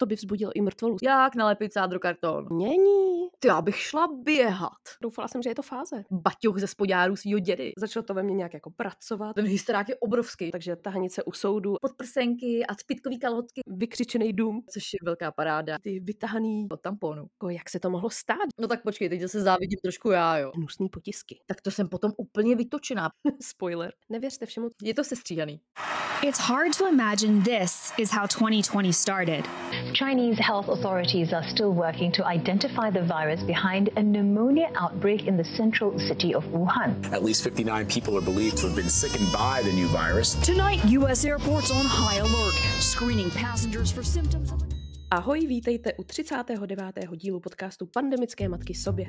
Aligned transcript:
To 0.00 0.06
by 0.06 0.14
vzbudilo 0.14 0.52
i 0.54 0.60
mrtvolu. 0.60 0.96
Jak 1.02 1.34
nalepit 1.34 1.72
sádrokarton? 1.72 2.46
Není. 2.58 3.28
Ty, 3.38 3.48
já 3.48 3.62
bych 3.62 3.76
šla 3.76 4.08
běhat. 4.24 4.72
Doufala 5.02 5.28
jsem, 5.28 5.42
že 5.42 5.50
je 5.50 5.54
to 5.54 5.62
fáze. 5.62 6.04
Baťoch 6.10 6.58
ze 6.58 6.66
spodárů 6.66 7.16
svýho 7.16 7.38
dědy. 7.38 7.72
Začalo 7.78 8.02
to 8.02 8.14
ve 8.14 8.22
mně 8.22 8.34
nějak 8.34 8.54
jako 8.54 8.70
pracovat. 8.70 9.32
Ten 9.34 9.44
hysterák 9.46 9.88
je 9.88 9.96
obrovský. 9.96 10.50
Takže 10.50 10.76
tahanice 10.76 11.22
u 11.24 11.32
soudu, 11.32 11.74
Podprsenky 11.82 12.66
a 12.66 12.74
spitkový 12.74 13.18
kalhotky, 13.18 13.60
vykřičený 13.66 14.32
dům, 14.32 14.62
což 14.72 14.92
je 14.92 14.98
velká 15.04 15.32
paráda. 15.32 15.76
ty 15.82 16.00
vytahaný, 16.00 16.66
Od 16.70 16.80
tamponu. 16.80 17.22
jako 17.22 17.48
jak 17.50 17.70
se 17.70 17.80
to 17.80 17.90
mohlo 17.90 18.10
stát? 18.10 18.38
No 18.60 18.68
tak 18.68 18.82
počkej, 18.82 19.08
teď 19.08 19.30
se 19.30 19.40
závidím 19.42 19.78
trošku 19.82 20.10
já, 20.10 20.38
jo. 20.38 20.52
Hnusný 20.56 20.88
potisky. 20.88 21.40
Tak 21.46 21.60
to 21.60 21.70
jsem 21.70 21.88
potom 21.88 22.12
úplně 22.16 22.56
vytočená. 22.56 23.10
Spoiler. 23.42 23.92
Nevěřte 24.08 24.46
všemu. 24.46 24.68
Je 24.82 24.94
to 24.94 25.04
sestříhaný. 25.04 25.60
It's 26.22 26.38
hard 26.40 26.78
to 26.78 26.88
imagine 26.88 27.42
this 27.42 27.92
is 27.98 28.10
how 28.12 28.26
2020 28.26 28.92
started. 28.92 29.44
Chinese 29.94 30.38
health 30.38 30.68
authorities 30.68 31.32
are 31.32 31.44
still 31.48 31.72
working 31.72 32.12
to 32.12 32.24
identify 32.24 32.90
the 32.90 33.02
virus 33.02 33.42
behind 33.42 33.90
a 33.96 34.02
pneumonia 34.02 34.70
outbreak 34.76 35.26
in 35.26 35.36
the 35.36 35.44
central 35.44 35.98
city 35.98 36.34
of 36.34 36.44
Wuhan. 36.44 37.12
At 37.12 37.24
least 37.24 37.42
59 37.44 37.86
people 37.86 38.16
are 38.16 38.22
believed 38.22 38.58
to 38.58 38.66
have 38.66 38.76
been 38.76 38.88
sickened 38.88 39.32
by 39.32 39.62
the 39.62 39.72
new 39.72 39.86
virus. 39.88 40.34
Tonight, 40.36 40.84
U.S. 40.84 41.24
airports 41.24 41.70
on 41.70 41.84
high 41.84 42.16
alert, 42.16 42.54
screening 42.80 43.30
passengers 43.30 43.90
for 43.90 44.02
symptoms 44.02 44.52
of. 44.52 44.67
Ahoj, 45.10 45.46
vítejte 45.46 45.92
u 45.92 46.02
39. 46.02 46.94
dílu 47.16 47.40
podcastu 47.40 47.86
Pandemické 47.86 48.48
matky 48.48 48.74
sobě. 48.74 49.06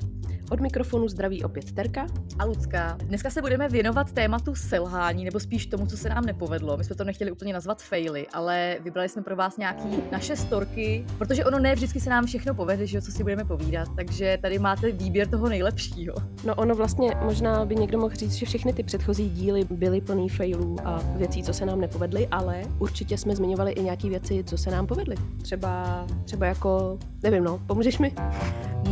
Od 0.52 0.59
mikrofonu 0.59 1.08
zdraví 1.08 1.44
opět 1.44 1.72
Terka. 1.72 2.08
A 2.39 2.45
Lucka, 2.45 2.97
dneska 3.03 3.30
se 3.30 3.41
budeme 3.41 3.69
věnovat 3.69 4.11
tématu 4.11 4.56
selhání, 4.56 5.25
nebo 5.25 5.39
spíš 5.39 5.66
tomu, 5.66 5.86
co 5.86 5.97
se 5.97 6.09
nám 6.09 6.25
nepovedlo. 6.25 6.78
My 6.78 6.83
jsme 6.83 6.95
to 6.95 7.03
nechtěli 7.03 7.31
úplně 7.31 7.53
nazvat 7.53 7.81
faily, 7.81 8.28
ale 8.28 8.78
vybrali 8.83 9.09
jsme 9.09 9.22
pro 9.22 9.36
vás 9.36 9.58
nějaký 9.58 10.03
naše 10.11 10.36
storky, 10.36 11.06
protože 11.17 11.45
ono 11.45 11.59
ne 11.59 11.75
vždycky 11.75 12.00
se 12.00 12.09
nám 12.09 12.25
všechno 12.25 12.53
povede, 12.53 12.88
že 12.88 12.97
jo, 12.97 13.02
co 13.02 13.11
si 13.11 13.23
budeme 13.23 13.45
povídat. 13.45 13.88
Takže 13.95 14.38
tady 14.41 14.59
máte 14.59 14.91
výběr 14.91 15.28
toho 15.28 15.50
nejlepšího. 15.50 16.16
No 16.45 16.56
ono 16.56 16.75
vlastně 16.75 17.11
možná 17.23 17.66
by 17.66 17.75
někdo 17.75 17.97
mohl 17.97 18.16
říct, 18.16 18.34
že 18.34 18.45
všechny 18.45 18.73
ty 18.73 18.84
předchozí 18.84 19.30
díly 19.30 19.67
byly 19.69 20.02
plný 20.02 20.30
failů 20.30 20.75
a 20.84 21.00
věcí, 21.16 21.44
co 21.44 21.53
se 21.53 21.66
nám 21.66 21.81
nepovedly, 21.81 22.28
ale 22.28 22.63
určitě 22.80 23.17
jsme 23.17 23.36
zmiňovali 23.36 23.72
i 23.72 23.84
nějaké 23.84 24.09
věci, 24.09 24.44
co 24.44 24.58
se 24.58 24.72
nám 24.72 24.88
povedly. 24.88 25.16
Třeba, 25.41 25.89
třeba 26.26 26.45
jako, 26.45 26.98
nevím 27.23 27.44
no, 27.44 27.59
pomůžeš 27.68 27.98
mi? 27.98 28.14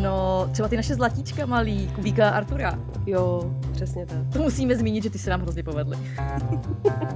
No, 0.02 0.50
třeba 0.52 0.68
ty 0.68 0.76
naše 0.76 0.96
zlatíčka 0.96 1.46
malý, 1.46 1.88
Kubíka 1.96 2.30
a 2.30 2.32
Artura. 2.32 2.80
Jo, 3.06 3.54
přesně 3.72 4.06
tak. 4.06 4.18
To 4.34 4.40
musíme 4.40 4.76
zmínit, 4.76 5.04
že 5.04 5.10
ty 5.10 5.20
se 5.20 5.30
nám 5.30 5.42
hrozně 5.42 5.64
povedly. 5.64 5.98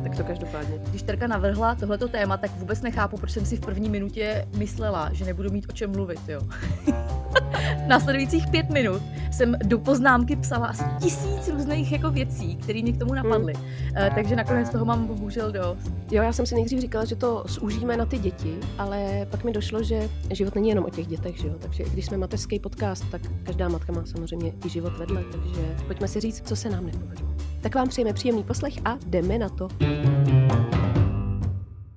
Tak 0.04 0.18
to 0.18 0.24
každopádně. 0.24 0.80
Když 0.90 1.02
Terka 1.02 1.28
navrhla 1.28 1.76
tohleto 1.76 2.08
téma, 2.08 2.38
tak 2.38 2.52
vůbec 2.58 2.82
nechápu, 2.82 3.18
proč 3.18 3.32
jsem 3.32 3.46
si 3.46 3.58
v 3.58 3.60
první 3.60 3.90
minutě 3.90 4.48
myslela, 4.58 5.10
že 5.14 5.26
nebudu 5.26 5.52
mít 5.52 5.66
o 5.70 5.72
čem 5.74 5.92
mluvit, 5.92 6.20
jo. 6.28 6.42
Následujících 7.88 8.48
pět 8.48 8.70
minut 8.70 9.02
jsem 9.32 9.56
do 9.66 9.80
poznámky 9.80 10.36
psala 10.36 10.68
asi 10.68 10.84
tisíc 11.02 11.50
různých 11.50 11.92
jako 11.92 12.12
věcí, 12.12 12.56
které 12.56 12.82
mě 12.82 12.94
k 12.94 12.98
tomu 12.98 13.14
napadly. 13.14 13.54
Mm. 13.54 14.16
takže 14.16 14.36
nakonec 14.36 14.70
toho 14.70 14.86
mám 14.86 15.08
bohužel 15.08 15.52
dost. 15.52 15.92
Jo, 16.12 16.24
já 16.24 16.34
jsem 16.34 16.46
si 16.46 16.56
nejdřív 16.56 16.80
říkala, 16.80 17.06
že 17.06 17.16
to 17.16 17.44
zúžíme 17.48 17.98
na 17.98 18.06
ty 18.06 18.18
děti, 18.18 18.58
ale 18.78 19.28
pak 19.32 19.44
mi 19.44 19.52
došlo, 19.52 19.84
že 19.84 20.10
život 20.30 20.56
není 20.56 20.70
jenom 20.70 20.86
o 20.86 20.90
těch 20.90 21.08
dětech, 21.08 21.38
že 21.38 21.48
jo? 21.48 21.54
Takže 21.60 21.84
když 21.84 22.06
jsme 22.06 22.18
mateřský 22.18 22.60
podcast, 22.72 23.12
tak 23.12 23.22
každá 23.44 23.70
matka 23.70 23.94
má 23.94 24.06
samozřejmě 24.06 24.54
i 24.66 24.70
život 24.70 24.98
vedle, 24.98 25.24
takže 25.32 25.76
pojďme 25.88 26.08
si 26.08 26.20
říct, 26.20 26.48
co 26.48 26.56
se 26.56 26.70
nám 26.70 26.86
nepovedlo. 26.86 27.36
Tak 27.62 27.76
vám 27.76 27.90
přejeme 27.90 28.14
příjemný 28.14 28.44
poslech 28.44 28.74
a 28.86 28.98
jdeme 29.06 29.38
na 29.38 29.50
to. 29.50 29.68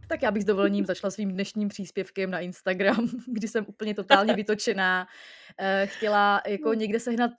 Tak 0.09 0.23
já 0.23 0.31
bych 0.31 0.43
s 0.43 0.47
dovolením 0.47 0.87
začala 0.87 1.11
svým 1.11 1.33
dnešním 1.33 1.69
příspěvkem 1.69 2.31
na 2.31 2.41
Instagram, 2.41 3.09
kdy 3.27 3.49
jsem 3.49 3.65
úplně 3.69 3.95
totálně 3.95 4.35
vytočená. 4.35 5.07
Eh, 5.61 5.87
Chtěla 5.87 6.41
jako 6.47 6.75
někde 6.75 7.01
sehnat 7.01 7.31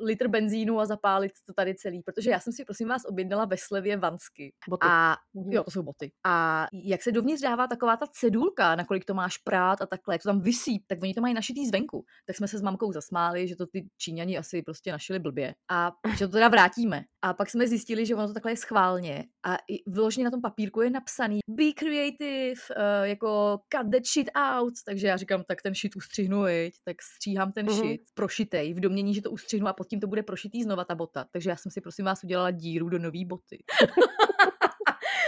litr 0.00 0.28
benzínu 0.28 0.80
a 0.80 0.86
zapálit 0.86 1.32
to 1.46 1.52
tady 1.52 1.74
celý, 1.74 2.02
protože 2.02 2.30
já 2.30 2.40
jsem 2.40 2.52
si 2.52 2.64
prosím 2.64 2.88
vás 2.88 3.02
objednala 3.04 3.44
ve 3.44 3.56
slevě 3.56 3.96
vansky. 3.96 4.52
Boty. 4.68 4.86
A 4.90 5.16
Mhm. 5.34 5.52
jo, 5.52 5.64
to 5.64 5.70
jsou 5.70 5.82
boty. 5.82 6.10
A 6.26 6.66
jak 6.72 7.02
se 7.02 7.12
dovnitř 7.12 7.42
dává 7.42 7.66
taková 7.66 7.96
ta 7.96 8.06
cedulka, 8.12 8.74
na 8.74 8.84
kolik 8.84 9.04
to 9.04 9.14
máš 9.14 9.38
prát 9.38 9.82
a 9.82 9.86
takhle, 9.86 10.14
jak 10.14 10.22
to 10.22 10.28
tam 10.28 10.40
vysí, 10.40 10.84
tak 10.86 10.98
oni 11.02 11.14
to 11.14 11.20
mají 11.20 11.34
našitý 11.34 11.66
zvenku. 11.66 12.04
Tak 12.26 12.36
jsme 12.36 12.48
se 12.48 12.58
s 12.58 12.62
mamkou 12.62 12.92
zasmáli, 12.92 13.48
že 13.48 13.56
to 13.56 13.66
ty 13.66 13.86
Číňani 13.98 14.38
asi 14.38 14.62
prostě 14.62 14.92
našili 14.92 15.18
blbě. 15.18 15.54
A 15.70 15.92
že 16.18 16.26
to 16.26 16.32
teda 16.32 16.48
vrátíme. 16.48 17.04
A 17.22 17.34
pak 17.34 17.50
jsme 17.50 17.66
zjistili, 17.68 18.06
že 18.06 18.14
ono 18.14 18.26
to 18.26 18.34
takhle 18.34 18.52
je 18.52 18.56
schválně. 18.56 19.24
A 19.46 19.56
i 19.56 19.90
vyloženě 19.90 20.24
na 20.24 20.30
tom 20.30 20.40
papírku 20.40 20.80
je 20.80 20.90
napsaný 20.90 21.38
be 21.48 21.72
creative, 21.72 22.60
uh, 22.76 23.02
jako 23.02 23.58
cut 23.76 23.92
that 23.92 24.02
shit 24.06 24.30
out. 24.36 24.74
Takže 24.86 25.06
já 25.06 25.16
říkám, 25.16 25.44
tak 25.48 25.62
ten 25.62 25.74
shit 25.74 25.96
ustřihnu, 25.96 26.42
viď? 26.42 26.74
tak 26.84 26.96
stříhám 27.02 27.52
ten 27.52 27.63
Mhm. 27.64 27.76
shit, 27.76 28.00
prošitej, 28.14 28.74
v 28.74 28.80
domění, 28.80 29.14
že 29.14 29.22
to 29.22 29.30
ustřihnu 29.30 29.68
a 29.68 29.72
pod 29.72 29.88
tím 29.88 30.00
to 30.00 30.06
bude 30.06 30.22
prošitý 30.22 30.62
znova 30.62 30.84
ta 30.84 30.94
bota. 30.94 31.26
Takže 31.32 31.50
já 31.50 31.56
jsem 31.56 31.72
si 31.72 31.80
prosím 31.80 32.04
vás 32.04 32.24
udělala 32.24 32.50
díru 32.50 32.88
do 32.88 32.98
nový 32.98 33.24
boty. 33.24 33.64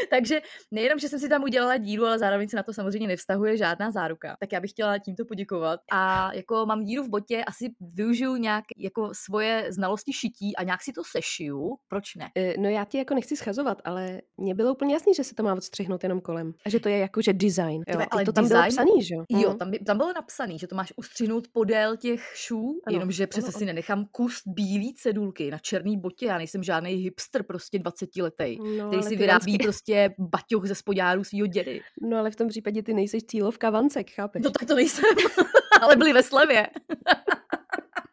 Takže 0.11 0.41
nejenom, 0.71 0.99
že 0.99 1.09
jsem 1.09 1.19
si 1.19 1.29
tam 1.29 1.43
udělala 1.45 1.77
díru, 1.77 2.05
ale 2.07 2.19
zároveň 2.19 2.49
se 2.49 2.57
na 2.57 2.63
to 2.63 2.73
samozřejmě 2.73 3.09
nevztahuje 3.09 3.57
žádná 3.57 3.91
záruka. 3.91 4.37
Tak 4.41 4.53
já 4.53 4.61
bych 4.61 4.71
chtěla 4.71 4.99
tímto 4.99 5.25
poděkovat. 5.25 5.81
A 5.93 6.33
jako 6.35 6.67
mám 6.67 6.85
díru 6.85 7.03
v 7.05 7.09
botě, 7.09 7.45
asi 7.45 7.71
využiju 7.81 8.37
nějak 8.37 8.65
jako 8.79 9.11
svoje 9.25 9.67
znalosti 9.71 10.13
šití 10.13 10.57
a 10.57 10.63
nějak 10.63 10.83
si 10.83 10.93
to 10.93 11.03
sešiju. 11.11 11.77
Proč 11.89 12.15
ne? 12.15 12.31
Eh, 12.37 12.55
No 12.59 12.69
já 12.69 12.85
ti 12.85 12.99
jako 12.99 13.15
nechci 13.15 13.37
schazovat, 13.37 13.79
ale 13.85 14.21
mně 14.37 14.55
bylo 14.55 14.73
úplně 14.73 14.95
jasný, 14.95 15.15
že 15.15 15.25
se 15.25 15.35
to 15.35 15.43
má 15.43 15.53
odstřihnout 15.53 16.03
jenom 16.03 16.21
kolem. 16.21 16.53
A 16.67 16.71
že 16.71 16.81
to 16.81 16.89
je 16.89 16.99
jako, 16.99 17.23
že 17.23 17.33
design. 17.33 17.83
Jo. 17.89 18.01
Ale 18.11 18.25
to 18.25 18.33
tam 18.33 18.49
bylo 18.49 18.61
design- 18.61 18.69
psaný, 18.71 19.03
že 19.05 19.15
jo? 19.15 19.25
Jo, 19.31 19.51
Mm. 19.51 19.59
tam, 19.59 19.71
by, 19.71 19.79
tam 19.79 19.97
bylo 19.97 20.13
napsaný, 20.13 20.59
že 20.59 20.67
to 20.67 20.75
máš 20.77 20.93
ustřihnout 20.97 21.49
podél 21.53 21.97
těch 21.97 22.33
šů, 22.35 22.81
Ano, 22.87 22.95
jenomže 22.97 23.27
přece 23.27 23.47
ano, 23.47 23.59
si 23.59 23.65
nenechám 23.65 24.07
kus 24.13 24.43
bílý 24.47 24.95
cedulky 24.95 25.51
na 25.51 25.59
černý 25.59 26.01
botě. 26.01 26.27
Já 26.27 26.39
nejsem 26.39 26.63
žádný 26.63 26.91
hipster, 26.93 27.43
prostě 27.43 27.79
20 27.79 28.23
letý, 28.23 28.57
No, 28.79 28.89
který 28.89 29.03
si 29.03 29.17
vyrábí 29.17 29.53
vansky- 29.53 29.65
prostě 29.97 30.15
baťoch 30.19 30.67
ze 30.67 30.75
spodárů 30.75 31.25
svýho 31.25 31.47
dědy. 31.47 31.81
No 32.01 32.19
ale 32.19 32.31
v 32.31 32.37
tom 32.37 32.49
případě 32.49 32.83
ty 32.83 32.95
nejseš 32.95 33.23
cílovka 33.23 33.71
vancek, 33.71 34.11
chápeš? 34.11 34.43
No 34.43 34.51
tak 34.51 34.69
to 34.69 34.75
nejsem, 34.75 35.05
ale 35.81 35.97
byli 35.97 36.13
ve 36.13 36.23
slevě. 36.23 36.67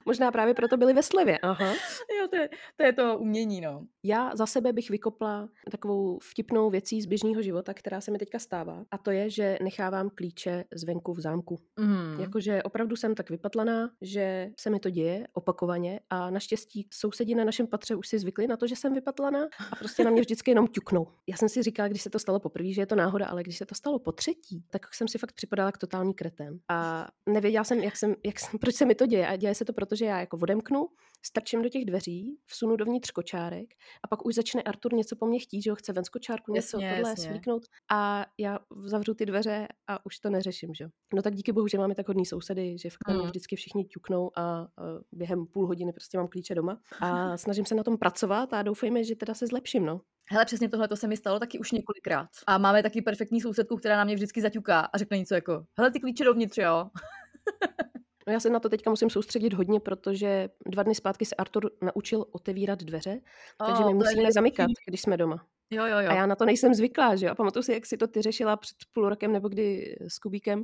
Možná 0.05 0.31
právě 0.31 0.53
proto 0.53 0.77
byli 0.77 0.93
ve 0.93 1.03
slevě. 1.03 1.37
Aha. 1.37 1.73
Jo, 2.19 2.27
to 2.27 2.35
je, 2.35 2.49
to 2.77 2.85
je 2.85 2.93
to 2.93 3.17
umění, 3.17 3.61
no. 3.61 3.85
Já 4.03 4.35
za 4.35 4.45
sebe 4.45 4.73
bych 4.73 4.89
vykopla 4.89 5.49
takovou 5.71 6.19
vtipnou 6.19 6.69
věcí 6.69 7.01
z 7.01 7.05
běžného 7.05 7.41
života, 7.41 7.73
která 7.73 8.01
se 8.01 8.11
mi 8.11 8.17
teďka 8.17 8.39
stává. 8.39 8.85
A 8.91 8.97
to 8.97 9.11
je, 9.11 9.29
že 9.29 9.57
nechávám 9.61 10.09
klíče 10.15 10.65
zvenku 10.75 11.13
v 11.13 11.19
zámku. 11.19 11.59
Mm. 11.79 12.19
Jakože 12.19 12.63
opravdu 12.63 12.95
jsem 12.95 13.15
tak 13.15 13.29
vypatlaná, 13.29 13.89
že 14.01 14.49
se 14.59 14.69
mi 14.69 14.79
to 14.79 14.89
děje 14.89 15.27
opakovaně 15.33 15.99
a 16.09 16.29
naštěstí 16.29 16.87
sousedi 16.93 17.35
na 17.35 17.43
našem 17.43 17.67
patře 17.67 17.95
už 17.95 18.07
si 18.07 18.19
zvykli 18.19 18.47
na 18.47 18.57
to, 18.57 18.67
že 18.67 18.75
jsem 18.75 18.93
vypatlaná 18.93 19.47
a 19.71 19.75
prostě 19.75 20.03
na 20.03 20.11
mě 20.11 20.21
vždycky 20.21 20.51
jenom 20.51 20.67
ťuknou. 20.67 21.07
Já 21.27 21.37
jsem 21.37 21.49
si 21.49 21.63
říkala, 21.63 21.87
když 21.87 22.01
se 22.01 22.09
to 22.09 22.19
stalo 22.19 22.39
poprvé, 22.39 22.71
že 22.71 22.81
je 22.81 22.85
to 22.85 22.95
náhoda, 22.95 23.25
ale 23.25 23.43
když 23.43 23.57
se 23.57 23.65
to 23.65 23.75
stalo 23.75 23.99
po 23.99 24.11
třetí, 24.11 24.63
tak 24.69 24.93
jsem 24.93 25.07
si 25.07 25.17
fakt 25.17 25.31
připadala 25.31 25.71
k 25.71 25.77
totální 25.77 26.13
kretem. 26.13 26.59
A 26.69 27.07
nevěděla 27.29 27.63
jsem, 27.63 27.79
jak 27.79 27.97
jsem, 27.97 28.15
jak 28.25 28.39
jsem, 28.39 28.59
proč 28.59 28.75
se 28.75 28.85
mi 28.85 28.95
to 28.95 29.05
děje. 29.05 29.27
A 29.27 29.35
děje 29.35 29.55
se 29.55 29.65
to 29.65 29.73
proto, 29.73 29.92
že 29.95 30.05
já 30.05 30.19
jako 30.19 30.37
odemknu, 30.37 30.87
strčím 31.25 31.61
do 31.61 31.69
těch 31.69 31.85
dveří, 31.85 32.37
vsunu 32.45 32.75
dovnitř 32.75 33.11
kočárek 33.11 33.67
a 34.03 34.07
pak 34.07 34.25
už 34.25 34.35
začne 34.35 34.61
Artur 34.61 34.93
něco 34.93 35.15
po 35.15 35.25
mně 35.25 35.39
chtít, 35.39 35.61
že 35.61 35.69
ho 35.69 35.75
chce 35.75 35.93
ven 35.93 36.05
z 36.05 36.09
kočárku 36.09 36.53
něco 36.53 36.77
Jasně, 36.81 36.95
tohle 36.95 37.11
jasně. 37.11 37.29
svíknout 37.29 37.63
a 37.91 38.25
já 38.39 38.59
zavřu 38.85 39.13
ty 39.13 39.25
dveře 39.25 39.67
a 39.87 40.05
už 40.05 40.19
to 40.19 40.29
neřeším, 40.29 40.73
že? 40.73 40.83
jo. 40.83 40.89
No 41.15 41.21
tak 41.21 41.35
díky 41.35 41.51
bohu, 41.51 41.67
že 41.67 41.77
máme 41.77 41.95
tak 41.95 42.07
hodný 42.07 42.25
sousedy, 42.25 42.77
že 42.77 42.89
fakt 42.89 43.13
mě 43.15 43.23
Mm. 43.23 43.29
vždycky 43.29 43.55
všichni 43.55 43.85
ťuknou 43.85 44.31
a, 44.35 44.41
a 44.41 44.67
během 45.11 45.45
půl 45.45 45.67
hodiny 45.67 45.93
prostě 45.93 46.17
mám 46.17 46.27
klíče 46.27 46.55
doma 46.55 46.79
a 47.01 47.37
snažím 47.37 47.65
se 47.65 47.75
na 47.75 47.83
tom 47.83 47.97
pracovat 47.97 48.53
a 48.53 48.61
doufejme, 48.61 49.03
že 49.03 49.15
teda 49.15 49.33
se 49.33 49.47
zlepším, 49.47 49.85
no. 49.85 50.01
Hele, 50.31 50.45
přesně 50.45 50.69
tohle 50.69 50.87
to 50.87 50.95
se 50.95 51.07
mi 51.07 51.17
stalo 51.17 51.39
taky 51.39 51.59
už 51.59 51.71
několikrát. 51.71 52.29
A 52.47 52.57
máme 52.57 52.83
taky 52.83 53.01
perfektní 53.01 53.41
sousedku, 53.41 53.75
která 53.77 53.97
na 53.97 54.03
mě 54.03 54.15
vždycky 54.15 54.41
zaťuká 54.41 54.79
a 54.79 54.97
řekne 54.97 55.17
něco 55.17 55.35
jako, 55.35 55.65
hele, 55.77 55.91
ty 55.91 55.99
klíče 55.99 56.23
dovnitř, 56.23 56.57
jo. 56.57 56.89
No 58.27 58.33
já 58.33 58.39
se 58.39 58.49
na 58.49 58.59
to 58.59 58.69
teďka 58.69 58.89
musím 58.89 59.09
soustředit 59.09 59.53
hodně, 59.53 59.79
protože 59.79 60.49
dva 60.65 60.83
dny 60.83 60.95
zpátky 60.95 61.25
se 61.25 61.35
Artur 61.35 61.71
naučil 61.81 62.25
otevírat 62.31 62.83
dveře, 62.83 63.19
takže 63.67 63.83
O, 63.83 63.87
my 63.87 63.93
musíme 63.93 64.31
zamykat, 64.31 64.69
když 64.87 65.01
jsme 65.01 65.17
doma. 65.17 65.45
Jo, 65.71 65.85
jo, 65.85 65.99
jo. 65.99 66.09
A 66.11 66.13
já 66.13 66.25
na 66.25 66.35
to 66.35 66.45
nejsem 66.45 66.73
zvyklá, 66.73 67.15
že 67.15 67.25
jo. 67.25 67.31
A 67.31 67.35
pamatuju 67.35 67.63
si, 67.63 67.73
jak 67.73 67.85
si 67.85 67.97
to 67.97 68.07
ty 68.07 68.21
řešila 68.21 68.57
před 68.57 68.77
půl 68.93 69.09
rokem 69.09 69.31
nebo 69.31 69.49
kdy 69.49 69.95
s 70.07 70.19
Kubíkem. 70.19 70.63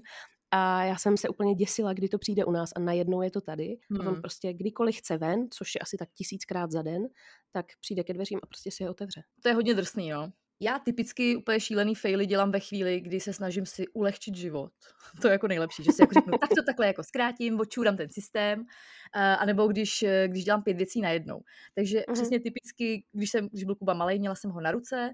A 0.52 0.84
já 0.84 0.98
jsem 0.98 1.18
se 1.18 1.30
úplně 1.30 1.56
děsila, 1.56 1.94
kdy 1.94 2.10
to 2.10 2.18
přijde 2.18 2.46
u 2.46 2.52
nás 2.52 2.70
a 2.76 2.80
najednou 2.80 3.22
je 3.22 3.32
to 3.32 3.42
tady. 3.42 3.78
Hmm. 3.90 4.02
A 4.02 4.04
on 4.04 4.14
Hmm. 4.14 4.22
prostě 4.22 4.54
kdykoliv 4.54 4.96
chce 4.98 5.18
ven, 5.18 5.48
což 5.52 5.76
je 5.76 5.80
asi 5.80 5.98
tak 5.98 6.10
tisíckrát 6.14 6.72
za 6.72 6.82
den, 6.82 7.04
tak 7.52 7.66
přijde 7.82 8.04
ke 8.04 8.14
dveřím 8.14 8.40
a 8.44 8.46
prostě 8.48 8.72
si 8.72 8.84
je 8.84 8.90
otevře. 8.90 9.22
To 9.44 9.50
je 9.50 9.56
hodně 9.56 9.74
drsný, 9.74 10.10
no. 10.10 10.32
Já 10.62 10.80
typicky 10.80 11.36
úplně 11.36 11.60
šílený 11.60 11.96
faily 11.96 12.26
dělám 12.26 12.52
ve 12.52 12.60
chvíli, 12.60 13.00
kdy 13.00 13.20
se 13.20 13.34
snažím 13.34 13.66
si 13.66 13.88
ulehčit 13.88 14.36
život. 14.36 14.72
To 15.22 15.28
je 15.28 15.32
jako 15.32 15.48
nejlepší, 15.48 15.84
že 15.84 15.92
si 15.92 16.02
jako 16.02 16.14
řeknu, 16.14 16.38
tak 16.38 16.50
to 16.50 16.64
takhle 16.66 16.88
jako 16.88 17.04
zkrátím, 17.04 17.60
odčůrám 17.60 17.98
ten 17.98 18.10
systém, 18.10 18.66
anebo 19.14 19.68
když, 19.68 20.06
když 20.28 20.44
dělám 20.44 20.64
pět 20.64 20.78
věcí 20.78 21.02
najednou. 21.02 21.42
Takže 21.76 22.00
uh-huh. 22.00 22.14
přesně 22.14 22.40
typicky, 22.40 23.06
když, 23.12 23.32
jsem, 23.32 23.48
když 23.48 23.64
byl 23.64 23.76
Kuba 23.76 23.94
malý, 23.94 24.20
měla 24.20 24.36
jsem 24.36 24.52
ho 24.52 24.62
na 24.62 24.72
ruce 24.72 25.10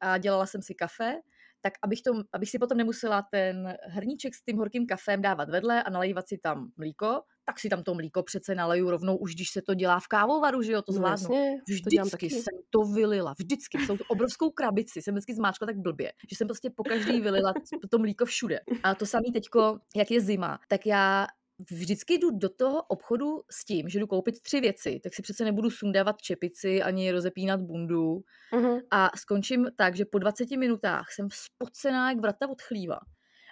a 0.00 0.18
dělala 0.18 0.46
jsem 0.46 0.62
si 0.62 0.74
kafe, 0.74 1.20
tak 1.60 1.72
abych, 1.82 2.02
to, 2.02 2.12
abych 2.32 2.50
si 2.50 2.58
potom 2.58 2.78
nemusela 2.78 3.22
ten 3.30 3.76
hrníček 3.82 4.34
s 4.34 4.42
tím 4.42 4.56
horkým 4.56 4.86
kafem 4.86 5.22
dávat 5.22 5.50
vedle 5.50 5.82
a 5.82 5.90
nalejvat 5.90 6.28
si 6.28 6.38
tam 6.38 6.70
mlíko, 6.76 7.22
tak 7.46 7.60
si 7.60 7.68
tam 7.68 7.82
to 7.82 7.94
mlíko 7.94 8.22
přece 8.22 8.54
naleju 8.54 8.90
rovnou, 8.90 9.16
už 9.16 9.34
když 9.34 9.50
se 9.50 9.62
to 9.62 9.74
dělá 9.74 10.00
v 10.00 10.08
kávovaru, 10.08 10.62
že 10.62 10.72
jo, 10.72 10.82
to 10.82 10.92
no 10.92 10.96
zvládnu. 10.96 11.28
No 11.30 11.34
jasně, 11.34 11.60
vždycky 11.68 11.98
to 11.98 12.10
taky. 12.10 12.30
jsem 12.30 12.58
to 12.70 12.80
vylila, 12.80 13.34
vždycky, 13.38 13.78
jsou 13.78 13.96
to 13.96 14.04
obrovskou 14.08 14.50
krabici, 14.50 15.02
jsem 15.02 15.14
vždycky 15.14 15.34
zmáčkla 15.34 15.66
tak 15.66 15.76
blbě, 15.76 16.12
že 16.30 16.36
jsem 16.36 16.46
prostě 16.46 16.70
po 16.70 16.84
každý 16.84 17.20
vylila 17.20 17.52
to 17.90 17.98
mlíko 17.98 18.24
všude. 18.24 18.60
A 18.82 18.94
to 18.94 19.06
samý 19.06 19.32
teďko, 19.32 19.78
jak 19.96 20.10
je 20.10 20.20
zima, 20.20 20.58
tak 20.68 20.86
já 20.86 21.26
vždycky 21.70 22.14
jdu 22.14 22.30
do 22.30 22.48
toho 22.48 22.82
obchodu 22.82 23.40
s 23.50 23.64
tím, 23.64 23.88
že 23.88 24.00
jdu 24.00 24.06
koupit 24.06 24.42
tři 24.42 24.60
věci, 24.60 25.00
tak 25.02 25.14
si 25.14 25.22
přece 25.22 25.44
nebudu 25.44 25.70
sundávat 25.70 26.22
čepici 26.22 26.82
ani 26.82 27.12
rozepínat 27.12 27.60
bundu 27.60 28.24
uh-huh. 28.52 28.80
a 28.90 29.10
skončím 29.16 29.66
tak, 29.76 29.96
že 29.96 30.04
po 30.04 30.18
20 30.18 30.50
minutách 30.50 31.12
jsem 31.12 31.28
spocená 31.32 32.10
jak 32.10 32.20
vrata 32.20 32.48
od 32.48 32.62
chlíva 32.62 32.98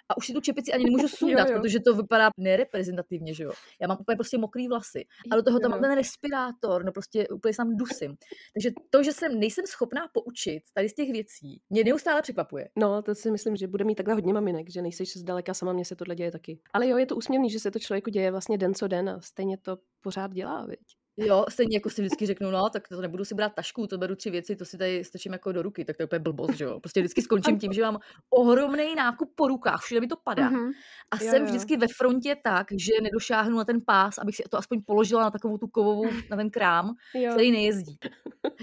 a 0.09 0.17
už 0.17 0.25
si 0.25 0.33
tu 0.33 0.41
čepici 0.41 0.73
ani 0.73 0.83
nemůžu 0.83 1.07
sundat, 1.17 1.47
jo, 1.47 1.53
jo. 1.53 1.61
protože 1.61 1.79
to 1.79 1.95
vypadá 1.95 2.29
nereprezentativně, 2.37 3.33
že 3.33 3.43
jo. 3.43 3.51
Já 3.81 3.87
mám 3.87 3.97
úplně 4.01 4.15
prostě 4.15 4.37
mokrý 4.37 4.67
vlasy. 4.67 5.05
A 5.31 5.35
do 5.35 5.43
toho 5.43 5.59
tam 5.59 5.71
mám 5.71 5.81
ten 5.81 5.95
respirátor, 5.95 6.85
no 6.85 6.91
prostě 6.91 7.27
úplně 7.27 7.53
sám 7.53 7.75
dusím. 7.75 8.15
Takže 8.53 8.69
to, 8.89 9.03
že 9.03 9.11
jsem 9.11 9.39
nejsem 9.39 9.65
schopná 9.67 10.01
poučit 10.13 10.63
tady 10.73 10.89
z 10.89 10.93
těch 10.93 11.11
věcí, 11.11 11.61
mě 11.69 11.83
neustále 11.83 12.21
překvapuje. 12.21 12.69
No, 12.75 13.01
to 13.01 13.15
si 13.15 13.31
myslím, 13.31 13.55
že 13.55 13.67
bude 13.67 13.83
mít 13.83 13.95
takhle 13.95 14.13
hodně 14.13 14.33
maminek, 14.33 14.71
že 14.71 14.81
nejseš 14.81 15.17
zdaleka 15.17 15.53
sama, 15.53 15.73
mně 15.73 15.85
se 15.85 15.95
tohle 15.95 16.15
děje 16.15 16.31
taky. 16.31 16.59
Ale 16.73 16.87
jo, 16.87 16.97
je 16.97 17.05
to 17.05 17.15
úsměvný, 17.15 17.49
že 17.49 17.59
se 17.59 17.71
to 17.71 17.79
člověku 17.79 18.09
děje 18.09 18.31
vlastně 18.31 18.57
den 18.57 18.73
co 18.73 18.87
den 18.87 19.09
a 19.09 19.21
stejně 19.21 19.57
to 19.57 19.77
pořád 20.01 20.33
dělá, 20.33 20.65
viď? 20.65 21.04
Jo, 21.17 21.45
stejně 21.49 21.77
jako 21.77 21.89
si 21.89 22.01
vždycky 22.01 22.25
řeknu, 22.25 22.51
no, 22.51 22.69
tak 22.69 22.87
to 22.87 23.01
nebudu 23.01 23.25
si 23.25 23.35
brát 23.35 23.53
tašku, 23.55 23.87
to 23.87 23.97
beru 23.97 24.15
tři 24.15 24.29
věci, 24.29 24.55
to 24.55 24.65
si 24.65 24.77
tady 24.77 25.03
stačím 25.03 25.33
jako 25.33 25.51
do 25.51 25.61
ruky, 25.61 25.85
tak 25.85 25.97
to 25.97 26.03
je 26.03 26.05
úplně 26.05 26.19
blbost, 26.19 26.53
že 26.53 26.63
jo. 26.63 26.79
Prostě 26.79 26.99
vždycky 26.99 27.21
skončím 27.21 27.59
tím, 27.59 27.73
že 27.73 27.81
mám 27.81 27.99
ohromný 28.29 28.95
nákup 28.95 29.31
po 29.35 29.47
rukách, 29.47 29.81
všude 29.81 30.01
mi 30.01 30.07
to 30.07 30.15
padá. 30.23 30.51
Mm-hmm. 30.51 30.71
A 31.11 31.23
jo, 31.23 31.31
jsem 31.31 31.41
jo. 31.41 31.47
vždycky 31.47 31.77
ve 31.77 31.87
frontě 31.97 32.35
tak, 32.43 32.67
že 32.71 33.01
nedošáhnu 33.03 33.57
na 33.57 33.65
ten 33.65 33.81
pás, 33.85 34.17
abych 34.17 34.35
si 34.35 34.43
to 34.49 34.57
aspoň 34.57 34.81
položila 34.85 35.21
na 35.21 35.31
takovou 35.31 35.57
tu 35.57 35.67
kovovou, 35.67 36.05
na 36.29 36.37
ten 36.37 36.49
krám, 36.49 36.95
jo. 37.13 37.31
který 37.31 37.51
nejezdí. 37.51 37.97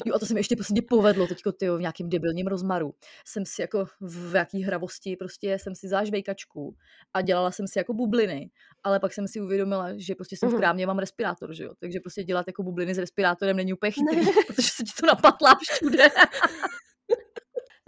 Jo, 0.07 0.15
a 0.15 0.19
to 0.19 0.27
se 0.27 0.35
mi 0.35 0.41
ještě 0.41 0.57
prostě 0.57 0.83
povedlo 0.89 1.27
teďko, 1.27 1.53
tyjo, 1.53 1.77
v 1.77 1.81
nějakým 1.81 2.09
debilním 2.09 2.47
rozmaru. 2.47 2.95
Jsem 3.27 3.47
si 3.47 3.63
jako 3.63 3.85
v 4.01 4.35
jaký 4.35 4.63
hravosti, 4.63 5.17
prostě 5.17 5.59
jsem 5.59 5.75
si 5.75 5.89
zážvejkačku 5.89 6.77
a 7.15 7.21
dělala 7.23 7.51
jsem 7.51 7.67
si 7.67 7.79
jako 7.79 7.95
bubliny, 7.95 8.51
ale 8.85 9.01
pak 9.01 9.13
jsem 9.13 9.29
si 9.29 9.41
uvědomila, 9.41 9.89
že 9.97 10.15
prostě 10.15 10.37
jsem 10.37 10.49
v 10.49 10.53
mhm. 10.53 10.61
krámě, 10.61 10.87
mám 10.87 10.99
respirátor, 10.99 11.55
že 11.55 11.65
jo, 11.65 11.73
takže 11.81 12.01
prostě 12.01 12.25
dělat 12.43 12.49
jako 12.49 12.62
bubliny 12.62 12.94
s 12.94 12.99
respirátorem 12.99 13.56
není 13.56 13.73
úplně 13.73 13.93
chytrý, 13.93 14.17
ne. 14.17 14.33
protože 14.47 14.69
se 14.69 14.83
ti 14.83 14.93
to 15.00 15.06
napatlá 15.06 15.55
všude. 15.62 16.09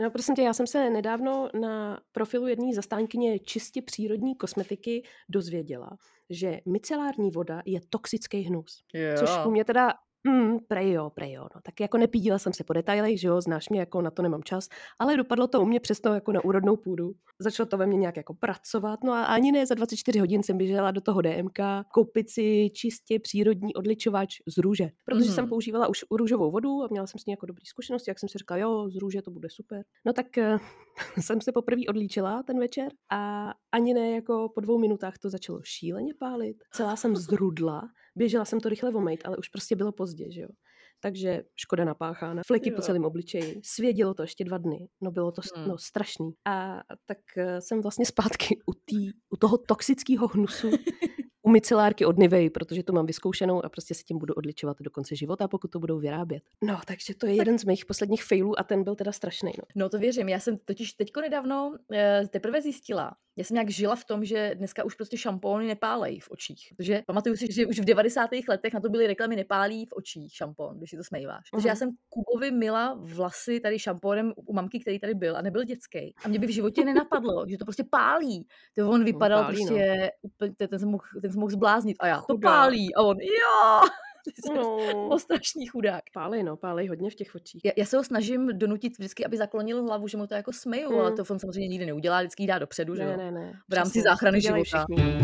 No 0.00 0.10
prosím 0.10 0.34
tě, 0.34 0.42
já 0.42 0.52
jsem 0.52 0.66
se 0.66 0.90
nedávno 0.90 1.48
na 1.60 2.00
profilu 2.12 2.46
jedné 2.46 2.74
zastánkyně 2.74 3.38
čistě 3.38 3.82
přírodní 3.82 4.36
kosmetiky 4.36 5.02
dozvěděla, 5.28 5.90
že 6.30 6.60
micelární 6.66 7.30
voda 7.30 7.62
je 7.64 7.80
toxický 7.90 8.40
hnus. 8.40 8.84
Jo. 8.94 9.18
Což 9.18 9.30
u 9.46 9.50
mě 9.50 9.64
teda 9.64 9.94
Mm, 10.26 10.58
prej 10.68 10.92
jo, 10.92 11.10
prej 11.10 11.32
jo. 11.32 11.42
No. 11.54 11.60
Tak 11.62 11.80
jako 11.80 11.98
nepídila 11.98 12.38
jsem 12.38 12.52
se 12.52 12.64
po 12.64 12.72
detailech, 12.72 13.20
že 13.20 13.28
jo, 13.28 13.40
znáš 13.40 13.68
mě, 13.68 13.80
jako 13.80 14.02
na 14.02 14.10
to 14.10 14.22
nemám 14.22 14.42
čas, 14.42 14.68
ale 14.98 15.16
dopadlo 15.16 15.46
to 15.46 15.60
u 15.60 15.64
mě 15.64 15.80
přesto 15.80 16.14
jako 16.14 16.32
na 16.32 16.44
úrodnou 16.44 16.76
půdu. 16.76 17.12
Začalo 17.38 17.66
to 17.66 17.76
ve 17.76 17.86
mně 17.86 17.96
nějak 17.96 18.16
jako 18.16 18.34
pracovat, 18.34 19.04
no 19.04 19.12
a 19.12 19.24
ani 19.24 19.52
ne 19.52 19.66
za 19.66 19.74
24 19.74 20.18
hodin 20.18 20.42
jsem 20.42 20.58
běžela 20.58 20.90
do 20.90 21.00
toho 21.00 21.22
DMK 21.22 21.58
koupit 21.94 22.30
si 22.30 22.70
čistě 22.74 23.18
přírodní 23.18 23.74
odličovač 23.74 24.36
z 24.46 24.58
růže. 24.58 24.90
Protože 25.04 25.28
mm. 25.28 25.34
jsem 25.34 25.48
používala 25.48 25.88
už 25.88 26.04
růžovou 26.10 26.50
vodu 26.50 26.82
a 26.82 26.88
měla 26.90 27.06
jsem 27.06 27.18
s 27.18 27.26
ní 27.26 27.30
jako 27.30 27.46
dobrý 27.46 27.66
zkušenosti, 27.66 28.10
jak 28.10 28.18
jsem 28.18 28.28
si 28.28 28.38
říkala, 28.38 28.58
jo, 28.58 28.90
z 28.90 28.96
růže 28.96 29.22
to 29.22 29.30
bude 29.30 29.48
super. 29.50 29.84
No 30.06 30.12
tak 30.12 30.26
uh, 30.38 30.58
jsem 31.22 31.40
se 31.40 31.52
poprvé 31.52 31.82
odlíčila 31.88 32.42
ten 32.42 32.58
večer 32.58 32.88
a 33.10 33.50
ani 33.72 33.94
ne 33.94 34.10
jako 34.10 34.48
po 34.54 34.60
dvou 34.60 34.78
minutách 34.78 35.18
to 35.18 35.30
začalo 35.30 35.60
šíleně 35.64 36.14
pálit. 36.14 36.56
Celá 36.72 36.96
jsem 36.96 37.16
zrudla 37.30 37.82
Běžela 38.16 38.44
jsem 38.44 38.60
to 38.60 38.68
rychle 38.68 38.90
omejt, 38.90 39.20
ale 39.24 39.36
už 39.36 39.48
prostě 39.48 39.76
bylo 39.76 39.92
pozdě, 39.92 40.32
že 40.32 40.40
jo. 40.40 40.48
Takže 41.00 41.42
škoda 41.56 41.84
napáchána. 41.84 42.42
Fleky 42.46 42.70
jo. 42.70 42.76
po 42.76 42.82
celém 42.82 43.04
obličeji. 43.04 43.60
Svědilo 43.64 44.14
to 44.14 44.22
ještě 44.22 44.44
dva 44.44 44.58
dny. 44.58 44.88
No 45.02 45.10
bylo 45.10 45.32
to 45.32 45.42
hmm. 45.56 45.68
no, 45.68 45.78
strašný. 45.78 46.32
A 46.44 46.80
tak 47.06 47.18
uh, 47.36 47.58
jsem 47.58 47.82
vlastně 47.82 48.06
zpátky 48.06 48.58
u, 48.66 48.72
tý, 48.84 49.10
u 49.30 49.36
toho 49.36 49.58
toxického 49.58 50.28
hnusu 50.28 50.70
u 51.44 51.50
micelárky 51.50 52.06
od 52.06 52.18
Nivei, 52.18 52.50
protože 52.50 52.82
to 52.82 52.92
mám 52.92 53.06
vyzkoušenou 53.06 53.64
a 53.64 53.68
prostě 53.68 53.94
se 53.94 54.02
tím 54.02 54.18
budu 54.18 54.34
odličovat 54.34 54.76
do 54.80 54.90
konce 54.90 55.16
života, 55.16 55.48
pokud 55.48 55.70
to 55.70 55.78
budou 55.78 55.98
vyrábět. 55.98 56.42
No, 56.62 56.80
takže 56.86 57.14
to 57.14 57.26
je 57.26 57.34
jeden 57.34 57.58
z 57.58 57.64
mých 57.64 57.86
posledních 57.86 58.24
failů 58.24 58.60
a 58.60 58.62
ten 58.62 58.84
byl 58.84 58.94
teda 58.94 59.12
strašný. 59.12 59.52
No. 59.58 59.64
no 59.74 59.88
to 59.88 59.98
věřím. 59.98 60.28
Já 60.28 60.40
jsem 60.40 60.56
totiž 60.64 60.92
teďko 60.92 61.20
nedávno 61.20 61.74
e, 61.92 62.22
teprve 62.28 62.62
zjistila, 62.62 63.16
já 63.36 63.44
jsem 63.44 63.54
nějak 63.54 63.70
žila 63.70 63.96
v 63.96 64.04
tom, 64.04 64.24
že 64.24 64.54
dneska 64.54 64.84
už 64.84 64.94
prostě 64.94 65.16
šampóny 65.16 65.66
nepálejí 65.66 66.20
v 66.20 66.30
očích. 66.30 66.72
Protože 66.76 67.02
pamatuju 67.06 67.36
si, 67.36 67.52
že 67.52 67.66
už 67.66 67.80
v 67.80 67.84
90. 67.84 68.30
letech 68.48 68.74
na 68.74 68.80
to 68.80 68.88
byly 68.88 69.06
reklamy 69.06 69.36
nepálí 69.36 69.86
v 69.86 69.92
očích 69.92 70.34
šampón, 70.34 70.78
když 70.78 70.90
si 70.90 70.96
to 70.96 71.04
smejváš. 71.04 71.44
Uh-huh. 71.44 71.50
Takže 71.52 71.68
já 71.68 71.74
mhm. 71.74 71.78
jsem 71.78 71.90
Kubovi 72.08 72.50
mila 72.50 72.98
vlasy 73.00 73.60
tady 73.60 73.78
šampónem 73.78 74.32
u 74.36 74.52
mamky, 74.52 74.80
který 74.80 75.00
tady 75.00 75.14
byl 75.14 75.36
a 75.36 75.42
nebyl 75.42 75.64
dětský. 75.64 76.14
A 76.24 76.28
mě 76.28 76.38
by 76.38 76.46
v 76.46 76.54
životě 76.54 76.84
nenapadlo, 76.84 77.44
že 77.48 77.58
to 77.58 77.64
prostě 77.64 77.84
pálí. 77.90 78.46
To 78.76 78.90
on 78.90 79.04
vypadal 79.04 79.44
pálí, 79.44 79.56
prostě 79.56 80.12
no. 80.24 80.30
úplně, 80.30 80.54
ten, 80.56 80.68
ten, 80.68 80.88
mohl, 80.88 81.04
ten 81.22 81.32
jsem 81.34 81.40
mohl 81.40 81.50
zbláznit. 81.50 81.96
A 82.00 82.06
já, 82.06 82.20
to 82.20 82.38
pálí. 82.38 82.94
A 82.94 83.02
on, 83.02 83.16
jo! 83.20 83.88
No. 84.54 85.18
strašný 85.18 85.66
chudák. 85.66 86.02
Pálí, 86.14 86.42
no, 86.42 86.56
pálí 86.56 86.88
hodně 86.88 87.10
v 87.10 87.14
těch 87.14 87.34
očích. 87.34 87.64
Já, 87.64 87.72
já, 87.76 87.84
se 87.84 87.96
ho 87.96 88.04
snažím 88.04 88.58
donutit 88.58 88.98
vždycky, 88.98 89.24
aby 89.24 89.36
zaklonil 89.36 89.84
hlavu, 89.84 90.08
že 90.08 90.16
mu 90.16 90.26
to 90.26 90.34
jako 90.34 90.52
smeju, 90.52 90.92
mm. 90.92 90.98
ale 90.98 91.12
to 91.12 91.24
on 91.30 91.38
samozřejmě 91.38 91.68
nikdy 91.68 91.86
neudělá, 91.86 92.20
vždycky 92.20 92.46
dá 92.46 92.58
dopředu, 92.58 92.94
ne, 92.94 93.04
že 93.04 93.10
jo? 93.10 93.16
Ne, 93.16 93.30
ne, 93.30 93.52
V 93.68 93.74
rámci 93.74 93.90
Přesně, 93.90 94.02
záchrany 94.02 94.40
života. 94.40 94.84
Všichni. 94.88 95.18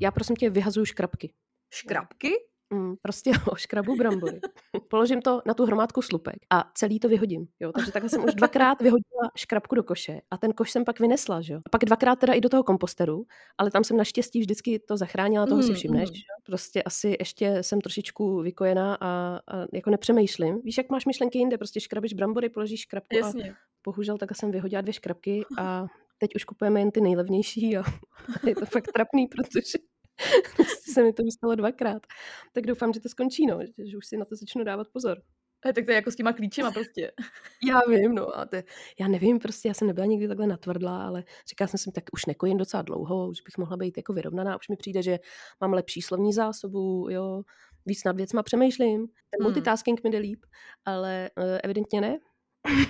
Já 0.00 0.10
prosím 0.10 0.36
tě 0.36 0.50
vyhazuju 0.50 0.86
škrapky. 0.86 1.32
Škrapky? 1.74 2.30
Mm, 2.70 2.94
prostě 3.02 3.30
oškrabu 3.50 3.96
brambory. 3.96 4.40
Položím 4.88 5.22
to 5.22 5.42
na 5.46 5.54
tu 5.54 5.66
hromádku 5.66 6.02
slupek 6.02 6.36
a 6.50 6.70
celý 6.74 7.00
to 7.00 7.08
vyhodím. 7.08 7.48
Jo? 7.60 7.72
Takže 7.72 7.92
takhle 7.92 8.10
jsem 8.10 8.24
už 8.24 8.34
dvakrát 8.34 8.82
vyhodila 8.82 9.30
škrabku 9.36 9.74
do 9.74 9.82
koše 9.82 10.20
a 10.30 10.38
ten 10.38 10.52
koš 10.52 10.70
jsem 10.70 10.84
pak 10.84 11.00
vynesla. 11.00 11.40
Že? 11.40 11.54
A 11.54 11.68
pak 11.70 11.84
dvakrát 11.84 12.18
teda 12.18 12.32
i 12.32 12.40
do 12.40 12.48
toho 12.48 12.62
komposteru, 12.62 13.26
ale 13.58 13.70
tam 13.70 13.84
jsem 13.84 13.96
naštěstí 13.96 14.40
vždycky 14.40 14.78
to 14.78 14.96
zachránila, 14.96 15.46
toho 15.46 15.56
mm, 15.56 15.62
si 15.62 15.74
všimneš. 15.74 16.10
Mm. 16.10 16.14
Že? 16.14 16.22
Prostě 16.46 16.82
asi 16.82 17.16
ještě 17.18 17.62
jsem 17.62 17.80
trošičku 17.80 18.42
vykojená 18.42 18.94
a, 18.94 19.40
a 19.48 19.66
jako 19.72 19.90
nepřemýšlím. 19.90 20.60
Víš, 20.64 20.78
jak 20.78 20.90
máš 20.90 21.06
myšlenky 21.06 21.38
jinde, 21.38 21.58
prostě 21.58 21.80
škrabiš 21.80 22.14
brambory, 22.14 22.48
položíš 22.48 22.80
škrabku 22.80 23.16
Jasně. 23.16 23.50
a 23.50 23.54
bohužel 23.84 24.18
tak 24.18 24.36
jsem 24.36 24.50
vyhodila 24.50 24.82
dvě 24.82 24.92
škrabky 24.92 25.44
a 25.58 25.86
teď 26.18 26.34
už 26.34 26.44
kupujeme 26.44 26.80
jen 26.80 26.90
ty 26.90 27.00
nejlevnější 27.00 27.76
a 27.76 27.82
je 28.46 28.54
to 28.54 28.66
fakt 28.66 28.92
trapný, 28.92 29.26
protože 29.26 29.78
se 30.92 31.02
mi 31.02 31.12
to 31.12 31.22
stalo 31.30 31.54
dvakrát. 31.54 32.06
Tak 32.52 32.66
doufám, 32.66 32.92
že 32.92 33.00
to 33.00 33.08
skončí, 33.08 33.46
no, 33.46 33.58
že, 33.66 33.86
že 33.86 33.96
už 33.96 34.06
si 34.06 34.16
na 34.16 34.24
to 34.24 34.36
začnu 34.36 34.64
dávat 34.64 34.88
pozor. 34.92 35.22
A 35.64 35.72
tak 35.72 35.84
to 35.84 35.90
je 35.90 35.94
jako 35.94 36.10
s 36.10 36.16
těma 36.16 36.32
klíčema 36.32 36.70
prostě. 36.70 37.12
já 37.68 37.80
vím, 37.88 38.14
no 38.14 38.38
a 38.38 38.46
to, 38.46 38.56
já 39.00 39.08
nevím, 39.08 39.38
prostě 39.38 39.68
já 39.68 39.74
jsem 39.74 39.88
nebyla 39.88 40.06
nikdy 40.06 40.28
takhle 40.28 40.46
natvrdlá, 40.46 41.06
ale 41.06 41.24
říkala 41.48 41.68
jsem 41.68 41.78
si, 41.78 41.92
tak 41.92 42.04
už 42.12 42.26
nekojím 42.26 42.58
docela 42.58 42.82
dlouho, 42.82 43.28
už 43.28 43.40
bych 43.40 43.58
mohla 43.58 43.76
být 43.76 43.96
jako 43.96 44.12
vyrovnaná, 44.12 44.56
už 44.56 44.68
mi 44.68 44.76
přijde, 44.76 45.02
že 45.02 45.18
mám 45.60 45.72
lepší 45.72 46.02
slovní 46.02 46.32
zásobu, 46.32 47.08
jo, 47.10 47.42
víc 47.86 48.04
nad 48.04 48.16
věcma 48.16 48.42
přemýšlím, 48.42 49.06
ten 49.06 49.40
hmm. 49.40 49.44
multitasking 49.44 50.04
mi 50.04 50.10
jde 50.10 50.18
líp, 50.18 50.46
ale 50.84 51.30
uh, 51.38 51.58
evidentně 51.64 52.00
ne. 52.00 52.18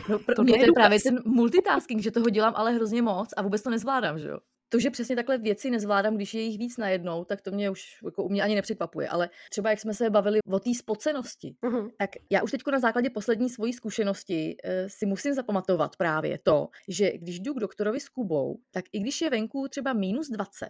No, 0.08 0.18
pro 0.34 0.44
mě 0.44 0.58
je 0.58 0.72
právě 0.72 1.00
ten 1.00 1.22
multitasking, 1.24 2.02
že 2.02 2.10
toho 2.10 2.30
dělám 2.30 2.52
ale 2.56 2.72
hrozně 2.72 3.02
moc 3.02 3.28
a 3.36 3.42
vůbec 3.42 3.62
to 3.62 3.70
nezvládám, 3.70 4.18
že 4.18 4.28
jo? 4.28 4.38
To, 4.68 4.78
že 4.78 4.90
přesně 4.90 5.16
takhle 5.16 5.38
věci 5.38 5.70
nezvládám, 5.70 6.16
když 6.16 6.34
je 6.34 6.40
jich 6.40 6.58
víc 6.58 6.76
najednou, 6.76 7.24
tak 7.24 7.40
to 7.40 7.50
mě 7.50 7.70
už 7.70 7.98
jako 8.04 8.24
u 8.24 8.28
mě 8.28 8.42
ani 8.42 8.54
nepřekvapuje. 8.54 9.08
Ale 9.08 9.30
třeba 9.50 9.70
jak 9.70 9.80
jsme 9.80 9.94
se 9.94 10.10
bavili 10.10 10.40
o 10.50 10.58
té 10.58 10.74
spocenosti, 10.74 11.56
uh-huh. 11.62 11.90
tak 11.98 12.10
já 12.30 12.42
už 12.42 12.50
teď 12.50 12.60
na 12.72 12.78
základě 12.78 13.10
poslední 13.10 13.50
svojí 13.50 13.72
zkušenosti 13.72 14.56
e, 14.64 14.88
si 14.88 15.06
musím 15.06 15.34
zapamatovat 15.34 15.96
právě 15.96 16.38
to, 16.42 16.68
že 16.88 17.18
když 17.18 17.40
jdu 17.40 17.54
k 17.54 17.60
doktorovi 17.60 18.00
s 18.00 18.08
Kubou, 18.08 18.58
tak 18.70 18.84
i 18.92 19.00
když 19.00 19.20
je 19.20 19.30
venku 19.30 19.68
třeba 19.68 19.92
minus 19.92 20.28
20 20.28 20.66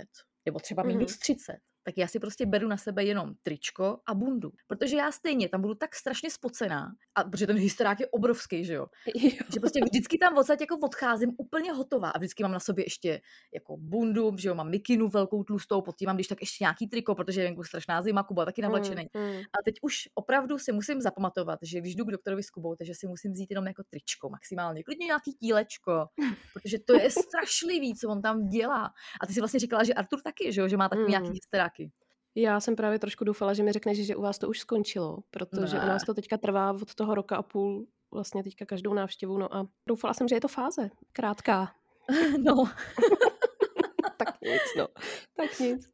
nebo 0.47 0.61
třeba 0.61 0.83
uh-huh. 0.83 0.87
minus 0.87 1.19
30, 1.19 1.57
tak 1.83 1.99
já 1.99 2.07
si 2.07 2.19
prostě 2.19 2.47
beru 2.47 2.69
na 2.69 2.77
sebe 2.77 3.05
jenom 3.05 3.35
tričko 3.43 3.99
a 4.07 4.15
bundu. 4.15 4.53
Protože 4.67 4.97
já 4.97 5.13
stejně 5.13 5.49
tam 5.49 5.61
budu 5.61 5.75
tak 5.75 5.95
strašně 5.95 6.31
spocená, 6.31 6.93
a 7.15 7.25
protože 7.25 7.47
ten 7.47 7.57
hysterák 7.57 8.01
je 8.01 8.07
obrovský, 8.07 8.65
že 8.65 8.75
jo? 8.75 8.87
Jo. 9.15 9.31
Že 9.55 9.61
prostě 9.61 9.81
vždycky 9.85 10.19
tam 10.19 10.37
odsaď 10.37 10.61
jako 10.61 10.79
odcházím 10.79 11.31
úplně 11.39 11.73
hotová 11.73 12.11
a 12.11 12.19
vždycky 12.19 12.43
mám 12.43 12.53
na 12.53 12.61
sobě 12.61 12.85
ještě 12.87 13.21
jako 13.55 13.77
bundu, 13.77 14.37
že 14.39 14.49
jo, 14.49 14.55
mám 14.55 14.71
mikinu 14.71 15.09
velkou 15.09 15.45
tlustou, 15.45 15.81
pod 15.83 15.97
tím 15.97 16.07
mám 16.07 16.17
když 16.17 16.27
tak 16.27 16.41
ještě 16.41 16.65
nějaký 16.65 16.87
triko, 16.89 17.15
protože 17.15 17.41
je 17.41 17.47
venku 17.47 17.65
strašná 17.65 18.03
zima, 18.03 18.23
Kuba 18.23 18.45
taky 18.45 18.63
navlečený. 18.63 19.09
Mm, 19.15 19.23
mm. 19.23 19.39
A 19.39 19.59
teď 19.65 19.75
už 19.83 20.09
opravdu 20.15 20.59
si 20.59 20.73
musím 20.73 21.01
zapamatovat, 21.01 21.59
že 21.63 21.81
když 21.81 21.95
jdu 21.95 22.05
k 22.05 22.11
doktorovi 22.11 22.43
s 22.43 22.51
Kubou, 22.51 22.75
takže 22.75 22.95
si 22.95 23.07
musím 23.07 23.33
vzít 23.33 23.51
jenom 23.51 23.67
jako 23.67 23.83
tričko 23.91 24.29
maximálně, 24.31 24.83
klidně 24.85 25.07
nějaký 25.07 25.33
tílečko, 25.33 26.07
protože 26.53 26.79
to 26.79 26.95
je 26.95 27.11
strašlivý, 27.11 27.95
co 27.95 28.09
on 28.09 28.23
tam 28.23 28.49
dělá. 28.49 28.93
A 29.21 29.27
ty 29.27 29.33
si 29.33 29.41
vlastně 29.41 29.61
říkala, 29.61 29.85
že 29.85 29.95
Artur 29.95 30.21
taky, 30.21 30.53
že, 30.53 30.61
jo, 30.61 30.69
že 30.69 30.77
má 30.77 30.89
takový 30.89 31.09
Mm. 31.09 31.11
nějaký 31.11 31.39
hysteráky. 31.69 31.93
Já 32.35 32.61
jsem 32.61 32.77
právě 32.77 32.99
trošku 32.99 33.25
doufala, 33.25 33.55
že 33.55 33.63
mi 33.63 33.73
řekneš, 33.73 34.07
že 34.07 34.17
u 34.17 34.23
vás 34.23 34.39
to 34.39 34.49
už 34.49 34.59
skončilo, 34.61 35.19
protože 35.31 35.77
Ne. 35.79 35.85
u 35.85 35.87
nás 35.87 36.03
to 36.05 36.15
teďka 36.15 36.37
trvá 36.37 36.73
od 36.73 36.95
toho 36.95 37.15
roka 37.15 37.37
a 37.37 37.43
půl, 37.43 37.87
vlastně 38.11 38.43
teďka 38.43 38.67
každou 38.67 38.95
návštěvu, 38.95 39.39
no 39.39 39.55
a 39.57 39.67
doufala 39.89 40.15
jsem, 40.15 40.29
že 40.29 40.37
je 40.37 40.41
to 40.41 40.49
fáze, 40.49 40.91
krátká. 41.13 41.73
No, 42.43 42.65
Tak 44.17 44.41
nic, 44.43 44.63
no. 44.79 44.89
Tak 45.37 45.61
nic. 45.61 45.89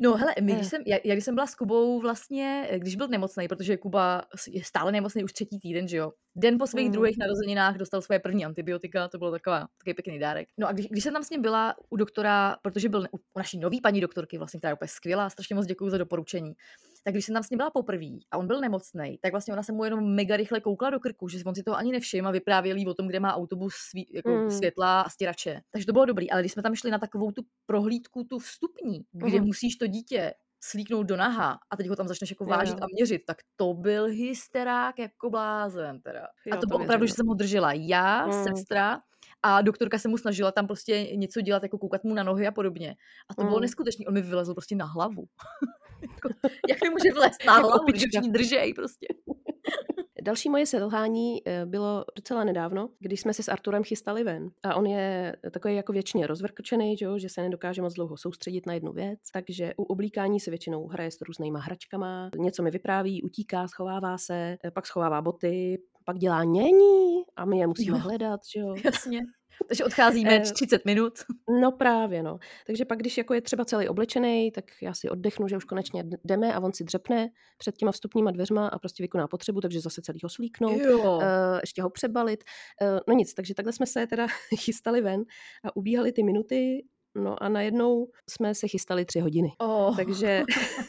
No 0.00 0.16
hele, 0.16 0.34
my, 0.42 0.52
když 0.52 0.66
Eh. 0.66 0.70
jsem, 0.70 0.82
já, 0.86 0.98
já, 1.04 1.14
když 1.14 1.24
jsem 1.24 1.34
byla 1.34 1.46
s 1.46 1.54
Kubou 1.54 2.00
vlastně, 2.00 2.66
eh, 2.70 2.78
když 2.78 2.96
byl 2.96 3.08
nemocný, 3.08 3.48
protože 3.48 3.76
Kuba 3.76 4.22
je 4.48 4.64
stále 4.64 4.92
nemocný 4.92 5.24
už 5.24 5.32
třetí 5.32 5.58
týden, 5.60 5.88
že 5.88 5.96
jo. 5.96 6.12
Den 6.36 6.58
po 6.58 6.66
svých 6.66 6.86
Mm. 6.86 6.92
druhých 6.92 7.16
narozeninách 7.18 7.76
dostal 7.76 8.02
svoje 8.02 8.18
první 8.18 8.44
antibiotika, 8.44 9.08
to 9.08 9.18
bylo 9.18 9.30
taková, 9.30 9.60
takový 9.78 9.94
pěkný 9.94 10.18
dárek. 10.18 10.48
No 10.58 10.68
a 10.68 10.72
když, 10.72 10.86
když 10.86 11.04
jsem 11.04 11.12
tam 11.12 11.22
s 11.24 11.30
ním 11.30 11.42
byla 11.42 11.74
u 11.90 11.96
doktora, 11.96 12.56
protože 12.62 12.88
byl 12.88 13.00
u, 13.12 13.16
u 13.16 13.38
naší 13.38 13.58
nový 13.58 13.80
paní 13.80 14.00
doktorky, 14.00 14.38
vlastně, 14.38 14.60
která 14.60 14.70
je 14.70 14.74
úplně 14.74 14.88
skvělá, 14.88 15.30
strašně 15.30 15.54
moc 15.54 15.66
děkuji 15.66 15.90
za 15.90 15.98
doporučení, 15.98 16.52
tak 17.06 17.14
když 17.14 17.24
jsem 17.24 17.32
tam 17.34 17.42
s 17.42 17.50
ním 17.50 17.56
byla 17.58 17.70
poprvé 17.70 18.06
a 18.30 18.38
on 18.38 18.46
byl 18.46 18.60
nemocný, 18.60 19.18
tak 19.22 19.32
vlastně 19.32 19.52
ona 19.52 19.62
se 19.62 19.72
mu 19.72 19.84
jenom 19.84 20.14
mega 20.14 20.36
rychle 20.36 20.60
koukla 20.60 20.90
do 20.90 21.00
krku, 21.00 21.28
že 21.28 21.38
on 21.46 21.54
si 21.54 21.62
toho 21.62 21.76
ani 21.76 21.92
nevšiml 21.92 22.28
a 22.28 22.30
vyprávěl 22.30 22.76
jí 22.76 22.86
o 22.86 22.94
tom, 22.94 23.06
kde 23.08 23.20
má 23.20 23.34
autobus 23.34 23.74
svý, 23.74 24.06
jako 24.14 24.30
Mm. 24.30 24.50
světla 24.50 25.00
a 25.00 25.08
stěrače. 25.10 25.60
Takže 25.70 25.86
to 25.86 25.92
bylo 25.92 26.04
dobrý, 26.04 26.30
ale 26.30 26.42
když 26.42 26.52
jsme 26.52 26.62
tam 26.62 26.74
šli 26.74 26.90
na 26.90 26.98
takovou 26.98 27.30
tu 27.32 27.42
prohlídku, 27.66 28.24
tu 28.24 28.38
vstupní, 28.38 29.00
kde 29.12 29.36
Mhm. 29.38 29.46
musíš 29.46 29.76
to 29.76 29.86
dítě 29.86 30.34
slíknout 30.64 31.06
do 31.06 31.16
naha 31.16 31.58
a 31.70 31.76
teď 31.76 31.88
ho 31.88 31.96
tam 31.96 32.08
začneš 32.08 32.30
jako 32.30 32.44
Jo, 32.44 32.50
vážit 32.50 32.74
jo. 32.78 32.78
a 32.82 32.86
měřit, 32.94 33.22
tak 33.26 33.36
to 33.56 33.74
byl 33.74 34.04
hysterák 34.06 34.98
jako 34.98 35.30
blázen 35.30 36.00
teda. 36.00 36.20
a 36.20 36.28
Jo, 36.46 36.54
to 36.54 36.60
to 36.60 36.66
bylo 36.66 36.78
opravdu, 36.84 37.06
že 37.06 37.12
jsem 37.14 37.26
ho 37.26 37.34
držela 37.34 37.72
já, 37.72 38.26
Mm. 38.26 38.32
sestra 38.32 39.00
a 39.42 39.62
doktorka 39.62 39.98
se 39.98 40.08
mu 40.08 40.18
snažila 40.18 40.52
tam 40.52 40.66
prostě 40.66 41.04
něco 41.14 41.40
dělat, 41.40 41.62
jako 41.62 41.78
koukat 41.78 42.04
mu 42.04 42.14
na 42.14 42.22
nohy 42.22 42.46
a 42.46 42.52
podobně. 42.52 42.96
A 43.28 43.34
to 43.34 43.42
bylo 43.44 43.56
Mm. 43.56 43.62
neskutečné, 43.62 44.06
on 44.06 44.14
mi 44.14 44.22
vylezl 44.22 44.54
prostě 44.54 44.76
na 44.76 44.84
hlavu. 44.86 45.24
jako, 46.02 46.28
jak 46.68 46.82
mi 46.82 46.90
může 46.90 47.12
vlézt 47.14 47.44
na 47.46 47.54
Jako 47.56 47.68
hlavu, 47.68 47.84
když 47.84 48.04
držej 48.30 48.74
prostě. 48.74 49.06
Další 50.22 50.50
moje 50.50 50.66
selhání 50.66 51.42
eh, 51.46 51.66
bylo 51.66 52.04
docela 52.16 52.44
nedávno, 52.44 52.88
když 52.98 53.20
jsme 53.20 53.34
se 53.34 53.42
s 53.42 53.48
Arturem 53.48 53.84
chystali 53.84 54.24
ven. 54.24 54.50
A 54.62 54.74
on 54.74 54.86
je 54.86 55.36
takový 55.52 55.74
jako 55.74 55.92
věčně 55.92 56.26
rozvrkočený, 56.26 56.96
že, 56.96 57.28
se 57.28 57.42
nedokáže 57.42 57.82
moc 57.82 57.94
dlouho 57.94 58.16
soustředit 58.16 58.66
na 58.66 58.72
jednu 58.74 58.92
věc. 58.92 59.18
Takže 59.32 59.74
u 59.76 59.82
oblíkání 59.82 60.40
se 60.40 60.50
většinou 60.50 60.86
hraje 60.86 61.10
s 61.10 61.20
různýma 61.20 61.60
hračkama, 61.60 62.30
něco 62.36 62.62
mi 62.62 62.70
vypráví, 62.70 63.22
utíká, 63.22 63.68
schovává 63.68 64.18
se, 64.18 64.56
eh, 64.64 64.70
pak 64.70 64.86
schovává 64.86 65.22
boty, 65.22 65.78
pak 66.04 66.18
dělá 66.18 66.44
nění 66.44 67.22
a 67.36 67.44
my 67.44 67.58
je 67.58 67.66
musíme 67.66 67.98
Jo. 67.98 68.02
hledat, 68.04 68.40
že 68.54 68.60
jo. 68.60 68.74
Jasně. 68.84 69.20
Takže 69.68 69.84
odcházíme 69.84 70.36
Eh, 70.36 70.40
30 70.52 70.84
minut. 70.84 71.12
No 71.60 71.72
právě, 71.72 72.22
no. 72.22 72.38
Takže 72.66 72.84
pak, 72.84 72.98
když 72.98 73.18
jako 73.18 73.34
je 73.34 73.40
třeba 73.40 73.64
celý 73.64 73.88
oblečený, 73.88 74.50
tak 74.52 74.64
já 74.82 74.94
si 74.94 75.08
oddechnu, 75.08 75.48
že 75.48 75.56
už 75.56 75.64
konečně 75.64 76.04
jdeme 76.24 76.54
a 76.54 76.60
on 76.60 76.72
si 76.72 76.84
dřepne 76.84 77.28
před 77.58 77.76
těma 77.76 77.92
vstupníma 77.92 78.30
dveřma 78.30 78.68
a 78.68 78.78
prostě 78.78 79.02
vykoná 79.02 79.28
potřebu, 79.28 79.60
takže 79.60 79.80
zase 79.80 80.02
celý 80.02 80.18
ho 80.22 80.28
slíknout. 80.28 80.80
Jo. 80.80 81.20
eh, 81.22 81.58
ještě 81.62 81.82
ho 81.82 81.90
přebalit. 81.90 82.44
Eh, 82.82 83.00
no 83.08 83.14
nic, 83.14 83.34
takže 83.34 83.54
takhle 83.54 83.72
jsme 83.72 83.86
se 83.86 84.06
teda 84.06 84.26
chystali 84.58 85.00
ven 85.00 85.24
a 85.64 85.76
ubíhaly 85.76 86.12
ty 86.12 86.22
minuty, 86.22 86.84
no 87.16 87.42
a 87.42 87.48
najednou 87.48 88.08
jsme 88.30 88.54
se 88.54 88.68
chystali 88.68 89.04
tři 89.04 89.20
hodiny. 89.20 89.52
Oh. 89.58 89.96
Takže, 89.96 90.42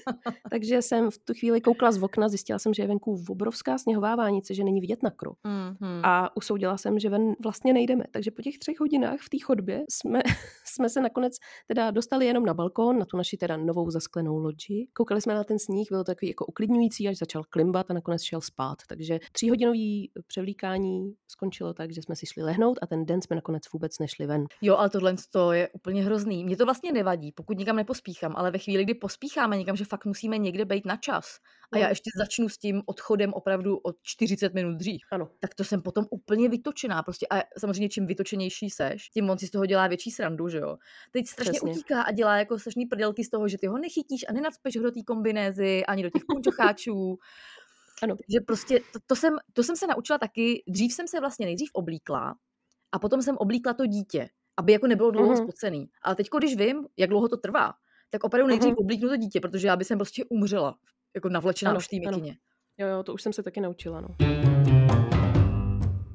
takže 0.51 0.81
jsem 0.81 1.11
v 1.11 1.17
tu 1.17 1.33
chvíli 1.33 1.61
koukla 1.61 1.91
z 1.91 2.03
okna, 2.03 2.29
zjistila 2.29 2.59
jsem, 2.59 2.73
že 2.73 2.83
je 2.83 2.87
venku 2.87 3.23
obrovská 3.29 3.77
sněhová 3.77 4.15
vánice, 4.15 4.53
že 4.53 4.63
není 4.63 4.81
vidět 4.81 5.03
na 5.03 5.09
krok. 5.09 5.37
Mm-hmm. 5.45 6.01
A 6.03 6.37
usoudila 6.37 6.77
jsem, 6.77 6.99
že 6.99 7.09
ven 7.09 7.35
vlastně 7.43 7.73
nejdeme. 7.73 8.03
Takže 8.11 8.31
po 8.31 8.41
těch 8.41 8.57
třech 8.59 8.79
hodinách 8.79 9.19
v 9.19 9.29
té 9.29 9.37
chodbě 9.43 9.83
jsme, 9.89 10.19
jsme 10.65 10.89
se 10.89 11.01
nakonec 11.01 11.33
teda 11.67 11.91
dostali 11.91 12.25
jenom 12.25 12.45
na 12.45 12.53
balkón, 12.53 12.99
na 12.99 13.05
tu 13.05 13.17
naši 13.17 13.37
teda 13.37 13.57
novou 13.57 13.89
zasklenou 13.89 14.37
loďi. 14.37 14.87
Koukali 14.93 15.21
jsme 15.21 15.33
na 15.33 15.43
ten 15.43 15.59
sníh, 15.59 15.87
bylo 15.91 16.03
takový 16.03 16.29
jako 16.29 16.45
uklidňující, 16.45 17.07
až 17.07 17.17
začal 17.17 17.43
klimbat 17.49 17.91
a 17.91 17.93
nakonec 17.93 18.21
šel 18.21 18.41
spát. 18.41 18.77
Takže 18.87 19.19
tříhodinový 19.31 20.11
převlíkání 20.27 21.13
skončilo 21.27 21.73
tak, 21.73 21.93
že 21.93 22.01
jsme 22.01 22.15
si 22.15 22.25
šli 22.25 22.43
lehnout 22.43 22.79
a 22.81 22.87
ten 22.87 23.05
den 23.05 23.21
jsme 23.21 23.35
nakonec 23.35 23.63
vůbec 23.73 23.99
nešli 23.99 24.27
ven. 24.27 24.45
Jo, 24.61 24.75
ale 24.75 24.89
tohle 24.89 25.15
to 25.31 25.51
je 25.51 25.69
úplně 25.73 26.03
hrozný. 26.17 26.45
Mně 26.45 26.57
to 26.57 26.65
vlastně 26.65 26.91
nevadí, 26.91 27.31
pokud 27.31 27.57
nikam 27.57 27.75
nepospíchám, 27.75 28.33
ale 28.35 28.51
ve 28.51 28.57
chvíli, 28.57 28.83
kdy 28.83 28.93
pospícháme 28.93 29.57
někam, 29.57 29.75
že 29.75 29.85
fakt 29.85 30.05
musíme 30.05 30.37
někde 30.37 30.65
být 30.65 30.85
na 30.85 30.97
čas 30.97 31.37
a 31.71 31.77
já 31.77 31.83
No. 31.85 31.89
ještě 31.89 32.09
začnu 32.17 32.49
s 32.49 32.57
tím 32.57 32.81
odchodem 32.85 33.33
opravdu 33.33 33.77
o 33.77 33.93
40 34.01 34.53
minut 34.53 34.77
dřív, 34.77 35.01
Ano. 35.11 35.29
tak 35.39 35.55
to 35.55 35.63
jsem 35.63 35.81
potom 35.81 36.05
úplně 36.09 36.49
vytočená. 36.49 37.03
Prostě 37.03 37.27
a 37.29 37.43
samozřejmě 37.59 37.89
čím 37.89 38.05
vytočenější 38.07 38.69
seš, 38.69 39.09
tím 39.09 39.29
on 39.29 39.37
si 39.37 39.47
z 39.47 39.51
toho 39.51 39.65
dělá 39.65 39.87
větší 39.87 40.11
srandu, 40.11 40.49
že 40.49 40.57
jo. 40.57 40.77
Teď 41.11 41.27
strašně 41.27 41.51
Přesně. 41.51 41.71
utíká 41.71 42.01
a 42.01 42.11
dělá 42.11 42.37
jako 42.37 42.59
strašný 42.59 42.85
prdelky 42.85 43.23
z 43.23 43.29
toho, 43.29 43.47
že 43.47 43.57
ty 43.57 43.67
ho 43.67 43.77
nechytíš 43.77 44.25
a 44.29 44.33
nenacpeš 44.33 44.77
ho 44.77 44.83
do 44.83 44.91
té 44.91 45.03
kombinézy 45.03 45.85
ani 45.85 46.03
do 46.03 46.09
těch 46.09 46.23
punčocháčů. 46.27 47.17
Ano. 48.03 48.15
Že 48.33 48.39
prostě 48.47 48.79
to, 48.93 48.99
to, 49.05 49.15
jsem, 49.15 49.33
to 49.53 49.63
jsem 49.63 49.75
se 49.75 49.87
naučila 49.87 50.17
taky, 50.17 50.63
dřív 50.67 50.93
jsem 50.93 51.07
se 51.07 51.19
vlastně 51.19 51.45
nejdřív 51.45 51.69
oblíkla 51.73 52.35
a 52.91 52.99
potom 52.99 53.21
jsem 53.21 53.37
oblíkla 53.37 53.73
to 53.73 53.85
dítě, 53.85 54.29
aby 54.57 54.71
jako 54.73 54.87
nebylo 54.87 55.11
dlouho 55.11 55.31
Mhm. 55.33 55.37
spocený. 55.37 55.89
Ale 56.01 56.15
teď, 56.15 56.27
když 56.37 56.55
vím, 56.57 56.87
jak 56.97 57.09
dlouho 57.09 57.27
to 57.29 57.37
trvá, 57.37 57.73
tak 58.09 58.23
opravdu 58.23 58.47
nejdřív 58.47 58.69
Mhm. 58.71 58.77
oblíknu 58.79 59.09
to 59.09 59.17
dítě, 59.17 59.39
protože 59.39 59.67
já 59.67 59.75
bych 59.75 59.87
jsem 59.87 59.97
prostě 59.97 60.23
umřela, 60.29 60.75
jako 61.15 61.29
navlečená 61.29 61.71
Ano, 61.71 61.77
už 61.77 61.85
v 61.85 61.89
té 61.89 61.95
mikině. 62.09 62.37
Jo, 62.77 62.87
jo, 62.87 63.03
to 63.03 63.13
už 63.13 63.21
jsem 63.21 63.33
se 63.33 63.43
taky 63.43 63.61
naučila, 63.61 64.01
no. 64.01 64.07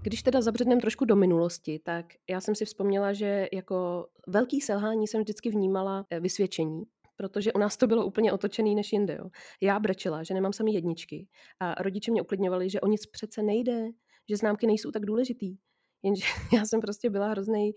Když 0.02 0.22
teda 0.22 0.40
zabředneme 0.40 0.80
trošku 0.80 1.04
do 1.04 1.16
minulosti, 1.16 1.78
tak 1.84 2.06
já 2.30 2.40
jsem 2.40 2.54
si 2.54 2.64
vzpomněla, 2.64 3.12
že 3.12 3.48
jako 3.52 4.06
velký 4.28 4.60
selhání 4.60 5.06
jsem 5.06 5.20
vždycky 5.20 5.50
vnímala 5.50 6.04
eh, 6.10 6.20
vysvědčení, 6.20 6.82
protože 7.16 7.52
u 7.52 7.58
nás 7.58 7.76
to 7.76 7.86
bylo 7.86 8.06
úplně 8.06 8.32
otočený 8.32 8.74
než 8.74 8.92
jinde. 8.92 9.16
Jo. 9.20 9.30
Já 9.60 9.80
brečela, 9.80 10.22
že 10.22 10.34
nemám 10.34 10.52
sami 10.52 10.72
jedničky 10.74 11.28
a 11.60 11.82
rodiče 11.82 12.10
mě 12.10 12.22
uklidňovali, 12.22 12.70
že 12.70 12.80
o 12.80 12.86
nic 12.86 13.06
přece 13.06 13.42
nejde, 13.42 13.88
že 14.30 14.36
známky 14.36 14.66
nejsou 14.66 14.90
tak 14.90 15.04
důležitý. 15.06 15.56
Jenže 16.02 16.24
já 16.62 16.64
jsem 16.64 16.80
prostě 16.80 17.10
byla 17.10 17.28
hrozný 17.28 17.72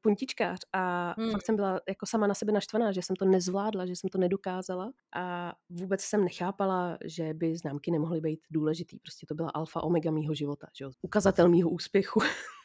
puntičkář 0.00 0.58
a 0.72 1.14
Hmm. 1.18 1.30
fakt 1.30 1.42
jsem 1.46 1.56
byla 1.56 1.80
jako 1.88 2.06
sama 2.06 2.26
na 2.26 2.34
sebe 2.34 2.52
naštvaná, 2.52 2.92
že 2.92 3.02
jsem 3.02 3.16
to 3.16 3.24
nezvládla, 3.24 3.86
že 3.86 3.92
jsem 3.96 4.10
to 4.10 4.18
nedokázala 4.18 4.92
a 5.16 5.52
vůbec 5.70 6.00
jsem 6.00 6.24
nechápala, 6.24 6.98
že 7.04 7.34
by 7.34 7.56
známky 7.56 7.90
nemohly 7.90 8.20
být 8.20 8.40
důležitý. 8.50 8.98
Prostě 8.98 9.26
to 9.26 9.34
byla 9.34 9.50
alfa 9.50 9.82
omega 9.82 10.10
mýho 10.10 10.34
života, 10.34 10.66
že 10.78 10.84
jo? 10.84 10.90
ukazatel 11.02 11.48
mýho 11.48 11.70
úspěchu. 11.70 12.20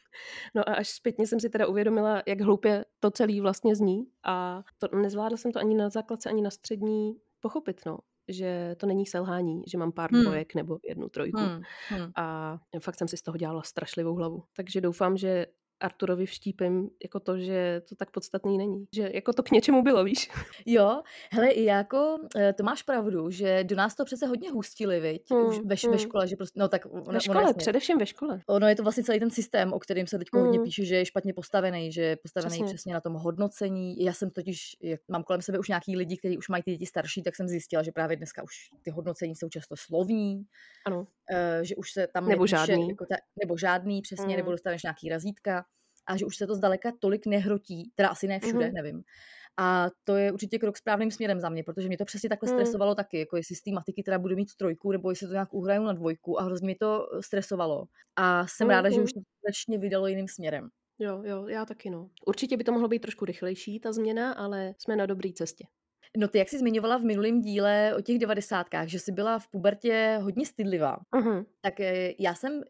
No 0.55 0.69
a 0.69 0.73
až 0.73 0.89
zpětně 0.89 1.27
jsem 1.27 1.39
si 1.39 1.49
teda 1.49 1.67
uvědomila, 1.67 2.23
jak 2.27 2.41
hloupě 2.41 2.85
to 2.99 3.11
celý 3.11 3.41
vlastně 3.41 3.75
zní 3.75 4.05
a 4.25 4.63
to, 4.77 4.97
nezvládla 4.97 5.37
jsem 5.37 5.51
to 5.51 5.59
ani 5.59 5.75
na 5.75 5.89
základce, 5.89 6.29
ani 6.29 6.41
na 6.41 6.49
střední 6.49 7.15
pochopit, 7.39 7.81
no 7.85 7.97
že 8.27 8.75
to 8.79 8.87
není 8.87 9.05
selhání, 9.05 9.61
že 9.67 9.77
mám 9.77 9.91
pár 9.91 10.11
Hmm. 10.11 10.21
dvojek 10.23 10.55
nebo 10.55 10.77
jednu 10.89 11.09
trojku. 11.09 11.37
Hmm. 11.39 11.61
Hmm. 11.89 12.11
A 12.15 12.57
fakt 12.79 12.95
jsem 12.97 13.07
si 13.07 13.17
z 13.17 13.21
toho 13.21 13.37
dělala 13.37 13.61
strašlivou 13.63 14.15
hlavu. 14.15 14.43
Takže 14.55 14.81
doufám, 14.81 15.17
že 15.17 15.45
Arturovi 15.81 16.25
vštípem 16.25 16.89
jako 17.03 17.19
to, 17.19 17.37
že 17.37 17.81
to 17.89 17.95
tak 17.95 18.11
podstatný 18.11 18.57
není. 18.57 18.85
Že 18.95 19.11
jako 19.13 19.33
to 19.33 19.43
k 19.43 19.51
něčemu 19.51 19.83
bylo, 19.83 20.03
víš? 20.03 20.29
Jo, 20.65 21.01
hele, 21.31 21.49
i 21.49 21.63
jako, 21.63 22.17
eh, 22.35 22.53
to 22.53 22.63
máš 22.63 22.83
pravdu, 22.83 23.29
že 23.29 23.63
do 23.63 23.75
nás 23.75 23.95
to 23.95 24.05
přece 24.05 24.27
hodně 24.27 24.51
hustili, 24.51 24.99
viď? 24.99 25.31
Už 25.31 25.57
Hmm, 25.57 25.67
ve, 25.67 25.73
š- 25.75 25.87
ve 25.87 25.89
hmm. 25.97 25.99
škole, 25.99 26.27
že 26.27 26.35
prostě, 26.35 26.59
no 26.59 26.67
tak 26.67 26.85
ono, 26.89 27.03
Ve 27.03 27.19
škole, 27.19 27.43
ono, 27.43 27.53
především 27.53 27.97
ve 27.97 28.05
škole. 28.05 28.41
ono 28.47 28.67
je 28.67 28.75
to 28.75 28.83
vlastně 28.83 29.03
celý 29.03 29.19
ten 29.19 29.29
systém, 29.29 29.73
o 29.73 29.79
kterém 29.79 30.07
se 30.07 30.17
teď 30.17 30.27
hodně 30.33 30.57
Mm. 30.59 30.63
píše, 30.63 30.85
že 30.85 30.95
je 30.95 31.05
špatně 31.05 31.33
postavený, 31.33 31.91
že 31.91 32.01
je 32.01 32.15
postavený 32.15 32.49
přesně. 32.49 32.65
Přesně. 32.65 32.93
na 32.93 33.01
tom 33.01 33.13
hodnocení. 33.13 34.03
Já 34.03 34.13
jsem 34.13 34.29
totiž, 34.31 34.77
jak 34.81 35.01
mám 35.07 35.23
kolem 35.23 35.41
sebe 35.41 35.59
už 35.59 35.67
nějaký 35.67 35.97
lidi, 35.97 36.17
kteří 36.17 36.37
už 36.37 36.49
mají 36.49 36.63
ty 36.63 36.71
děti 36.71 36.85
starší, 36.85 37.23
tak 37.23 37.35
jsem 37.35 37.47
zjistila, 37.47 37.83
že 37.83 37.91
právě 37.91 38.17
dneska 38.17 38.43
už 38.43 38.53
ty 38.83 38.91
hodnocení 38.91 39.35
jsou 39.35 39.49
často 39.49 39.75
slovní, 39.77 40.43
Ano. 40.85 41.07
eh, 41.31 41.59
že 41.65 41.75
už 41.75 41.91
se 41.91 42.07
tam 42.07 42.27
Nebo 42.27 42.43
nepíše, 42.43 42.55
žádný. 42.55 42.89
Jako 42.89 43.05
ta, 43.05 43.15
nebo 43.43 43.57
žádný, 43.57 44.01
přesně, 44.01 44.25
Mm. 44.27 44.35
nebo 44.37 44.51
dostaneš 44.51 44.83
nějaký 44.83 45.09
razítka 45.09 45.65
a 46.09 46.17
že 46.17 46.25
už 46.25 46.37
se 46.37 46.47
to 46.47 46.55
zdaleka 46.55 46.91
tolik 46.99 47.25
nehrotí, 47.25 47.91
teda 47.95 48.09
asi 48.09 48.27
ne 48.27 48.39
všude, 48.39 48.65
Mhm. 48.65 48.73
nevím. 48.73 49.03
A 49.57 49.87
to 50.03 50.15
je 50.15 50.31
určitě 50.31 50.59
krok 50.59 50.77
správným 50.77 51.11
směrem 51.11 51.39
za 51.39 51.49
mě, 51.49 51.63
protože 51.63 51.87
mě 51.87 51.97
to 51.97 52.05
přesně 52.05 52.29
takhle 52.29 52.47
Mm. 52.47 52.51
stresovalo 52.53 52.95
taky, 52.95 53.19
jako 53.19 53.37
jestli 53.37 53.55
z 53.55 53.61
té 53.61 53.71
matiky 53.71 54.03
teda 54.03 54.19
budu 54.19 54.35
mít 54.35 54.55
trojku, 54.55 54.91
nebo 54.91 55.09
jestli 55.09 55.27
to 55.27 55.33
nějak 55.33 55.53
uhraju 55.53 55.83
na 55.83 55.93
dvojku 55.93 56.39
a 56.39 56.43
hrozně 56.43 56.65
mi 56.67 56.75
to 56.75 57.07
eh, 57.17 57.21
stresovalo. 57.23 57.85
A 58.15 58.47
jsem 58.47 58.67
Mm, 58.67 58.69
ráda, 58.69 58.89
že 58.89 59.01
už 59.01 59.13
to 59.13 59.19
konečně 59.43 59.77
vydalo 59.77 60.07
jiným 60.07 60.27
směrem. 60.27 60.69
Jo, 60.99 61.23
jo, 61.23 61.47
já 61.47 61.65
taky 61.65 61.89
no. 61.89 62.09
Určitě 62.27 62.57
by 62.57 62.63
to 62.63 62.71
mohlo 62.71 62.87
být 62.87 62.99
trošku 62.99 63.25
rychlejší, 63.25 63.79
ta 63.79 63.91
změna, 63.93 64.33
ale 64.33 64.73
jsme 64.77 64.95
na 64.95 65.05
dobré 65.05 65.29
cestě. 65.33 65.65
No 66.17 66.27
ty, 66.27 66.37
jak 66.37 66.49
jsi 66.49 66.59
zmiňovala 66.59 66.97
v 66.97 67.03
minulém 67.03 67.41
díle 67.41 67.95
o 67.97 68.01
těch 68.01 68.19
devadesátkách, 68.19 68.87
že 68.87 68.99
jsi 68.99 69.11
byla 69.11 69.39
v 69.39 69.47
pubertě 69.47 70.19
hodně 70.21 70.45
stydlivá, 70.45 70.97
Mhm. 71.15 71.45
tak 71.61 71.79
eh, 71.79 72.13
já 72.19 72.35
jsem, 72.35 72.61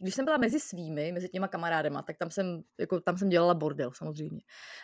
když 0.00 0.14
jsem 0.14 0.24
byla 0.24 0.36
mezi 0.36 0.60
svými, 0.60 1.12
mezi 1.12 1.28
těma 1.28 1.48
kamarádema, 1.48 2.02
tak 2.02 2.16
tam 2.18 2.30
jsem, 2.30 2.62
jako, 2.80 3.00
tam 3.00 3.18
jsem 3.18 3.28
dělala 3.28 3.54
bordel 3.54 3.92
samozřejmě. 3.92 4.40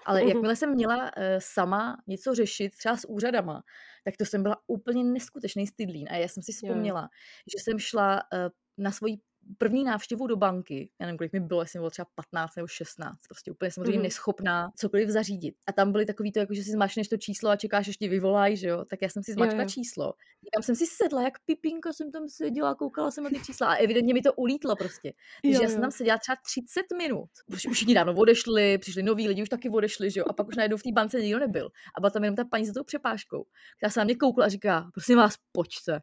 Ale 0.06 0.20
Mhm. 0.20 0.28
jakmile 0.28 0.56
jsem 0.56 0.70
měla 0.75 1.11
eh, 1.16 1.38
sama 1.40 1.97
něco 2.06 2.35
řešit, 2.35 2.76
třeba 2.76 2.97
s 2.97 3.09
úřadama, 3.09 3.62
tak 4.04 4.16
to 4.16 4.25
jsem 4.25 4.42
byla 4.42 4.56
úplně 4.66 5.04
neskutečný 5.04 5.66
stydlín. 5.66 6.06
A 6.11 6.16
já 6.16 6.28
jsem 6.28 6.42
si 6.42 6.52
vzpomněla, 6.52 7.09
že 7.52 7.59
jsem 7.64 7.78
šla 7.78 8.23
eh, 8.35 8.50
na 8.78 8.90
svoji 8.90 9.16
první 9.59 9.85
návštěvu 9.85 10.26
do 10.26 10.37
banky, 10.37 10.90
já 11.00 11.07
nevím, 11.07 11.19
kolik 11.19 11.33
mi 11.33 11.40
bylo, 11.40 11.61
jestli 11.62 11.78
mi 11.78 11.80
bylo 11.80 11.90
třeba 11.90 12.07
15 12.14 12.57
nebo 12.57 12.66
16, 12.69 13.19
prostě 13.28 13.50
úplně 13.50 13.71
samozřejmě 13.71 13.92
Mhm. 13.99 14.02
neschopná 14.02 14.71
cokoliv 14.76 15.09
zařídit. 15.09 15.54
A 15.66 15.73
tam 15.73 15.92
byly 15.92 16.07
takový 16.07 16.33
to, 16.33 16.38
jako 16.38 16.54
že 16.54 16.62
si 16.64 16.71
zmačneš 16.71 17.09
to 17.09 17.16
číslo 17.16 17.50
a 17.50 17.57
čekáš, 17.57 17.88
až 17.88 17.97
ti 17.97 18.09
vyvolají, 18.09 18.57
že 18.57 18.69
jo? 18.69 18.85
Tak 18.85 19.02
já 19.02 19.09
jsem 19.09 19.23
si 19.23 19.33
zmačkla 19.33 19.64
číslo. 19.69 20.12
Tam 20.54 20.62
jsem 20.62 20.75
si 20.76 20.85
sedla, 20.87 21.23
jak 21.23 21.35
pipinka 21.45 21.92
jsem 21.92 22.12
tam 22.12 22.28
seděla, 22.28 22.75
koukala 22.75 23.11
jsem 23.11 23.25
na 23.25 23.30
ty 23.30 23.40
čísla 23.45 23.66
a 23.66 23.75
evidentně 23.75 24.14
mi 24.14 24.23
to 24.23 24.33
ulítlo 24.33 24.76
prostě. 24.76 25.12
Takže 25.42 25.57
Jo, 25.57 25.62
já 25.62 25.69
jsem 25.69 25.80
tam 25.80 25.90
seděla 25.90 26.19
třeba 26.19 26.37
30 26.47 26.83
minut. 26.99 27.28
Už, 27.47 27.66
už 27.66 27.76
všichni 27.76 27.95
dávno 27.95 28.14
odešli, 28.14 28.78
přišli 28.78 29.02
noví 29.02 29.28
lidi, 29.28 29.42
už 29.42 29.49
taky 29.49 29.69
odešli, 29.71 30.11
že 30.11 30.21
jo? 30.21 30.25
A 30.28 30.33
pak 30.33 30.49
už 30.49 30.57
najednou 30.57 30.76
v 30.76 30.83
té 30.83 30.92
bance 30.92 31.21
nikdo 31.21 31.38
nebyl. 31.38 31.71
A 31.97 32.00
byla 32.00 32.11
tam 32.11 32.25
jenom 32.25 32.37
ta 32.37 32.45
paní 32.45 32.66
za 32.66 32.73
tou 32.73 32.85
přepážkou, 32.85 33.45
která 33.76 33.90
se 33.90 34.00
na 34.00 34.04
mě 34.04 34.14
koukla 34.16 34.45
a 34.45 34.49
říká, 34.49 34.90
prosím 34.95 35.16
vás, 35.19 35.35
pojďte. 35.52 36.00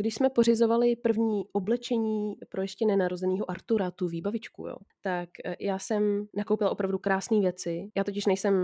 Když 0.00 0.14
jsme 0.14 0.30
pořizovali 0.30 0.96
první 0.96 1.42
oblečení 1.52 2.34
pro 2.48 2.62
ještě 2.62 2.86
nenarozenýho 2.86 3.50
Artura, 3.50 3.90
tu 3.90 4.08
výbavičku, 4.08 4.66
jo, 4.66 4.76
tak 5.02 5.28
eh, 5.44 5.56
já 5.60 5.78
jsem 5.78 6.26
nakoupila 6.36 6.70
opravdu 6.70 6.98
krásné 6.98 7.40
věci. 7.40 7.90
Já 7.96 8.04
totiž 8.04 8.26
nejsem 8.26 8.54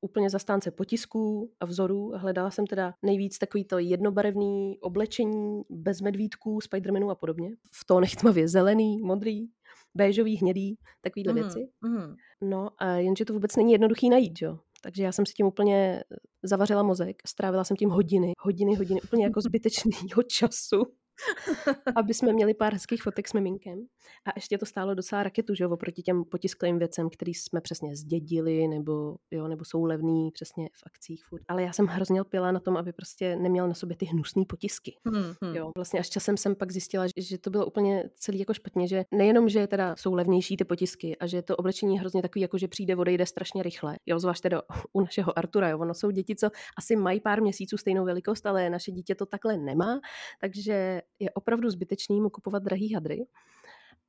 úplně 0.00 0.30
zastánce 0.30 0.70
potisků 0.70 1.50
a 1.60 1.64
vzorů. 1.66 2.12
Hledala 2.14 2.50
jsem 2.50 2.66
teda 2.66 2.94
nejvíc 3.02 3.38
takový 3.38 3.64
to 3.64 3.78
jednobarevný 3.78 4.78
oblečení 4.80 5.62
bez 5.70 6.00
medvídků, 6.00 6.60
Spidermanů 6.60 7.10
a 7.10 7.14
podobně. 7.14 7.50
V 7.74 7.84
tónech 7.86 8.16
tmavě 8.16 8.48
zelený, 8.48 8.98
modrý, 9.02 9.46
béžový, 9.94 10.36
hnědý, 10.36 10.78
takovýhle 11.00 11.32
Mhm, 11.32 11.42
věci. 11.42 11.68
mhm. 11.84 12.16
No, 12.40 12.68
a 12.78 12.86
jenže 12.94 13.24
to 13.24 13.32
vůbec 13.32 13.56
není 13.56 13.72
jednoduchý 13.72 14.10
najít, 14.10 14.42
jo. 14.42 14.58
Takže 14.82 15.02
já 15.02 15.12
jsem 15.12 15.26
si 15.26 15.32
tím 15.32 15.46
úplně 15.46 16.02
zavařila 16.42 16.82
mozek, 16.82 17.16
strávila 17.26 17.64
jsem 17.64 17.76
tím 17.76 17.90
hodiny, 17.90 18.32
hodiny, 18.38 18.74
hodiny, 18.74 19.00
úplně 19.02 19.24
jako 19.24 19.40
zbytečného 19.40 20.22
času, 20.26 20.82
aby 21.96 22.14
jsme 22.14 22.32
měli 22.32 22.54
pár 22.54 22.72
hezkých 22.72 23.02
fotek 23.02 23.28
s 23.28 23.32
miminkem. 23.32 23.86
A 24.24 24.30
ještě 24.36 24.58
to 24.58 24.66
stálo 24.66 24.94
docela 24.94 25.22
raketu, 25.22 25.54
že 25.54 25.64
jo, 25.64 25.70
oproti 25.70 26.02
těm 26.02 26.24
potisklým 26.24 26.78
věcem, 26.78 27.10
který 27.10 27.34
jsme 27.34 27.60
přesně 27.60 27.96
zdědili, 27.96 28.68
nebo, 28.68 29.16
jo, 29.30 29.48
nebo 29.48 29.64
jsou 29.64 29.84
levný 29.84 30.30
přesně 30.30 30.68
v 30.72 30.82
akcích 30.86 31.24
furt. 31.24 31.42
Ale 31.48 31.62
já 31.62 31.72
jsem 31.72 31.86
hrozně 31.86 32.20
lpěla 32.20 32.52
na 32.52 32.60
tom, 32.60 32.76
aby 32.76 32.92
prostě 32.92 33.36
neměl 33.36 33.68
na 33.68 33.74
sobě 33.74 33.96
ty 33.96 34.06
hnusné 34.06 34.42
potisky. 34.48 34.96
Hmm, 35.04 35.34
hmm. 35.42 35.56
Jo, 35.56 35.70
vlastně 35.76 36.00
až 36.00 36.08
časem 36.10 36.36
jsem 36.36 36.54
pak 36.54 36.72
zjistila, 36.72 37.06
že, 37.06 37.12
že 37.22 37.38
to 37.38 37.50
bylo 37.50 37.66
úplně 37.66 38.04
celý 38.14 38.38
jako 38.38 38.54
špatně, 38.54 38.88
že 38.88 39.04
nejenom, 39.14 39.48
že 39.48 39.66
teda 39.66 39.96
jsou 39.96 40.14
levnější 40.14 40.56
ty 40.56 40.64
potisky 40.64 41.16
a 41.16 41.26
že 41.26 41.42
to 41.42 41.56
oblečení 41.56 41.94
je 41.94 42.00
hrozně 42.00 42.22
takový, 42.22 42.40
jako 42.40 42.58
že 42.58 42.68
přijde, 42.68 42.96
odejde 42.96 43.26
strašně 43.26 43.62
rychle. 43.62 43.96
Jo, 44.06 44.18
zvlášť 44.18 44.42
teda 44.42 44.62
u 44.92 45.00
našeho 45.00 45.38
Artura, 45.38 45.68
jo, 45.68 45.78
ono 45.78 45.94
jsou 45.94 46.10
děti, 46.10 46.36
co 46.36 46.50
asi 46.78 46.96
mají 46.96 47.20
pár 47.20 47.42
měsíců 47.42 47.76
stejnou 47.76 48.04
velikost, 48.04 48.46
ale 48.46 48.70
naše 48.70 48.92
dítě 48.92 49.14
to 49.14 49.26
takhle 49.26 49.56
nemá, 49.56 50.00
takže 50.40 51.02
je 51.22 51.30
opravdu 51.30 51.70
zbytečný 51.70 52.20
mu 52.20 52.30
kupovat 52.30 52.62
drahý 52.62 52.94
hadry. 52.94 53.24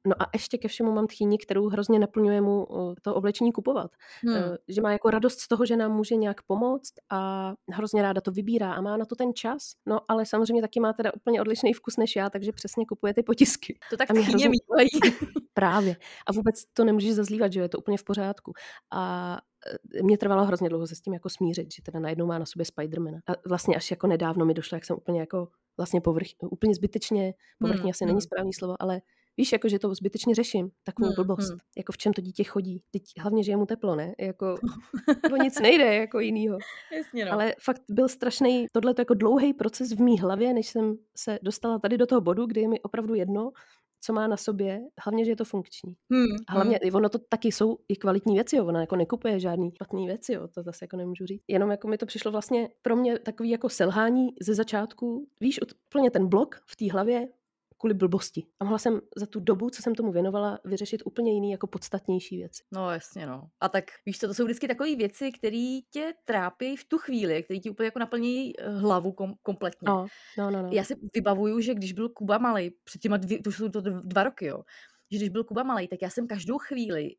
No 0.07 0.21
a 0.21 0.29
ještě 0.33 0.57
ke 0.57 0.67
všemu 0.67 0.91
mám 0.91 1.07
tchýni, 1.07 1.37
kterou 1.37 1.69
hrozně 1.69 1.99
naplňuje 1.99 2.41
mu 2.41 2.65
uh, 2.65 2.93
to 3.01 3.15
oblečení 3.15 3.51
kupovat. 3.51 3.91
Hmm. 4.23 4.35
Eh, 4.35 4.57
Že 4.67 4.81
má 4.81 4.91
jako 4.91 5.09
radost 5.09 5.39
z 5.39 5.47
toho, 5.47 5.65
že 5.65 5.75
nám 5.77 5.91
může 5.95 6.15
nějak 6.15 6.41
pomoct 6.41 6.93
a 7.09 7.53
hrozně 7.71 8.01
ráda 8.01 8.21
to 8.21 8.31
vybírá 8.31 8.73
a 8.73 8.81
má 8.81 8.97
na 8.97 9.05
to 9.05 9.15
ten 9.15 9.33
čas. 9.33 9.73
No 9.85 9.99
ale 10.07 10.25
samozřejmě 10.25 10.61
taky 10.61 10.79
má 10.79 10.93
teda 10.93 11.13
úplně 11.13 11.41
odlišný 11.41 11.73
vkus 11.73 11.97
než 11.97 12.15
já, 12.15 12.29
takže 12.29 12.51
přesně 12.51 12.85
kupuje 12.85 13.13
ty 13.13 13.23
potisky. 13.23 13.77
To 13.89 13.97
tak 13.97 14.07
tchyně 14.07 14.23
hrozně- 14.27 14.49
mývají. 14.49 14.89
Právě. 15.53 15.95
A 16.27 16.31
vůbec 16.33 16.55
to 16.73 16.83
nemůžeš 16.85 17.13
zazlívat, 17.13 17.53
že 17.53 17.59
je 17.61 17.69
to 17.69 17.77
úplně 17.77 17.97
v 17.97 18.03
pořádku. 18.03 18.53
A 18.91 19.37
eh, 19.95 20.03
mě 20.03 20.17
trvalo 20.17 20.45
hrozně 20.45 20.69
dlouho 20.69 20.87
se 20.87 20.95
s 20.95 21.01
tím 21.01 21.13
jako 21.13 21.29
smířit, 21.29 21.73
že 21.73 21.81
teda 21.81 21.99
najednou 21.99 22.25
má 22.25 22.39
na 22.39 22.45
sobě 22.45 22.65
Spidermana. 22.65 23.19
A 23.27 23.31
vlastně 23.47 23.75
až 23.75 23.91
jako 23.91 24.07
nedávno 24.07 24.45
mi 24.45 24.53
došlo, 24.53 24.75
jak 24.75 24.85
jsem 24.85 24.95
úplně 24.97 25.19
jako 25.19 25.47
vlastně 25.77 26.01
povrch, 26.01 26.27
úplně 26.51 26.75
zbytečně, 26.75 27.33
povrchně 27.59 27.81
Hmm, 27.81 27.89
asi 27.89 28.05
není 28.05 28.13
hmm. 28.15 28.21
správný 28.21 28.53
slovo, 28.53 28.75
ale 28.79 29.01
víš, 29.37 29.51
jako 29.51 29.69
že 29.69 29.79
to 29.79 29.95
zbytečně 29.95 30.35
řeším, 30.35 30.69
takovou 30.83 31.07
Hmm, 31.07 31.15
blbost, 31.15 31.49
hmm. 31.49 31.59
jako 31.77 31.91
v 31.91 31.97
čem 31.97 32.13
to 32.13 32.21
dítě 32.21 32.43
chodí. 32.43 32.81
Teď 32.91 33.03
hlavně, 33.19 33.43
že 33.43 33.51
je 33.51 33.57
mu 33.57 33.65
teplo, 33.65 33.95
ne? 33.95 34.13
Jako, 34.19 34.55
o 35.33 35.37
nic 35.43 35.59
nejde 35.59 35.95
jako 35.95 36.19
jinýho. 36.19 36.57
Jasně, 36.97 37.25
no. 37.25 37.31
Ale 37.31 37.55
fakt 37.61 37.81
byl 37.89 38.07
strašný, 38.07 38.65
tohle 38.71 38.93
jako 38.97 39.13
dlouhý 39.13 39.53
proces 39.53 39.91
v 39.91 40.01
mý 40.01 40.19
hlavě, 40.19 40.53
než 40.53 40.67
jsem 40.67 40.95
se 41.17 41.39
dostala 41.41 41.79
tady 41.79 41.97
do 41.97 42.05
toho 42.05 42.21
bodu, 42.21 42.45
kdy 42.45 42.61
je 42.61 42.67
mi 42.67 42.81
opravdu 42.81 43.13
jedno, 43.13 43.51
co 44.05 44.13
má 44.13 44.27
na 44.27 44.37
sobě, 44.37 44.81
hlavně, 45.05 45.25
že 45.25 45.31
je 45.31 45.35
to 45.35 45.45
funkční. 45.45 45.93
Hmm, 46.11 46.37
A 46.47 46.53
hlavně 46.53 46.79
hmm. 46.83 46.95
ono 46.95 47.09
to 47.09 47.19
taky 47.19 47.51
jsou 47.51 47.77
i 47.89 47.95
kvalitní 47.95 48.35
věci, 48.35 48.55
jo. 48.55 48.65
ona 48.65 48.81
jako 48.81 48.95
nekupuje 48.95 49.39
žádný 49.39 49.71
špatný 49.71 50.07
věci, 50.07 50.33
jo. 50.33 50.47
to 50.47 50.63
zase 50.63 50.83
jako 50.83 50.97
nemůžu 50.97 51.25
říct. 51.25 51.41
Jenom 51.47 51.71
jako 51.71 51.87
mi 51.87 51.97
to 51.97 52.05
přišlo 52.05 52.31
vlastně 52.31 52.69
pro 52.81 52.95
mě 52.95 53.19
takový 53.19 53.49
jako 53.49 53.69
selhání 53.69 54.27
ze 54.41 54.53
začátku, 54.55 55.27
víš, 55.39 55.59
úplně 55.87 56.11
ten 56.11 56.27
blok 56.27 56.55
v 56.65 56.75
té 56.75 56.91
hlavě 56.91 57.27
kvůli 57.83 57.93
blbosti. 57.93 58.43
A 58.59 58.63
mohla 58.63 58.77
jsem 58.77 59.01
za 59.17 59.25
tu 59.25 59.39
dobu, 59.39 59.69
co 59.69 59.81
jsem 59.81 59.95
tomu 59.95 60.11
věnovala, 60.11 60.59
vyřešit 60.65 61.01
úplně 61.05 61.33
jiný 61.33 61.51
jako 61.51 61.67
podstatnější 61.67 62.37
věci. 62.37 62.63
No 62.71 62.91
jasně, 62.91 63.27
no. 63.27 63.47
A 63.61 63.69
tak 63.69 63.83
víš 64.05 64.19
co, 64.19 64.27
to 64.27 64.33
jsou 64.33 64.43
vždycky 64.43 64.67
takové 64.67 64.95
věci, 64.95 65.31
které 65.31 65.79
tě 65.91 66.13
trápí 66.25 66.77
v 66.77 66.85
tu 66.85 66.97
chvíli, 66.97 67.43
které 67.43 67.59
ti 67.59 67.69
úplně 67.69 67.87
jako 67.87 67.99
naplní 67.99 68.59
eh, 68.59 68.69
hlavu 68.69 69.11
kom- 69.11 69.35
kompletně. 69.41 69.85
No, 69.85 70.05
no, 70.37 70.51
no. 70.51 70.61
no. 70.61 70.69
Já 70.71 70.83
si 70.83 70.95
vybavuju, 71.15 71.59
že 71.59 71.73
když 71.73 71.93
byl 71.93 72.09
Kuba 72.09 72.37
malý, 72.37 72.71
před 72.83 73.01
těma 73.01 73.17
dvě, 73.17 73.41
to 73.41 73.51
jsou 73.51 73.69
to 73.69 73.81
dv- 73.81 74.01
dva 74.03 74.23
roky, 74.23 74.45
jo, 74.45 74.63
že 75.11 75.17
když 75.17 75.29
byl 75.29 75.43
Kuba 75.43 75.63
malý, 75.63 75.87
tak 75.87 76.01
já 76.01 76.09
jsem 76.09 76.27
každou 76.27 76.57
chvíli 76.57 77.09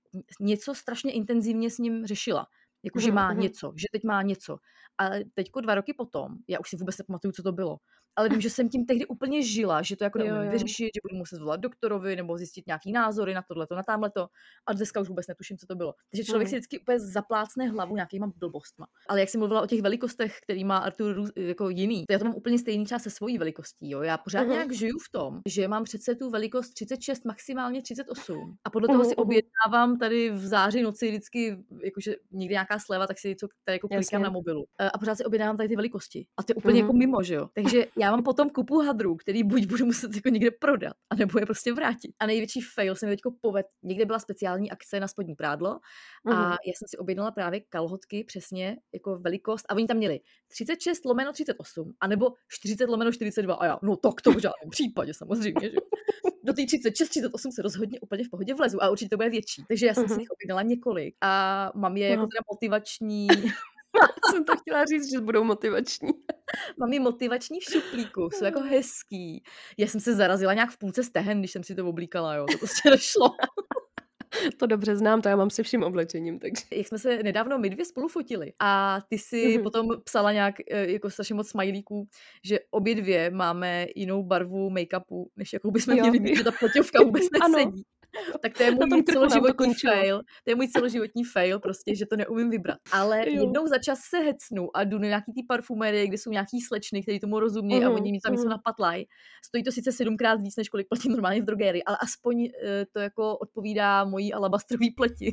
něco 0.40 0.74
strašně 0.74 1.12
intenzivně 1.12 1.70
s 1.70 1.78
ním 1.78 2.06
řešila. 2.06 2.46
Jako, 2.84 3.00
že 3.00 3.06
Mhm, 3.06 3.14
má 3.14 3.32
mhm. 3.32 3.40
něco, 3.40 3.72
že 3.76 3.86
teď 3.92 4.04
má 4.04 4.22
něco. 4.22 4.56
Ale 4.98 5.24
teďko 5.34 5.60
dva 5.60 5.74
roky 5.74 5.94
potom, 5.94 6.28
já 6.48 6.58
už 6.60 6.68
si 6.70 6.76
vůbec 6.76 6.98
nepamatuju, 6.98 7.32
co 7.32 7.42
to 7.42 7.52
bylo, 7.52 7.76
ale 8.16 8.28
vím, 8.28 8.40
že 8.40 8.50
jsem 8.50 8.68
tím 8.68 8.86
tehdy 8.86 9.06
úplně 9.06 9.42
žila, 9.42 9.82
že 9.82 9.96
to 9.96 10.04
jako 10.04 10.18
Jo, 10.18 10.24
neumím 10.24 10.44
jo. 10.46 10.52
vyřešit, 10.52 10.84
že 10.94 11.00
budu 11.08 11.18
muset 11.18 11.36
zvolat 11.36 11.60
doktorovi 11.60 12.16
nebo 12.16 12.38
zjistit 12.38 12.66
nějaký 12.66 12.92
názory 12.92 13.34
na 13.34 13.42
tohleto, 13.42 13.74
na 13.74 13.82
tamhleto. 13.82 14.28
A 14.66 14.72
dneska 14.72 15.00
už 15.00 15.08
vůbec 15.08 15.26
netuším, 15.26 15.58
co 15.58 15.66
to 15.66 15.74
bylo. 15.74 15.94
Takže 16.10 16.24
člověk 16.24 16.46
Mhm. 16.46 16.50
si 16.50 16.56
vždycky 16.56 16.78
úplně 16.80 17.00
zaplácne 17.00 17.66
hlavu 17.68 17.94
nějakýma 17.94 18.30
blbostma. 18.36 18.86
Ale 19.08 19.20
jak 19.20 19.28
jsem 19.28 19.38
mluvila 19.38 19.62
o 19.62 19.66
těch 19.66 19.82
velikostech, 19.82 20.38
který 20.42 20.64
má 20.64 20.78
Artur 20.78 21.14
růz- 21.16 21.32
jako 21.36 21.68
jiný, 21.68 22.04
to 22.08 22.12
já 22.12 22.18
to 22.18 22.24
mám 22.24 22.34
úplně 22.34 22.58
stejný 22.58 22.84
třeba 22.84 22.98
se 22.98 23.10
svojí 23.10 23.38
velikostí. 23.38 23.90
Jo? 23.90 24.02
Já 24.02 24.18
pořád 24.18 24.40
Mhm. 24.42 24.50
nějak 24.50 24.72
žiju 24.72 24.98
v 24.98 25.10
tom, 25.12 25.40
že 25.48 25.68
mám 25.68 25.84
přece 25.84 26.14
tu 26.14 26.30
velikost 26.30 26.70
36, 26.74 27.24
maximálně 27.24 27.82
38. 27.82 28.56
A 28.64 28.70
podle 28.70 28.88
toho 28.88 29.04
si 29.04 29.16
objednávám 29.16 29.98
tady 29.98 30.30
v 30.30 30.46
září 30.46 30.82
noci 30.82 31.08
vždycky, 31.08 31.56
jakože 31.84 32.16
někdy 32.32 32.52
nějaká 32.52 32.73
sleva, 32.78 33.06
tak 33.06 33.18
si 33.18 33.28
něco 33.28 33.48
tady 33.64 33.74
jako 33.74 33.88
klikám 33.88 33.98
Jasně. 34.02 34.18
na 34.18 34.30
mobilu. 34.30 34.64
E, 34.80 34.90
A 34.90 34.98
pořád 34.98 35.14
si 35.14 35.24
objednávám 35.24 35.56
tady 35.56 35.68
ty 35.68 35.76
velikosti. 35.76 36.26
A 36.36 36.42
to 36.42 36.50
je 36.52 36.54
úplně 36.54 36.80
jako 36.80 36.92
Mhm. 36.92 36.98
mimo, 36.98 37.22
že 37.22 37.34
jo. 37.34 37.48
Takže 37.54 37.86
já 37.98 38.10
mám 38.10 38.22
potom 38.22 38.50
kupu 38.50 38.80
hadrů, 38.80 39.16
který 39.16 39.42
buď 39.44 39.66
budu 39.66 39.86
muset 39.86 40.14
jako 40.16 40.28
někde 40.28 40.50
prodat, 40.50 40.92
anebo 41.10 41.38
je 41.38 41.46
prostě 41.46 41.72
vrátit. 41.72 42.10
A 42.20 42.26
největší 42.26 42.60
fail 42.60 42.96
se 42.96 43.06
mi 43.06 43.12
teďko 43.12 43.30
poved. 43.40 43.66
Někde 43.82 44.04
byla 44.06 44.18
speciální 44.18 44.70
akce 44.70 45.00
na 45.00 45.08
spodní 45.08 45.34
prádlo 45.34 45.70
a 45.70 45.78
Mhm. 46.34 46.40
já 46.42 46.72
jsem 46.76 46.88
si 46.90 46.98
objednala 46.98 47.30
právě 47.30 47.60
kalhotky 47.60 48.24
přesně 48.24 48.76
jako 48.94 49.18
velikost 49.18 49.64
a 49.68 49.74
oni 49.74 49.86
tam 49.86 49.96
měli 49.96 50.20
36 50.48 51.04
lomeno 51.04 51.32
38, 51.32 51.92
anebo 52.00 52.30
40 52.48 52.88
lomeno 52.90 53.12
42 53.12 53.54
a 53.54 53.66
já, 53.66 53.78
no 53.82 53.96
tak 53.96 54.20
to 54.22 54.30
v 54.30 54.34
žádném 54.40 54.70
případě 54.70 55.14
samozřejmě, 55.14 55.70
že. 55.70 55.76
Do 56.46 56.52
té 56.52 56.66
36, 56.66 57.08
38 57.08 57.52
se 57.52 57.62
rozhodně 57.62 58.00
úplně 58.00 58.24
v 58.24 58.30
pohodě 58.30 58.54
vlezu 58.54 58.82
a 58.82 58.90
určitě 58.90 59.08
to 59.08 59.16
bude 59.16 59.30
větší. 59.30 59.64
Takže 59.68 59.86
já 59.86 59.94
jsem 59.94 60.08
si 60.08 60.12
Mhm. 60.12 60.20
jich 60.20 60.28
objednala 60.30 60.62
několik 60.62 61.14
a 61.20 61.72
mám 61.74 61.96
je 61.96 62.08
jako 62.08 62.20
Aha. 62.20 62.26
teda 62.32 62.42
motivační, 62.68 63.28
jsem 64.30 64.44
to 64.44 64.56
chtěla 64.56 64.84
říct, 64.84 65.10
že 65.12 65.20
budou 65.20 65.44
motivační. 65.44 66.10
mám 66.78 66.92
je 66.92 67.00
motivační 67.00 67.60
v 67.60 67.64
šuplíku, 67.72 68.30
jsou 68.32 68.44
jako 68.44 68.60
hezký. 68.60 69.42
Já 69.78 69.86
jsem 69.86 70.00
se 70.00 70.14
zarazila 70.14 70.54
nějak 70.54 70.70
v 70.70 70.78
půlce 70.78 71.04
stehen, 71.04 71.38
když 71.38 71.50
jsem 71.50 71.64
si 71.64 71.74
to 71.74 71.88
oblíkala, 71.88 72.34
jo, 72.34 72.46
to 72.52 72.58
prostě 72.58 72.90
nešlo. 72.90 73.30
To 74.58 74.66
dobře 74.66 74.96
znám, 74.96 75.22
to 75.22 75.28
já 75.28 75.36
mám 75.36 75.50
se 75.50 75.62
vším 75.62 75.82
oblečením, 75.82 76.38
takže... 76.38 76.62
jak 76.72 76.86
jsme 76.88 76.98
se 76.98 77.22
nedávno 77.22 77.58
my 77.58 77.70
dvě 77.70 77.84
spolu 77.84 78.08
fotili 78.08 78.52
a 78.60 78.98
ty 79.08 79.18
si 79.18 79.54
Mhm. 79.54 79.62
potom 79.62 79.88
psala 80.04 80.32
nějak 80.32 80.54
eh, 80.70 80.90
jako 80.92 81.10
strašně 81.10 81.34
moc 81.34 81.48
smajlíků, 81.48 82.08
že 82.44 82.58
obě 82.70 82.94
dvě 82.94 83.30
máme 83.30 83.86
jinou 83.96 84.22
barvu 84.22 84.70
make-upu, 84.70 85.24
než 85.36 85.52
jakou 85.52 85.70
bychom 85.70 85.94
Jo. 85.96 86.02
měli 86.02 86.20
mít, 86.20 86.36
že 86.36 86.44
ta 86.44 86.50
foťovka 86.50 87.02
vůbec 87.04 87.22
nesedí. 87.32 87.82
Tak 88.42 88.56
to 88.56 88.62
je 88.62 88.70
můj 88.90 89.02
celoživotní 89.02 89.74
fail. 89.74 90.18
To 90.18 90.50
je 90.50 90.54
můj 90.54 90.68
celoživotní 90.68 91.24
fail, 91.24 91.60
prostě, 91.60 91.96
že 91.96 92.06
to 92.06 92.16
neumím 92.16 92.50
vybrat. 92.50 92.78
Ale 92.92 93.30
Jo. 93.30 93.42
jednou 93.42 93.66
za 93.66 93.78
čas 93.78 93.98
se 94.10 94.18
hecnu 94.18 94.76
a 94.76 94.84
jdu 94.84 94.98
na 94.98 95.06
nějaký 95.06 95.32
ty 95.32 95.42
parfumerie, 95.48 96.06
kde 96.06 96.18
jsou 96.18 96.30
nějaký 96.30 96.60
slečny, 96.60 97.02
který 97.02 97.20
tomu 97.20 97.40
rozumějí 97.40 97.84
a 97.84 97.88
Mhm, 97.88 97.94
oni 97.94 98.12
mi 98.12 98.20
tam 98.20 98.32
něco 98.32 98.44
mhm. 98.44 98.50
napatlají. 98.50 99.06
Stojí 99.44 99.64
to 99.64 99.72
sice 99.72 99.92
sedmkrát 99.92 100.40
víc, 100.40 100.56
než 100.56 100.68
kolik 100.68 100.88
platím 100.88 101.12
normálně 101.12 101.42
v 101.42 101.44
drogerii, 101.44 101.82
ale 101.82 101.96
aspoň 102.00 102.44
eh, 102.44 102.86
to 102.92 102.98
jako 102.98 103.36
odpovídá 103.36 104.04
mojí 104.04 104.32
alabastrový 104.32 104.90
pleti. 104.90 105.32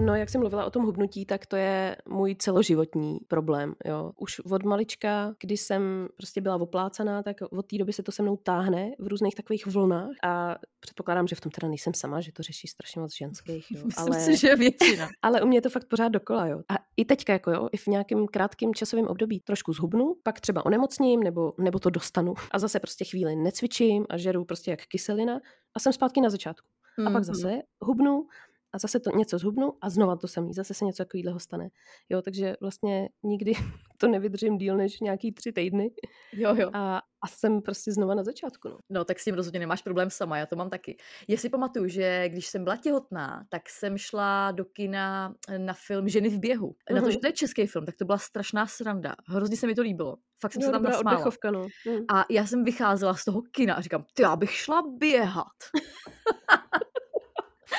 No, 0.00 0.14
jak 0.14 0.28
jsem 0.30 0.40
mluvila 0.40 0.64
o 0.64 0.70
tom 0.70 0.84
hubnutí, 0.84 1.26
tak 1.26 1.46
to 1.46 1.56
je 1.56 1.96
můj 2.08 2.34
celoživotní 2.34 3.18
problém. 3.28 3.74
Jo. 3.84 4.12
Už 4.16 4.40
od 4.40 4.62
malička, 4.64 5.34
kdy 5.40 5.56
jsem 5.56 6.08
prostě 6.16 6.40
byla 6.40 6.56
oplácaná, 6.56 7.22
tak 7.22 7.36
od 7.50 7.66
té 7.66 7.78
doby 7.78 7.92
se 7.92 8.02
to 8.02 8.12
se 8.12 8.22
mnou 8.22 8.36
táhne 8.36 8.90
v 8.98 9.06
různých 9.06 9.34
takových 9.34 9.66
vlnách 9.66 10.10
a 10.24 10.56
předpokládám, 10.80 11.26
že 11.26 11.36
v 11.36 11.40
tom 11.40 11.52
teda 11.52 11.68
nejsem 11.68 11.94
sama, 11.94 12.20
že 12.20 12.32
to 12.32 12.42
řeší 12.42 12.68
strašně 12.68 13.00
moc 13.00 13.16
ženských. 13.16 13.70
Jo. 13.70 13.80
Myslím 13.84 14.12
ale, 14.12 14.20
si, 14.20 14.36
že 14.36 14.56
většina. 14.56 15.08
ale 15.22 15.42
u 15.42 15.46
mě 15.46 15.56
je 15.58 15.62
to 15.62 15.70
fakt 15.70 15.88
pořád 15.88 16.08
dokola. 16.08 16.46
Jo. 16.46 16.62
A 16.68 16.74
i 16.96 17.04
teďka, 17.04 17.32
jako 17.32 17.50
jo, 17.50 17.68
i 17.72 17.76
v 17.76 17.86
nějakém 17.86 18.26
krátkém 18.26 18.74
časovém 18.74 19.06
období 19.06 19.40
trošku 19.40 19.72
zhubnu, 19.72 20.14
pak 20.22 20.40
třeba 20.40 20.66
onemocním 20.66 21.22
nebo, 21.22 21.52
nebo 21.58 21.78
to 21.78 21.90
dostanu 21.90 22.34
a 22.50 22.58
zase 22.58 22.80
prostě 22.80 23.04
chvíli 23.04 23.36
necvičím 23.36 24.06
a 24.08 24.16
žeru 24.16 24.44
prostě 24.44 24.70
jak 24.70 24.86
kyselina 24.86 25.40
a 25.74 25.80
jsem 25.80 25.92
zpátky 25.92 26.20
na 26.20 26.30
začátku. 26.30 26.66
A 26.98 27.02
pak 27.04 27.12
Mhm. 27.12 27.24
zase 27.24 27.62
hubnu 27.80 28.26
a 28.72 28.78
zase 28.78 29.00
to 29.00 29.10
něco 29.16 29.38
zhubnu 29.38 29.72
a 29.80 29.90
znova 29.90 30.16
to 30.16 30.28
samý, 30.28 30.54
zase 30.54 30.74
se 30.74 30.84
něco 30.84 31.04
takového 31.04 31.40
stane. 31.40 31.68
Jo, 32.08 32.22
takže 32.22 32.56
vlastně 32.60 33.08
nikdy 33.22 33.52
to 33.98 34.08
nevydržím 34.08 34.58
díl 34.58 34.76
než 34.76 35.00
nějaký 35.00 35.32
tři 35.32 35.52
týdny 35.52 35.90
Jo, 36.32 36.54
jo. 36.58 36.70
a, 36.72 36.98
a 37.22 37.28
jsem 37.28 37.62
prostě 37.62 37.92
znova 37.92 38.14
na 38.14 38.24
začátku. 38.24 38.68
No. 38.68 38.78
No, 38.90 39.04
tak 39.04 39.18
s 39.20 39.24
tím 39.24 39.34
rozhodně 39.34 39.60
nemáš 39.60 39.82
problém 39.82 40.10
sama, 40.10 40.38
já 40.38 40.46
to 40.46 40.56
mám 40.56 40.70
taky. 40.70 40.96
Já 41.28 41.36
si 41.36 41.48
pamatuju, 41.48 41.88
že 41.88 42.28
když 42.28 42.46
jsem 42.46 42.64
byla 42.64 42.76
těhotná, 42.76 43.44
tak 43.48 43.68
jsem 43.68 43.98
šla 43.98 44.50
do 44.52 44.64
kina 44.64 45.34
na 45.58 45.74
film 45.86 46.08
Ženy 46.08 46.28
v 46.28 46.38
běhu. 46.38 46.74
Na 46.90 46.96
to, 47.00 47.02
Mhm. 47.02 47.12
že 47.12 47.18
to 47.18 47.26
je 47.26 47.32
český 47.32 47.66
film, 47.66 47.86
tak 47.86 47.96
to 47.96 48.04
byla 48.04 48.18
strašná 48.18 48.66
sranda. 48.66 49.14
Hrozně 49.28 49.56
se 49.56 49.66
mi 49.66 49.74
to 49.74 49.82
líbilo. 49.82 50.16
Fakt 50.40 50.52
jsem 50.52 50.62
se 50.62 50.68
Jo, 50.68 50.72
tam 50.72 50.82
nasmála. 50.82 51.30
no. 51.52 51.66
Hm. 51.88 52.04
A 52.14 52.24
já 52.30 52.46
jsem 52.46 52.64
vycházela 52.64 53.14
z 53.14 53.24
toho 53.24 53.42
kina 53.42 53.74
a 53.74 53.80
říkám, 53.80 54.04
ty 54.14 54.22
já 54.22 54.36
bych 54.36 54.50
šla 54.50 54.82
běhat. 54.98 55.46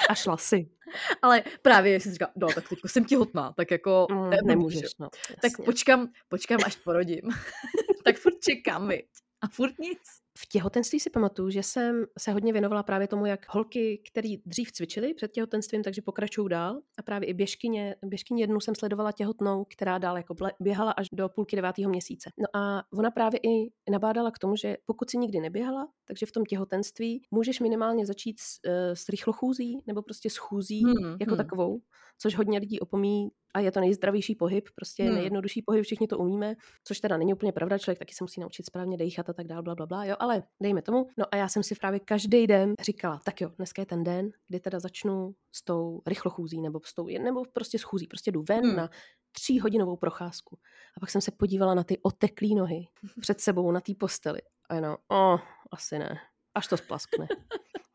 A 0.10 0.16
šla 0.16 0.38
si. 0.38 0.70
Ale 1.22 1.44
právě 1.62 2.00
jsem 2.00 2.10
si 2.10 2.14
říkala, 2.14 2.32
no 2.36 2.48
tak 2.48 2.70
teď 2.70 2.80
jsem 2.86 3.06
těhotná, 3.06 3.54
tak 3.58 3.72
jako 3.72 4.08
Mm, 4.12 4.18
blbý, 4.18 4.36
že 4.36 4.48
nemůžeš, 4.48 4.92
no. 5.00 5.10
Tak 5.42 5.52
počkám, 5.66 6.08
počkám, 6.30 6.60
až 6.66 6.76
porodím. 6.76 7.22
tak 8.04 8.18
furt 8.18 8.40
čekám, 8.40 8.88
viď. 8.88 9.06
A 9.42 9.48
furt 9.48 9.80
nic. 9.80 10.00
V 10.38 10.48
těhotenství 10.48 11.00
si 11.00 11.10
pamatuju, 11.10 11.50
že 11.50 11.64
jsem 11.64 12.06
se 12.20 12.32
hodně 12.32 12.54
věnovala 12.54 12.84
právě 12.84 13.08
tomu, 13.08 13.26
jak 13.26 13.46
holky, 13.50 14.02
který 14.12 14.38
dřív 14.46 14.72
cvičily 14.72 15.14
před 15.14 15.32
těhotenstvím, 15.32 15.84
takže 15.84 16.02
pokračují 16.02 16.50
dál. 16.50 16.82
A 17.00 17.02
právě 17.04 17.30
i 17.30 17.34
běžkyně, 17.34 17.96
běžkyně 18.06 18.44
jednu 18.44 18.60
jsem 18.60 18.76
sledovala 18.76 19.12
těhotnou, 19.12 19.66
která 19.66 19.98
dál 19.98 20.18
jako 20.18 20.36
běhala 20.60 20.92
až 20.92 21.08
do 21.14 21.30
půlky 21.30 21.56
devátého 21.56 21.90
měsíce. 21.90 22.30
No 22.38 22.62
a 22.62 22.84
ona 22.94 23.12
právě 23.12 23.40
i 23.44 23.72
nabádala 23.92 24.32
k 24.32 24.40
tomu, 24.40 24.56
že 24.56 24.78
pokud 24.86 25.10
si 25.10 25.18
nikdy 25.18 25.40
neběhala, 25.40 25.88
takže 26.08 26.26
v 26.26 26.32
tom 26.32 26.44
těhotenství 26.46 27.22
můžeš 27.32 27.60
minimálně 27.60 28.06
začít 28.06 28.40
s, 28.40 28.60
eh, 28.68 28.96
s 28.96 29.10
rychlochůzí 29.10 29.80
nebo 29.88 30.02
prostě 30.02 30.30
s 30.30 30.38
chůzí 30.38 30.84
Hmm, 30.84 31.18
jako 31.20 31.32
hmm. 31.32 31.38
takovou, 31.38 31.80
což 32.18 32.36
hodně 32.36 32.60
lidí 32.60 32.80
opomíjí 32.80 33.30
a 33.54 33.60
je 33.60 33.72
to 33.72 33.80
nejzdravější 33.80 34.36
pohyb, 34.36 34.70
prostě 34.76 35.04
Hmm. 35.04 35.16
nejjednodušší 35.16 35.62
pohyb, 35.62 35.84
všichni 35.84 36.08
to 36.08 36.18
umíme, 36.18 36.56
což 36.84 37.00
teda 37.00 37.18
není 37.18 37.34
úplně 37.34 37.52
pravda, 37.52 37.78
člověk 37.78 38.00
taky 38.00 38.14
se 38.14 38.24
musí 38.24 38.42
naučit 38.42 38.66
správně 38.66 38.98
dejchat 38.98 39.30
a 39.30 39.34
tak 39.34 39.48
dál, 39.48 39.64
bla, 39.64 39.76
bla, 39.76 39.86
bla, 39.86 40.06
jo, 40.06 40.16
ale 40.22 40.44
dejme 40.62 40.82
tomu. 40.82 41.08
No 41.18 41.26
a 41.32 41.36
já 41.36 41.48
jsem 41.48 41.64
si 41.64 41.76
právě 41.76 42.00
každý 42.00 42.48
den 42.48 42.74
říkala, 42.82 43.20
tak 43.26 43.42
jo, 43.42 43.50
dneska 43.58 43.82
je 43.82 43.86
ten 43.86 44.04
den, 44.04 44.30
kdy 44.48 44.60
teda 44.60 44.80
začnu 44.80 45.36
s 45.52 45.64
tou 45.64 46.02
rychlochůzí 46.08 46.62
nebo 46.62 46.80
s 46.84 46.94
tou, 46.94 47.08
nebo 47.08 47.44
prostě 47.54 47.80
s 47.80 47.84
chůzí, 47.84 48.08
prostě 48.08 48.32
jdu 48.32 48.44
ven 48.50 48.66
Hmm. 48.66 48.76
na 48.76 48.90
tříhodinovou 49.32 49.96
procházku. 49.98 50.58
A 50.98 51.00
pak 51.00 51.10
jsem 51.10 51.22
se 51.22 51.32
podívala 51.32 51.74
na 51.74 51.84
ty 51.84 51.98
oteklý 52.02 52.56
nohy 52.56 52.88
před 53.22 53.42
sebou 53.42 53.72
na 53.72 53.82
té 53.82 53.94
posteli 54.00 54.40
a 54.70 54.76
jenom, 54.76 54.96
o, 55.12 55.40
asi 55.72 56.00
ne, 56.00 56.20
až 56.56 56.68
to 56.68 56.78
splaskne. 56.78 57.28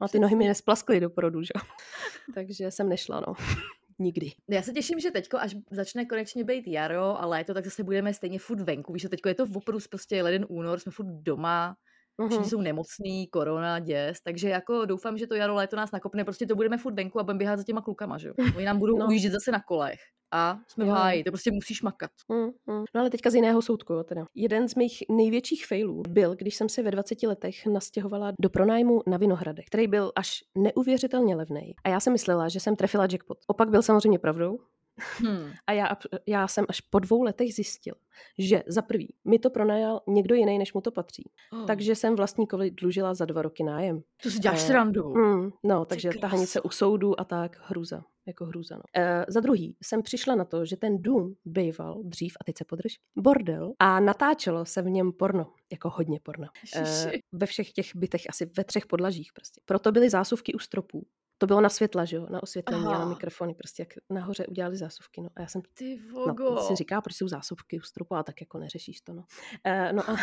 A 0.00 0.08
ty 0.08 0.18
nohy 0.18 0.36
mi 0.36 0.46
nesplaskly 0.48 1.00
do 1.00 1.10
porodu, 1.10 1.42
že? 1.42 1.50
jo. 1.56 1.62
Takže 2.34 2.70
jsem 2.70 2.88
nešla, 2.88 3.20
no. 3.28 3.34
Nikdy. 3.98 4.32
Já 4.50 4.62
se 4.62 4.72
těším, 4.72 5.00
že 5.00 5.10
teďko, 5.10 5.38
až 5.38 5.56
začne 5.70 6.04
konečně 6.04 6.44
být 6.44 6.66
jaro 6.68 7.20
a 7.22 7.26
léto, 7.26 7.54
tak 7.54 7.64
zase 7.64 7.84
budeme 7.84 8.14
stejně 8.14 8.38
furt 8.38 8.60
venku. 8.60 8.92
Víš, 8.92 9.02
že 9.02 9.08
teďko 9.08 9.28
je 9.28 9.34
to 9.34 9.42
opravdu 9.54 9.84
prostě 9.90 10.22
leden 10.22 10.46
únor, 10.48 10.78
jsme 10.80 10.92
furt 10.92 11.06
doma, 11.06 11.76
všichni 12.20 12.36
Mhm. 12.38 12.48
jsou 12.50 12.60
nemocný, 12.60 13.26
korona, 13.26 13.78
děs, 13.78 14.16
takže 14.24 14.48
jako 14.48 14.84
doufám, 14.84 15.18
že 15.18 15.26
to 15.26 15.34
jaro, 15.34 15.54
léto 15.54 15.76
nás 15.76 15.92
nakopne, 15.92 16.24
prostě 16.24 16.46
to 16.46 16.54
budeme 16.54 16.78
furt 16.78 16.94
venku 16.94 17.20
a 17.20 17.22
budeme 17.22 17.38
běhat 17.38 17.58
za 17.58 17.64
těma 17.64 17.80
klukama, 17.82 18.18
že 18.18 18.28
jo. 18.28 18.34
Oni 18.56 18.64
nám 18.64 18.78
budou 18.78 18.98
No. 18.98 19.06
ujíždět 19.06 19.32
zase 19.32 19.50
na 19.52 19.60
kolech 19.60 19.98
a 20.32 20.58
jsme 20.68 20.84
v 20.84 20.88
Jo. 20.88 20.94
háji, 20.94 21.24
to 21.24 21.30
prostě 21.30 21.50
musíš 21.50 21.82
makat. 21.82 22.10
Mm, 22.28 22.44
mm. 22.74 22.84
No 22.94 23.00
ale 23.00 23.10
teďka 23.10 23.30
z 23.30 23.34
jiného 23.34 23.62
soudku, 23.62 23.92
jo, 23.92 24.04
teda. 24.04 24.24
Jeden 24.34 24.68
z 24.68 24.74
mých 24.74 25.02
největších 25.10 25.66
failů 25.66 26.02
byl, 26.08 26.34
když 26.34 26.54
jsem 26.54 26.68
se 26.68 26.82
ve 26.82 26.90
20 26.90 27.26
letech 27.26 27.66
nastěhovala 27.66 28.32
do 28.40 28.50
pronájmu 28.50 29.02
na 29.06 29.16
Vinohradech, 29.16 29.64
který 29.66 29.86
byl 29.86 30.12
až 30.16 30.38
neuvěřitelně 30.58 31.36
levný. 31.36 31.74
A 31.84 31.88
já 31.88 32.00
jsem 32.00 32.12
myslela, 32.12 32.48
že 32.48 32.60
jsem 32.60 32.76
trefila 32.76 33.04
jackpot. 33.12 33.38
Opak 33.46 33.68
byl 33.70 33.82
samozřejmě 33.82 34.18
pravdou. 34.18 34.58
Hmm. 34.98 35.52
A 35.66 35.72
já, 35.72 35.96
já 36.26 36.48
jsem 36.48 36.64
až 36.68 36.80
po 36.80 36.98
dvou 36.98 37.22
letech 37.22 37.54
zjistil, 37.54 37.94
že 38.38 38.62
za 38.66 38.82
prvý 38.82 39.14
mi 39.24 39.38
to 39.38 39.50
pronajal 39.50 40.00
někdo 40.08 40.34
jiný, 40.34 40.58
než 40.58 40.74
mu 40.74 40.80
to 40.80 40.90
patří. 40.90 41.30
Oh, 41.52 41.66
Takže 41.66 41.94
jsem 41.94 42.16
vlastníkovi 42.16 42.70
dlužila 42.70 43.14
za 43.14 43.24
dva 43.24 43.42
roky 43.42 43.64
nájem. 43.64 44.02
to 44.22 44.30
si 44.30 44.38
děláš 44.38 44.62
eh, 44.62 44.66
srandu. 44.66 45.14
Mm, 45.14 45.50
no, 45.64 45.84
takže 45.84 46.08
kráso. 46.08 46.20
tahanice 46.20 46.60
u 46.60 46.70
soudu 46.70 47.20
a 47.20 47.24
tak, 47.24 47.60
hruza. 47.62 48.04
Jako 48.26 48.44
hruza, 48.44 48.76
no. 48.76 48.82
E, 48.96 49.24
za 49.28 49.40
druhý 49.40 49.76
jsem 49.82 50.02
přišla 50.02 50.34
na 50.34 50.44
to, 50.44 50.64
že 50.64 50.76
ten 50.76 51.02
dům 51.02 51.36
býval 51.44 52.02
dřív, 52.02 52.36
a 52.40 52.44
teď 52.44 52.58
se 52.58 52.64
podrž, 52.64 52.92
bordel 53.16 53.72
a 53.78 54.00
natáčelo 54.00 54.64
se 54.64 54.82
v 54.82 54.90
něm 54.90 55.12
porno, 55.12 55.52
jako 55.72 55.90
hodně 55.90 56.20
porno. 56.22 56.46
E, 56.76 57.12
ve 57.32 57.46
všech 57.46 57.72
těch 57.72 57.86
bytech, 57.96 58.22
asi 58.28 58.50
ve 58.56 58.64
třech 58.64 58.86
podlažích 58.86 59.32
prostě. 59.32 59.60
Proto 59.64 59.92
byly 59.92 60.10
zásuvky 60.10 60.54
u 60.54 60.58
stropů. 60.58 61.06
To 61.38 61.46
bylo 61.46 61.60
na 61.60 61.68
světla, 61.68 62.04
že 62.04 62.16
jo, 62.16 62.26
na 62.30 62.42
osvětlení 62.42 62.84
a 62.86 62.88
na 62.88 62.96
Aha. 62.96 63.08
mikrofony, 63.08 63.54
prostě 63.54 63.82
jak 63.82 63.88
nahoře 64.10 64.46
udělali 64.46 64.76
zásuvky, 64.76 65.20
no. 65.20 65.28
A 65.36 65.40
já 65.40 65.46
jsem 65.46 65.62
Ty 65.74 66.00
No, 66.14 66.24
vogo. 66.24 66.56
si 66.60 66.74
říká, 66.74 67.00
proč 67.00 67.16
jsou 67.16 67.28
zásuvky 67.28 67.78
u 67.78 67.82
stropu, 67.82 68.14
a 68.14 68.22
tak 68.22 68.40
jako 68.40 68.58
neřešíš 68.58 69.00
to, 69.00 69.12
no. 69.12 69.24
E, 69.64 69.92
no 69.92 70.10
a, 70.10 70.16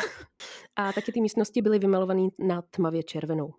a 0.75 0.93
taky 0.93 1.11
ty 1.11 1.21
místnosti 1.21 1.61
byly 1.61 1.79
vymalované 1.79 2.27
na 2.39 2.61
tmavě 2.61 3.03
červenou. 3.03 3.53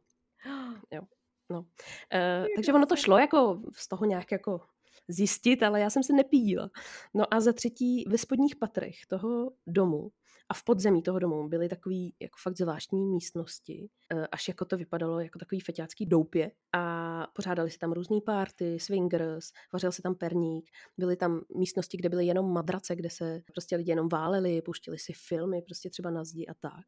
No. 1.50 1.66
E, 2.14 2.46
takže 2.56 2.72
ono 2.72 2.86
to 2.86 2.96
šlo 2.96 3.18
jako 3.18 3.60
z 3.76 3.88
toho 3.88 4.04
nějak 4.04 4.32
jako 4.32 4.60
zjistit, 5.08 5.62
ale 5.62 5.80
já 5.80 5.90
jsem 5.90 6.02
se 6.02 6.12
nepídila. 6.12 6.70
No 7.14 7.34
a 7.34 7.40
za 7.40 7.52
třetí 7.52 8.04
ve 8.08 8.18
spodních 8.18 8.56
patrech 8.56 8.94
toho 9.08 9.52
domu 9.66 10.10
a 10.48 10.54
v 10.54 10.64
podzemí 10.64 11.02
toho 11.02 11.18
domu 11.18 11.48
byly 11.48 11.68
takový 11.68 12.14
jako 12.20 12.36
fakt 12.42 12.56
zvláštní 12.56 13.06
místnosti, 13.06 13.88
e, 14.12 14.26
až 14.26 14.48
jako 14.48 14.64
to 14.64 14.76
vypadalo 14.76 15.20
jako 15.20 15.38
takový 15.38 15.60
feťácký 15.60 16.06
doupě 16.06 16.50
a 16.72 17.26
pořádali 17.32 17.70
se 17.70 17.78
tam 17.78 17.92
různý 17.92 18.20
párty, 18.20 18.80
swingers, 18.80 19.46
vařil 19.72 19.92
se 19.92 20.02
tam 20.02 20.14
perník, 20.14 20.70
byly 20.98 21.16
tam 21.16 21.40
místnosti, 21.56 21.96
kde 21.96 22.08
byly 22.08 22.26
jenom 22.26 22.52
madrace, 22.52 22.96
kde 22.96 23.10
se 23.10 23.42
prostě 23.52 23.76
lidi 23.76 23.90
jenom 23.90 24.08
váleli, 24.08 24.62
pouštěli 24.62 24.98
si 24.98 25.12
filmy, 25.12 25.62
prostě 25.62 25.90
třeba 25.90 26.10
na 26.10 26.24
zdi 26.24 26.46
a 26.46 26.54
tak. 26.54 26.84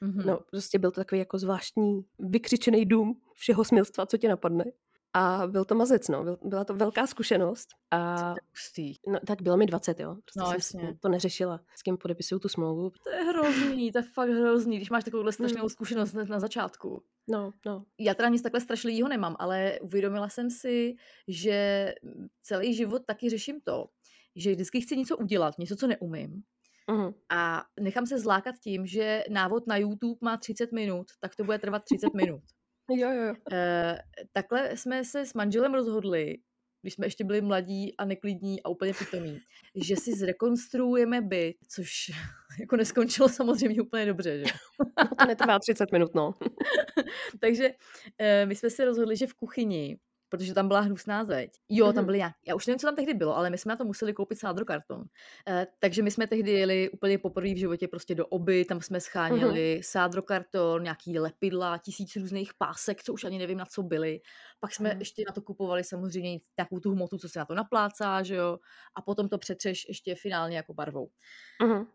Mhm. 0.00 0.26
No, 0.26 0.40
prostě 0.50 0.78
byl 0.78 0.90
to 0.90 1.00
takový 1.00 1.18
jako 1.18 1.38
zvláštní 1.38 2.04
vykřičený 2.18 2.86
dům 2.86 3.20
všeho 3.32 3.64
smilstva, 3.64 4.06
co 4.06 4.18
tě 4.18 4.28
napadne. 4.28 4.64
A 5.16 5.46
byl 5.46 5.64
to 5.64 5.74
mazec, 5.74 6.08
no. 6.08 6.24
Byl, 6.24 6.38
byla 6.42 6.64
to 6.64 6.74
velká 6.74 7.06
zkušenost. 7.06 7.68
A 7.90 8.34
no, 9.06 9.18
tak 9.26 9.42
bylo 9.42 9.56
mi 9.56 9.66
20, 9.66 10.00
jo. 10.00 10.14
Prostě 10.14 10.40
No, 10.40 10.46
jsem 10.46 10.54
jasně. 10.54 10.98
to 11.00 11.08
neřešila, 11.08 11.60
s 11.76 11.82
kým 11.82 11.96
podepisuju 11.96 12.38
tu 12.38 12.48
smlouvu. 12.48 12.90
To 13.04 13.10
je 13.10 13.24
hrozný, 13.24 13.92
to 13.92 13.98
je 13.98 14.02
fakt 14.02 14.30
hrozný, 14.30 14.76
když 14.76 14.90
máš 14.90 15.04
takovouhle 15.04 15.32
strašnou 15.32 15.68
zkušenost 15.68 16.12
hned 16.12 16.28
na 16.28 16.40
začátku. 16.40 17.02
No, 17.28 17.50
no. 17.66 17.84
Já 17.98 18.14
teda 18.14 18.28
nic 18.28 18.42
takhle 18.42 18.60
strašlivého 18.60 19.08
nemám, 19.08 19.36
ale 19.38 19.78
uvědomila 19.82 20.28
jsem 20.28 20.50
si, 20.50 20.94
že 21.28 21.94
celý 22.42 22.74
život 22.74 23.02
taky 23.06 23.30
řeším 23.30 23.60
to, 23.60 23.86
že 24.36 24.52
vždycky 24.52 24.80
chci 24.80 24.96
něco 24.96 25.16
udělat, 25.16 25.58
něco, 25.58 25.76
co 25.76 25.86
neumím. 25.86 26.42
Mhm. 26.90 27.14
A 27.30 27.64
nechám 27.80 28.06
se 28.06 28.18
zlákat 28.18 28.54
tím, 28.62 28.86
že 28.86 29.24
návod 29.30 29.66
na 29.66 29.76
YouTube 29.76 30.18
má 30.20 30.36
30 30.36 30.72
minut, 30.72 31.06
tak 31.20 31.36
to 31.36 31.44
bude 31.44 31.58
trvat 31.58 31.82
30 31.84 32.14
minut. 32.14 32.42
Jo, 32.90 33.10
jo. 33.10 33.34
E, 33.52 33.98
takhle 34.32 34.76
jsme 34.76 35.04
se 35.04 35.26
s 35.26 35.34
manželem 35.34 35.74
rozhodli, 35.74 36.38
když 36.82 36.94
jsme 36.94 37.06
ještě 37.06 37.24
byli 37.24 37.40
mladí 37.40 37.96
a 37.96 38.04
neklidní 38.04 38.62
a 38.62 38.68
úplně 38.68 38.92
pitomí, 38.94 39.40
že 39.74 39.96
si 39.96 40.12
zrekonstruujeme 40.12 41.20
byt, 41.20 41.56
což 41.68 42.10
jako 42.60 42.76
neskončilo 42.76 43.28
samozřejmě 43.28 43.82
úplně 43.82 44.06
dobře, 44.06 44.38
že? 44.38 44.44
No, 44.98 45.08
to 45.18 45.26
netrvá 45.26 45.58
30 45.58 45.92
minut, 45.92 46.14
no. 46.14 46.34
Takže 47.40 47.70
e, 48.18 48.46
my 48.46 48.54
jsme 48.54 48.70
si 48.70 48.84
rozhodli, 48.84 49.16
že 49.16 49.26
v 49.26 49.34
kuchyni, 49.34 49.98
protože 50.36 50.54
tam 50.54 50.68
byla 50.68 50.80
hnusná 50.80 51.24
zeď. 51.24 51.50
Jo, 51.68 51.86
tam 51.86 51.94
Mhm. 51.96 52.06
byly 52.06 52.18
nějak, 52.18 52.32
já 52.46 52.54
už 52.54 52.66
nevím, 52.66 52.78
co 52.78 52.86
tam 52.86 52.96
tehdy 52.96 53.14
bylo, 53.14 53.36
ale 53.36 53.50
my 53.50 53.58
jsme 53.58 53.70
na 53.72 53.76
to 53.76 53.84
museli 53.84 54.12
koupit 54.12 54.38
sádrokarton. 54.38 55.04
E, 55.48 55.66
takže 55.78 56.02
my 56.02 56.10
jsme 56.10 56.26
tehdy 56.26 56.50
jeli 56.52 56.90
úplně 56.90 57.18
poprvé 57.18 57.54
v 57.54 57.58
životě 57.58 57.88
prostě 57.88 58.14
do 58.14 58.26
oby, 58.26 58.64
tam 58.64 58.80
jsme 58.80 59.00
scháněli 59.00 59.80
sádrokarton, 59.84 60.82
nějaký 60.82 61.18
lepidla, 61.18 61.78
tisíc 61.78 62.16
různých 62.16 62.54
pásek, 62.54 63.02
co 63.02 63.12
už 63.12 63.24
ani 63.24 63.38
nevím, 63.38 63.58
na 63.58 63.64
co 63.66 63.82
byly. 63.82 64.20
Pak 64.60 64.74
jsme 64.74 64.88
Mhm. 64.90 64.98
ještě 64.98 65.22
na 65.28 65.32
to 65.32 65.42
kupovali 65.42 65.84
samozřejmě 65.84 66.38
nějakou 66.58 66.80
tu 66.80 66.90
hmotu, 66.92 67.18
co 67.18 67.28
se 67.28 67.38
na 67.38 67.44
to 67.44 67.54
naplácá, 67.54 68.22
že 68.22 68.34
jo, 68.34 68.58
a 68.96 69.02
potom 69.02 69.28
to 69.28 69.38
přetřeš 69.38 69.88
ještě 69.88 70.14
finálně 70.14 70.56
jako 70.56 70.74
barvou. 70.74 71.08
Mhm. 71.62 71.86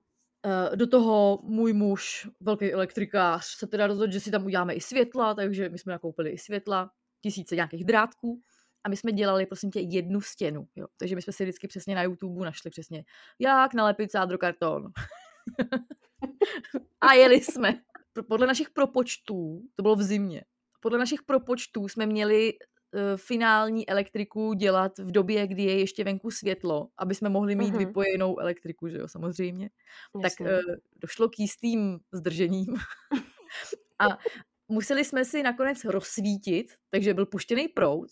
Eh, 0.45 0.75
Do 0.75 0.88
toho 0.88 1.39
můj 1.43 1.73
muž, 1.73 2.28
velký 2.39 2.73
elektrikář, 2.73 3.45
se 3.45 3.67
teda 3.67 3.88
rozhodl, 3.88 4.12
že 4.13 4.19
si 4.19 4.32
tam 4.32 4.45
uděláme 4.45 4.73
i 4.73 4.82
světla, 4.82 5.34
takže 5.34 5.69
my 5.69 5.78
jsme 5.78 5.91
nakoupili 5.91 6.30
i 6.30 6.38
světla, 6.38 6.91
tisíce 7.21 7.55
nějakých 7.55 7.86
drátků 7.86 8.41
a 8.84 8.89
my 8.89 8.97
jsme 8.97 9.12
dělali 9.12 9.45
prosím 9.45 9.71
tě 9.71 9.79
jednu 9.79 10.21
stěnu, 10.21 10.67
jo. 10.75 10.88
Takže 10.97 11.15
my 11.15 11.21
jsme 11.21 11.34
si 11.34 11.43
vždycky 11.43 11.67
přesně 11.67 11.95
na 11.95 12.03
YouTube 12.03 12.45
našli 12.45 12.71
přesně, 12.71 13.03
jak 13.39 13.73
nalepit 13.73 14.12
sádrokarton. 14.12 14.91
a 17.01 17.13
jeli 17.13 17.36
jsme. 17.41 17.82
Podle 18.27 18.47
našich 18.47 18.69
propočtů, 18.69 19.62
to 19.75 19.82
bylo 19.84 19.95
v 19.95 20.03
zimě, 20.03 20.43
podle 20.79 20.99
našich 20.99 21.23
propočtů 21.23 21.88
jsme 21.88 22.05
měli 22.05 22.53
uh, 22.53 22.99
finální 23.15 23.89
elektriku 23.89 24.53
dělat 24.53 24.97
v 24.99 25.12
době, 25.12 25.47
kdy 25.47 25.63
je 25.63 25.79
ještě 25.79 26.03
venku 26.03 26.32
světlo, 26.32 26.88
aby 26.97 27.15
jsme 27.15 27.29
mohli 27.29 27.55
mít 27.55 27.69
Mhm. 27.69 27.77
vypojenou 27.77 28.39
elektriku, 28.39 28.88
že 28.88 28.97
jo, 28.97 29.08
samozřejmě. 29.08 29.69
Tak 30.13 30.23
Jasně. 30.23 30.45
uh, 30.45 30.60
došlo 30.95 31.29
k 31.29 31.39
jistým 31.39 31.99
zdržením. 32.12 32.75
a 33.99 34.17
museli 34.69 35.05
jsme 35.05 35.25
si 35.25 35.43
nakonec 35.43 35.86
rozsvítit, 35.86 36.73
takže 36.89 37.13
byl 37.13 37.25
puštěný 37.25 37.67
proud. 37.67 38.10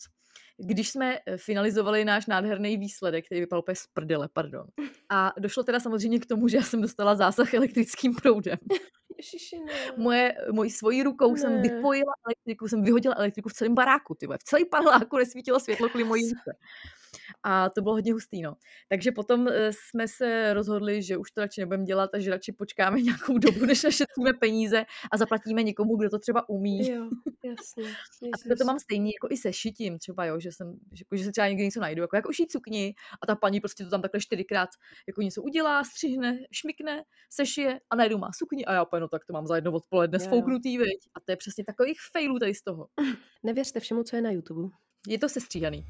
Když 0.58 0.90
jsme 0.90 1.20
eh, 1.26 1.38
finalizovali 1.38 2.06
náš 2.06 2.26
nádherný 2.26 2.78
výsledek, 2.78 3.26
který 3.26 3.42
vypadal 3.42 3.60
úplně 3.60 3.76
z 3.76 3.88
prdele, 3.94 4.30
pardon. 4.34 4.68
A 5.10 5.34
došlo 5.40 5.64
teda 5.64 5.80
samozřejmě 5.80 6.20
k 6.20 6.26
tomu, 6.26 6.48
že 6.48 6.58
já 6.58 6.64
jsem 6.64 6.82
dostala 6.82 7.16
zásah 7.16 7.54
elektrickým 7.54 8.16
proudem. 8.16 8.58
Ježiši, 9.18 9.60
ne. 9.60 9.74
Moje, 9.98 10.36
mojí 10.52 10.72
svojí 10.72 11.04
rukou 11.04 11.34
ne. 11.34 11.40
jsem 11.40 11.62
vypojila 11.62 12.14
elektriku, 12.26 12.68
jsem 12.68 12.84
vyhodila 12.84 13.16
elektriku 13.16 13.50
v 13.50 13.54
celém 13.54 13.76
baráku, 13.76 14.16
ty. 14.16 14.28
V 14.28 14.44
celém 14.44 14.66
paneláku 14.72 15.18
nesvítilo 15.18 15.60
světlo 15.60 15.90
kvůli 15.90 16.04
mojí 16.04 16.24
ruce. 16.24 16.58
A 17.44 17.70
to 17.70 17.82
bylo 17.82 17.96
hodně 17.96 18.14
hustý, 18.14 18.42
no. 18.42 18.56
Takže 18.90 19.12
potom 19.12 19.48
eh, 19.48 19.72
jsme 19.74 20.08
se 20.08 20.54
rozhodli, 20.54 21.04
že 21.04 21.18
už 21.18 21.32
to 21.32 21.42
radši 21.42 21.62
nebudeme 21.62 21.84
dělat 21.84 22.10
a 22.14 22.20
že 22.20 22.32
radši 22.32 22.52
počkáme 22.52 23.02
nějakou 23.02 23.38
dobu, 23.38 23.66
než 23.66 23.84
našetříme 23.84 24.34
peníze 24.40 24.86
a 25.12 25.18
zaplatíme 25.18 25.64
někomu, 25.64 25.98
kdo 25.98 26.10
to 26.10 26.20
třeba 26.20 26.50
umí. 26.50 26.90
Jo, 26.90 27.10
jasně. 27.44 27.92
A 28.34 28.38
takhle 28.38 28.56
to 28.56 28.66
mám 28.66 28.80
stejně 28.80 29.12
jako 29.16 29.28
i 29.34 29.38
se 29.38 29.54
šitím 29.54 30.00
třeba, 30.00 30.26
jo, 30.26 30.40
že, 30.40 30.52
jsem, 30.52 30.74
že, 30.94 31.02
jako, 31.02 31.16
že 31.16 31.24
se 31.24 31.32
třeba 31.32 31.48
někdy 31.48 31.64
něco 31.64 31.80
najdu, 31.80 32.02
jako, 32.02 32.16
jako 32.16 32.34
šít 32.34 32.52
sukni 32.52 32.96
a 33.24 33.28
ta 33.28 33.36
paní 33.36 33.60
prostě 33.60 33.84
to 33.84 33.90
tam 33.90 34.02
takhle 34.02 34.22
čtyřikrát 34.22 34.70
jako 35.08 35.22
něco 35.22 35.42
udělá, 35.42 35.84
střihne, 35.84 36.40
šmikne, 36.52 37.04
sešije 37.30 37.80
a 37.90 37.96
najednou 37.96 38.18
má 38.18 38.30
sukni 38.38 38.66
a 38.66 38.74
já 38.74 38.84
úplně, 38.84 39.00
no 39.00 39.08
tak 39.08 39.26
to 39.26 39.34
mám 39.34 39.48
za 39.48 39.56
jedno 39.56 39.72
odpoledne 39.72 40.20
sfouknutý, 40.20 40.78
viď? 40.78 41.10
A 41.16 41.20
to 41.20 41.32
je 41.32 41.36
přesně 41.36 41.64
takových 41.64 41.98
failů 42.12 42.40
tady 42.40 42.56
z 42.56 42.62
toho. 42.62 42.88
Nevěřte 43.44 43.80
všemu, 43.80 44.04
co 44.04 44.16
je 44.16 44.22
na 44.22 44.32
YouTube. 44.32 44.70
Je 45.08 45.20
to 45.20 45.30
sestříhaný. 45.30 45.86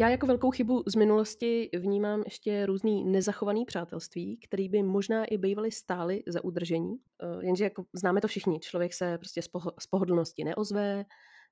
Já 0.00 0.08
jako 0.08 0.26
velkou 0.26 0.50
chybu 0.50 0.82
z 0.86 0.94
minulosti 0.94 1.70
vnímám 1.78 2.22
ještě 2.24 2.66
různý 2.66 3.04
nezachovaný 3.04 3.64
přátelství, 3.64 4.36
který 4.36 4.68
by 4.68 4.82
možná 4.82 5.24
i 5.24 5.38
bývaly 5.38 5.72
stály 5.72 6.22
za 6.26 6.44
udržení. 6.44 6.96
Eh, 7.22 7.46
Jenže 7.46 7.64
jako 7.64 7.84
známe 7.92 8.20
to 8.20 8.28
všichni, 8.28 8.60
člověk 8.60 8.94
se 8.94 9.18
prostě 9.18 9.42
z, 9.42 9.48
poho- 9.48 9.72
z 9.78 9.86
pohodlnosti 9.86 10.44
neozve, 10.44 11.04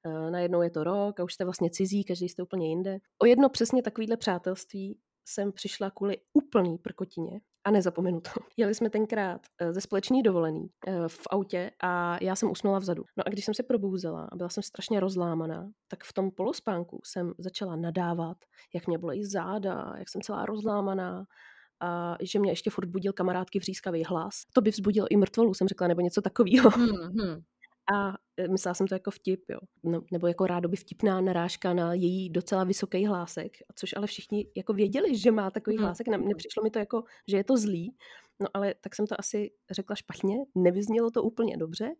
eh, 0.06 0.30
najednou 0.30 0.62
je 0.62 0.70
to 0.70 0.84
rok 0.84 1.20
a 1.20 1.24
už 1.24 1.34
jste 1.34 1.44
vlastně 1.44 1.70
cizí, 1.70 2.04
každý 2.04 2.28
jste 2.28 2.42
úplně 2.42 2.68
jinde. 2.68 2.98
O 3.22 3.26
jedno 3.26 3.48
přesně 3.48 3.82
takovýhle 3.82 4.16
přátelství 4.16 4.98
jsem 5.28 5.52
přišla 5.52 5.90
kvůli 5.90 6.16
úplný 6.32 6.78
prkotině 6.78 7.40
a 7.64 7.70
nezapomenu 7.70 8.20
to. 8.20 8.30
Jeli 8.56 8.74
jsme 8.74 8.90
tenkrát 8.90 9.40
eh, 9.60 9.72
ze 9.72 9.80
společný 9.80 10.22
dovolený 10.22 10.66
eh, 10.86 11.08
v 11.08 11.20
autě 11.30 11.70
a 11.82 12.18
já 12.24 12.36
jsem 12.36 12.50
usnula 12.50 12.78
vzadu. 12.78 13.04
No 13.16 13.24
a 13.26 13.30
když 13.30 13.44
jsem 13.44 13.54
se 13.54 13.62
probouzela 13.62 14.28
a 14.32 14.36
byla 14.36 14.48
jsem 14.48 14.62
strašně 14.62 15.00
rozlámaná, 15.00 15.70
tak 15.88 16.04
v 16.04 16.12
tom 16.12 16.30
polospánku 16.30 17.00
jsem 17.04 17.32
začala 17.38 17.76
nadávat, 17.76 18.36
jak 18.74 18.86
mě 18.86 18.98
bolejí 18.98 19.24
záda, 19.24 19.94
jak 19.98 20.08
jsem 20.08 20.22
celá 20.22 20.46
rozlámaná 20.46 21.24
a 21.80 22.16
že 22.20 22.38
mě 22.38 22.50
ještě 22.50 22.70
furt 22.70 22.88
budil 22.88 23.12
kamarádky 23.12 23.58
vřískavý 23.58 24.04
hlas. 24.04 24.34
To 24.52 24.60
by 24.60 24.70
vzbudilo 24.70 25.06
i 25.10 25.16
mrtvolu, 25.16 25.54
jsem 25.54 25.68
řekla, 25.68 25.88
nebo 25.88 26.00
něco 26.00 26.20
takového. 26.20 26.70
Hmm, 26.70 26.88
hmm. 26.88 27.42
A 27.94 28.14
e, 28.36 28.48
myslela 28.48 28.74
jsem 28.74 28.86
to 28.86 28.94
jako 28.94 29.10
vtip, 29.10 29.44
jo. 29.50 29.58
No, 29.84 30.02
nebo 30.12 30.26
jako 30.26 30.46
rádoby 30.46 30.76
vtipná 30.76 31.20
narážka 31.20 31.74
na 31.74 31.94
její 31.94 32.30
docela 32.30 32.64
vysoký 32.64 33.06
hlásek, 33.06 33.52
což 33.74 33.94
ale 33.96 34.06
všichni 34.06 34.46
jako 34.56 34.72
věděli, 34.72 35.16
že 35.18 35.30
má 35.30 35.50
takový 35.50 35.76
Mhm. 35.76 35.84
hlásek. 35.84 36.08
Ne, 36.08 36.18
nepřišlo 36.18 36.62
mi 36.62 36.70
to 36.70 36.78
jako, 36.78 37.02
že 37.28 37.36
je 37.36 37.44
to 37.44 37.56
zlý, 37.56 37.96
no 38.40 38.46
ale 38.54 38.74
tak 38.80 38.94
jsem 38.94 39.06
to 39.06 39.14
asi 39.20 39.50
řekla 39.70 39.96
špatně, 39.96 40.36
nevyznělo 40.54 41.10
to 41.10 41.22
úplně 41.22 41.56
dobře. 41.56 41.90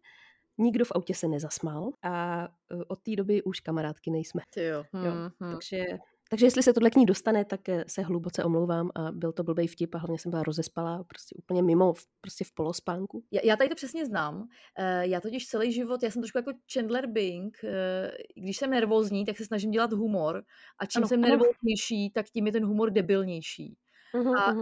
Nikdo 0.59 0.85
v 0.85 0.93
autě 0.95 1.15
se 1.15 1.29
nezasmál 1.29 1.91
a 2.03 2.45
e, 2.45 2.85
od 2.89 3.03
té 3.03 3.17
doby 3.17 3.43
už 3.43 3.61
kamarádky 3.61 4.11
nejsme. 4.11 4.43
Ty 4.55 4.65
jo. 4.65 4.85
Jo, 5.05 5.11
Hmm, 5.13 5.31
hmm. 5.41 5.53
Takže, 5.53 5.85
takže 6.31 6.47
jestli 6.47 6.63
se 6.63 6.73
tohle 6.73 6.91
k 6.91 6.97
ní 6.97 7.07
dostane, 7.07 7.45
tak 7.45 7.69
eh, 7.69 7.85
se 7.89 8.03
hluboce 8.03 8.45
omlouvám 8.45 8.91
a 8.95 9.13
byl 9.13 9.33
to 9.33 9.43
blbej 9.45 9.67
vtip 9.67 9.95
a 9.95 9.99
hlavně 9.99 10.19
jsem 10.19 10.31
byla 10.31 10.43
rozespalá, 10.43 11.05
prostě 11.05 11.35
úplně 11.39 11.63
mimo, 11.63 11.95
prostě 12.21 12.45
v 12.45 12.53
polospánku. 12.53 13.25
Já, 13.33 13.41
já 13.45 13.57
tady 13.57 13.69
to 13.69 13.75
přesně 13.75 14.07
znám. 14.07 14.49
Eh, 14.79 15.07
Já 15.07 15.21
totiž 15.21 15.47
celý 15.47 15.73
život, 15.73 16.03
já 16.03 16.11
jsem 16.11 16.23
trošku 16.23 16.39
jako 16.39 16.53
Chandler 16.73 17.07
Bing. 17.07 17.59
eh, 17.65 18.11
Když 18.37 18.57
jsem 18.57 18.71
nervózní, 18.71 19.25
tak 19.25 19.37
se 19.37 19.45
snažím 19.45 19.71
dělat 19.71 19.93
humor. 19.93 20.43
A 20.79 20.87
čím 20.87 20.99
Ano, 21.01 21.09
jsem 21.09 21.21
nervóznější, 21.21 22.11
tak 22.15 22.27
tím 22.27 22.47
je 22.47 22.53
ten 22.53 22.65
humor 22.67 22.91
debilnější. 22.91 23.77
Mhm, 24.15 24.35
A 24.39 24.53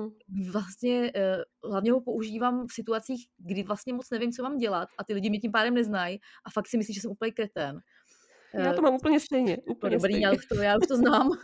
vlastně 0.53 1.13
hlavně 1.71 1.93
ho 1.93 2.01
používám 2.01 2.67
v 2.67 2.73
situacích, 2.73 3.27
kdy 3.39 3.63
vlastně 3.63 3.93
moc 3.95 4.11
nevím, 4.11 4.33
co 4.33 4.43
mám 4.43 4.57
dělat 4.59 4.89
a 4.99 5.05
ty 5.05 5.15
lidi 5.15 5.31
mě 5.31 5.39
tím 5.41 5.53
pádem 5.53 5.75
neznají 5.75 6.21
a 6.47 6.51
fakt 6.51 6.67
si 6.69 6.77
myslí, 6.79 6.95
že 6.95 7.01
jsem 7.01 7.11
úplně 7.11 7.33
kretén. 7.33 7.81
Já 8.59 8.73
Eh, 8.73 8.75
to 8.75 8.83
mám 8.83 8.95
úplně 8.95 9.21
stejně. 9.21 9.57
Úplně 9.67 9.97
dobrý, 9.97 10.13
stejně. 10.13 10.27
já 10.27 10.33
už, 10.33 10.47
to, 10.47 10.55
já 10.55 10.77
už 10.79 10.87
to 10.87 10.97
znám. 10.97 11.31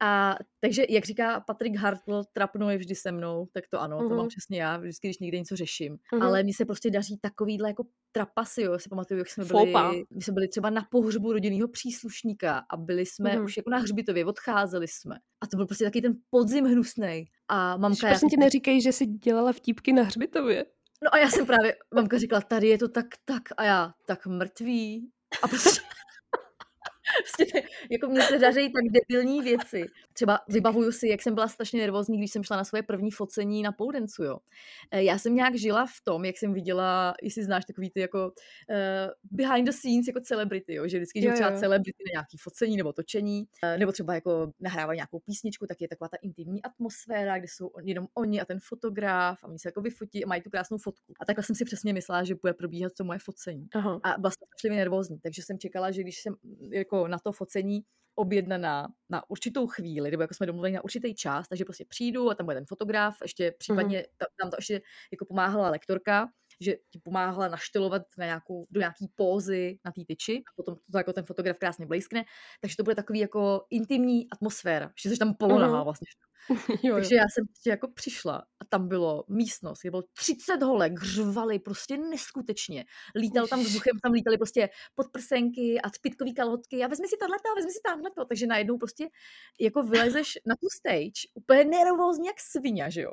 A 0.00 0.36
takže, 0.60 0.84
jak 0.88 1.04
říká 1.04 1.40
Patrik 1.40 1.76
Hartl, 1.76 2.22
trapno 2.32 2.70
je 2.70 2.78
vždy 2.78 2.94
se 2.94 3.12
mnou, 3.12 3.46
tak 3.52 3.64
to 3.70 3.80
ano, 3.80 3.98
to 3.98 4.08
mám 4.08 4.18
Mhm. 4.18 4.28
přesně 4.28 4.62
já, 4.62 4.76
vždycky, 4.76 5.08
když 5.08 5.18
někde 5.18 5.38
něco 5.38 5.56
řeším. 5.56 5.96
Mhm. 6.14 6.22
Ale 6.22 6.42
mně 6.42 6.54
se 6.54 6.64
prostě 6.64 6.90
daří 6.90 7.18
takovýhle 7.22 7.68
jako 7.68 7.84
trapasy, 8.12 8.62
jo, 8.62 8.78
si 8.78 8.88
pamatuju, 8.88 9.18
jak 9.18 9.28
jsme 9.30 9.44
Faux 9.44 9.72
pas. 9.72 9.90
byli, 9.90 10.04
my 10.14 10.22
jsme 10.22 10.32
byli 10.34 10.48
třeba 10.48 10.70
na 10.70 10.82
pohřbu 10.90 11.32
rodinného 11.32 11.68
příslušníka 11.68 12.64
a 12.70 12.76
byli 12.76 13.06
jsme 13.06 13.34
Mhm. 13.36 13.44
už 13.44 13.56
jako 13.56 13.70
na 13.70 13.78
hřbitově, 13.78 14.24
odcházeli 14.24 14.88
jsme. 14.88 15.16
A 15.40 15.46
to 15.46 15.56
byl 15.56 15.66
prostě 15.66 15.84
taky 15.84 16.00
ten 16.02 16.12
podzim 16.30 16.64
hnusnej. 16.64 17.24
A 17.48 17.76
mamka, 17.76 18.06
já 18.08 18.12
prosím 18.12 18.28
tě 18.28 18.36
neříkej, 18.36 18.80
že 18.80 18.92
jsi 18.92 19.06
dělala 19.06 19.52
vtípky 19.52 19.92
na 19.92 20.02
hřbitově. 20.02 20.66
No 21.04 21.14
a 21.14 21.18
já 21.18 21.30
jsem 21.30 21.46
právě, 21.46 21.76
mamka 21.94 22.18
říkala, 22.18 22.40
tady 22.40 22.68
je 22.68 22.78
to 22.78 22.88
tak, 22.88 23.06
tak 23.24 23.42
a 23.56 23.64
já, 23.64 23.92
tak 24.06 24.26
mrtvý. 24.26 25.08
A 25.42 25.48
prostě, 25.48 25.80
prostě 27.16 27.62
jako 27.90 28.08
mně 28.08 28.22
se 28.22 28.38
daří 28.38 28.72
tak 28.72 28.84
debilní 28.92 29.42
věci. 29.42 29.86
Třeba 30.12 30.40
vybavuju 30.48 30.92
si, 30.92 31.08
jak 31.08 31.22
jsem 31.22 31.34
byla 31.34 31.48
strašně 31.48 31.80
nervózní, 31.80 32.18
když 32.18 32.30
jsem 32.30 32.44
šla 32.44 32.56
na 32.56 32.64
svoje 32.64 32.82
první 32.82 33.10
focení 33.10 33.62
na 33.62 33.72
Poudencu, 33.72 34.24
jo. 34.24 34.38
Eh, 34.90 35.02
Já 35.02 35.18
jsem 35.18 35.34
nějak 35.34 35.54
žila 35.54 35.86
v 35.86 36.04
tom, 36.04 36.24
jak 36.24 36.38
jsem 36.38 36.52
viděla, 36.52 37.14
jestli 37.22 37.44
znáš 37.44 37.64
takový 37.64 37.90
ty 37.90 38.00
jako 38.00 38.26
uh, 38.26 38.74
behind 39.30 39.66
the 39.66 39.72
scenes 39.72 40.06
jako 40.06 40.20
celebrity, 40.20 40.74
jo, 40.74 40.88
že 40.88 40.98
vždycky, 40.98 41.22
že 41.22 41.32
třeba 41.32 41.52
celebrity 41.52 42.02
na 42.06 42.10
nějaký 42.12 42.36
focení 42.36 42.76
nebo 42.76 42.92
točení, 42.92 43.44
eh, 43.64 43.78
nebo 43.78 43.92
třeba 43.92 44.14
jako 44.14 44.52
nahrávají 44.60 44.96
nějakou 44.96 45.18
písničku, 45.18 45.66
tak 45.66 45.80
je 45.80 45.88
taková 45.88 46.08
ta 46.08 46.16
intimní 46.22 46.62
atmosféra, 46.62 47.38
kde 47.38 47.48
jsou 47.48 47.70
jenom 47.82 48.06
oni 48.14 48.40
a 48.40 48.44
ten 48.44 48.58
fotograf 48.62 49.44
a 49.44 49.48
oni 49.48 49.58
se 49.58 49.68
jako 49.68 49.80
vyfotí 49.80 50.24
a 50.24 50.28
mají 50.28 50.42
tu 50.42 50.50
krásnou 50.50 50.78
fotku. 50.78 51.12
A 51.20 51.24
takhle 51.24 51.44
jsem 51.44 51.56
si 51.56 51.64
přesně 51.64 51.92
myslela, 51.92 52.24
že 52.24 52.34
bude 52.34 52.54
probíhat 52.54 52.92
to 52.98 53.04
moje 53.04 53.18
focení. 53.18 53.66
Aha. 53.74 54.00
A 54.02 54.14
jsem 54.30 54.46
strašlivě 54.46 54.78
nervózní, 54.78 55.18
takže 55.20 55.42
jsem 55.42 55.58
čekala, 55.58 55.90
že 55.90 56.02
když 56.02 56.22
jsem 56.22 56.34
mm, 56.42 56.70
jako 56.98 57.08
na 57.08 57.18
to 57.18 57.32
focení 57.32 57.80
objednaná 58.14 58.88
na 59.10 59.30
určitou 59.30 59.66
chvíli, 59.66 60.10
nebo 60.10 60.22
jako 60.22 60.34
jsme 60.34 60.46
domluveni 60.46 60.76
na 60.76 60.84
určitý 60.84 61.14
čas, 61.14 61.48
takže 61.48 61.64
prostě 61.64 61.84
přijdu 61.88 62.30
a 62.30 62.34
tam 62.34 62.46
bude 62.46 62.56
ten 62.56 62.66
fotograf, 62.66 63.16
ještě 63.22 63.54
případně 63.58 64.04
ta- 64.16 64.26
tam 64.42 64.50
to 64.50 64.56
ještě 64.58 64.80
jako 65.12 65.24
pomáhala 65.24 65.70
lektorka, 65.70 66.28
že 66.60 66.76
ti 66.90 66.98
pomáhala 66.98 67.48
naštelovat 67.48 68.02
na 68.18 68.24
nějakou, 68.24 68.66
do 68.70 68.80
nějaký 68.80 69.08
pózy 69.14 69.78
na 69.84 69.92
té 69.92 70.00
tyči 70.06 70.36
a 70.36 70.50
potom 70.56 70.76
to 70.92 70.98
jako 70.98 71.12
ten 71.12 71.24
fotograf 71.24 71.58
krásně 71.58 71.86
blízkne, 71.86 72.24
takže 72.60 72.76
to 72.76 72.82
bude 72.82 72.94
takový 72.96 73.18
jako 73.18 73.66
intimní 73.70 74.30
atmosféra, 74.30 74.92
že 75.02 75.10
jsi 75.10 75.16
tam 75.16 75.34
polonahá 75.34 75.74
Mhm. 75.76 75.84
vlastně. 75.84 76.06
Jo, 76.68 76.78
jo. 76.84 76.94
Takže 76.94 77.14
já 77.16 77.24
jsem 77.32 77.46
prostě 77.46 77.70
jako 77.70 77.88
přišla 77.88 78.36
a 78.36 78.64
tam 78.68 78.88
bylo 78.88 79.24
místnost, 79.28 79.80
kde 79.82 79.90
bylo 79.90 80.02
30 80.12 80.62
holek, 80.62 81.02
řvali 81.02 81.58
prostě 81.58 81.96
neskutečně. 81.96 82.84
Lítal 83.16 83.46
tam 83.46 83.60
vzduchem, 83.60 83.98
tam 84.02 84.12
lítaly 84.12 84.38
prostě 84.38 84.68
podprsenky 84.94 85.80
a 85.80 85.90
spitkový 85.90 86.34
kalhotky 86.34 86.84
a 86.84 86.86
vezmi 86.86 87.08
si 87.08 87.16
tohleto, 87.20 87.54
vezmi 87.56 87.70
si 87.72 87.78
tamhleto. 87.84 88.24
Takže 88.24 88.46
najednou 88.46 88.78
prostě 88.78 89.08
jako 89.60 89.82
vylezeš 89.82 90.38
na 90.46 90.54
tu 90.60 90.66
stage 90.78 91.28
úplně 91.34 91.64
nervózní 91.64 92.26
jak 92.26 92.40
svině, 92.40 92.86
že 92.90 93.02
jo. 93.02 93.12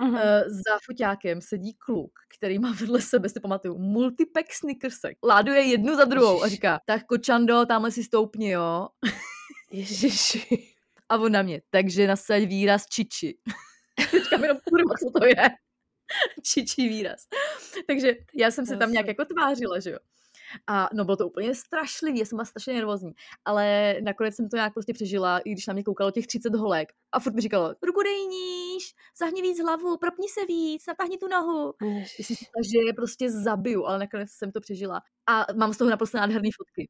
Mhm. 0.00 0.16
Eh, 0.16 0.44
za 0.50 0.78
foťákem 0.86 1.40
sedí 1.40 1.74
kluk, 1.74 2.12
který 2.36 2.58
má 2.58 2.72
vedle 2.82 3.00
sebe, 3.00 3.28
si 3.28 3.40
pamatuju, 3.40 3.78
multipack 3.78 4.52
snickersek. 4.52 5.18
Láduje 5.24 5.60
jednu 5.60 5.96
za 5.96 6.04
druhou 6.04 6.42
a 6.42 6.48
říká, 6.48 6.80
tak 6.86 7.06
kočando, 7.06 7.66
tamhle 7.66 7.90
si 7.90 8.04
stoupni, 8.04 8.50
jo. 8.50 8.88
Ježiši. 9.72 10.74
A 11.08 11.18
on 11.18 11.32
na 11.32 11.42
mě, 11.42 11.62
takže 11.70 12.06
nasaď 12.06 12.42
výraz 12.42 12.86
čiči. 12.86 13.38
Říkám 14.12 14.42
jenom, 14.42 14.58
kurva, 14.68 14.94
co 14.98 15.20
to 15.20 15.26
je? 15.26 15.48
Čičí 16.42 16.88
výraz. 16.88 17.20
Takže 17.86 18.14
já 18.34 18.50
jsem 18.50 18.66
se 18.66 18.76
tam 18.76 18.92
nějak 18.92 19.06
jako 19.06 19.24
tvářila, 19.24 19.80
že 19.80 19.90
jo. 19.90 19.98
A 20.66 20.88
no 20.94 21.04
bylo 21.04 21.16
to 21.16 21.26
úplně 21.26 21.54
strašlivý, 21.54 22.18
já 22.18 22.24
jsem 22.24 22.36
byla 22.36 22.44
strašně 22.44 22.74
nervózní, 22.74 23.12
ale 23.44 23.94
nakonec 24.04 24.36
jsem 24.36 24.48
to 24.48 24.56
nějak 24.56 24.72
prostě 24.72 24.92
přežila, 24.92 25.38
i 25.38 25.50
když 25.52 25.66
na 25.66 25.74
mě 25.74 25.82
koukalo 25.82 26.10
těch 26.10 26.26
30 26.26 26.54
holek. 26.54 26.88
A 27.12 27.20
furt 27.20 27.34
mi 27.34 27.40
říkalo, 27.40 27.74
ruku 27.82 28.02
dej 28.02 28.26
níž, 28.26 28.94
zahni 29.18 29.42
víc 29.42 29.60
hlavu, 29.62 29.96
propni 29.96 30.26
se 30.28 30.46
víc, 30.46 30.86
natáhni 30.86 31.18
tu 31.18 31.28
nohu. 31.28 31.74
Takže 32.56 32.78
je 32.86 32.92
prostě 32.92 33.30
zabiju, 33.30 33.84
ale 33.84 33.98
nakonec 33.98 34.30
jsem 34.30 34.52
to 34.52 34.60
přežila. 34.60 35.00
A 35.28 35.46
mám 35.56 35.72
z 35.72 35.78
toho 35.78 35.90
naprosto 35.90 36.18
nádherné 36.18 36.48
fotky. 36.56 36.88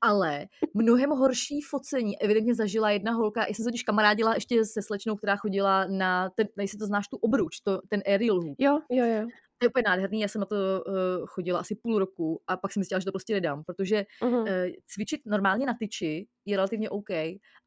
Ale 0.00 0.46
mnohem 0.74 1.10
horší 1.10 1.60
focení 1.60 2.22
evidentně 2.22 2.54
zažila 2.54 2.90
jedna 2.90 3.12
holka. 3.12 3.40
Já 3.40 3.46
jsem 3.46 3.54
se 3.54 3.64
totiž 3.64 3.82
kamarádila 3.82 4.34
ještě 4.34 4.64
se 4.64 4.82
slečnou, 4.82 5.16
která 5.16 5.36
chodila 5.36 5.86
na, 5.86 6.30
ten, 6.30 6.46
jestli 6.60 6.78
to 6.78 6.86
znáš, 6.86 7.08
tu 7.08 7.16
obruč, 7.16 7.60
to, 7.60 7.80
ten 7.88 8.02
aerial 8.06 8.40
hoop. 8.40 8.56
Jo, 8.58 8.78
jo, 8.90 9.04
jo. 9.06 9.28
To 9.58 9.64
je 9.64 9.68
úplně 9.68 9.82
nádherný, 9.86 10.20
já 10.20 10.28
jsem 10.28 10.40
na 10.40 10.46
to 10.46 10.56
uh, 10.56 11.26
chodila 11.26 11.60
asi 11.60 11.74
půl 11.74 11.98
roku 11.98 12.40
a 12.46 12.56
pak 12.56 12.72
jsem 12.72 12.80
myslela, 12.80 13.00
že 13.00 13.04
to 13.04 13.12
prostě 13.12 13.34
nedám, 13.34 13.64
protože 13.64 14.04
Mhm. 14.24 14.34
uh, 14.34 14.46
cvičit 14.86 15.20
normálně 15.26 15.66
na 15.66 15.74
tyči 15.78 16.26
je 16.44 16.56
relativně 16.56 16.90
OK, 16.90 17.08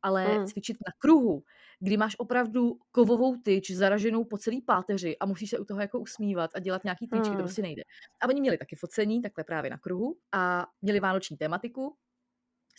ale 0.02 0.40
Mm. 0.40 0.46
cvičit 0.46 0.78
na 0.88 0.94
kruhu, 1.00 1.44
kdy 1.80 1.98
máš 1.98 2.16
opravdu 2.20 2.78
kovovou 2.92 3.36
tyč 3.44 3.72
zaraženou 3.72 4.24
po 4.26 4.38
celý 4.38 4.62
páteři 4.62 5.18
a 5.18 5.26
musíš 5.26 5.50
se 5.50 5.60
u 5.60 5.66
toho 5.66 5.82
jako 5.82 6.00
usmívat 6.00 6.52
a 6.56 6.60
dělat 6.60 6.84
nějaký 6.84 7.08
tyči, 7.08 7.36
to 7.38 7.44
Mm. 7.44 7.44
prostě 7.44 7.62
nejde. 7.62 7.84
A 8.22 8.28
oni 8.30 8.42
měli 8.42 8.58
taky 8.58 8.76
focení, 8.76 9.22
takhle 9.22 9.44
právě 9.44 9.72
na 9.72 9.78
kruhu 9.78 10.18
a 10.32 10.68
měli 10.82 11.00
vánoční 11.00 11.38
tématiku, 11.38 11.96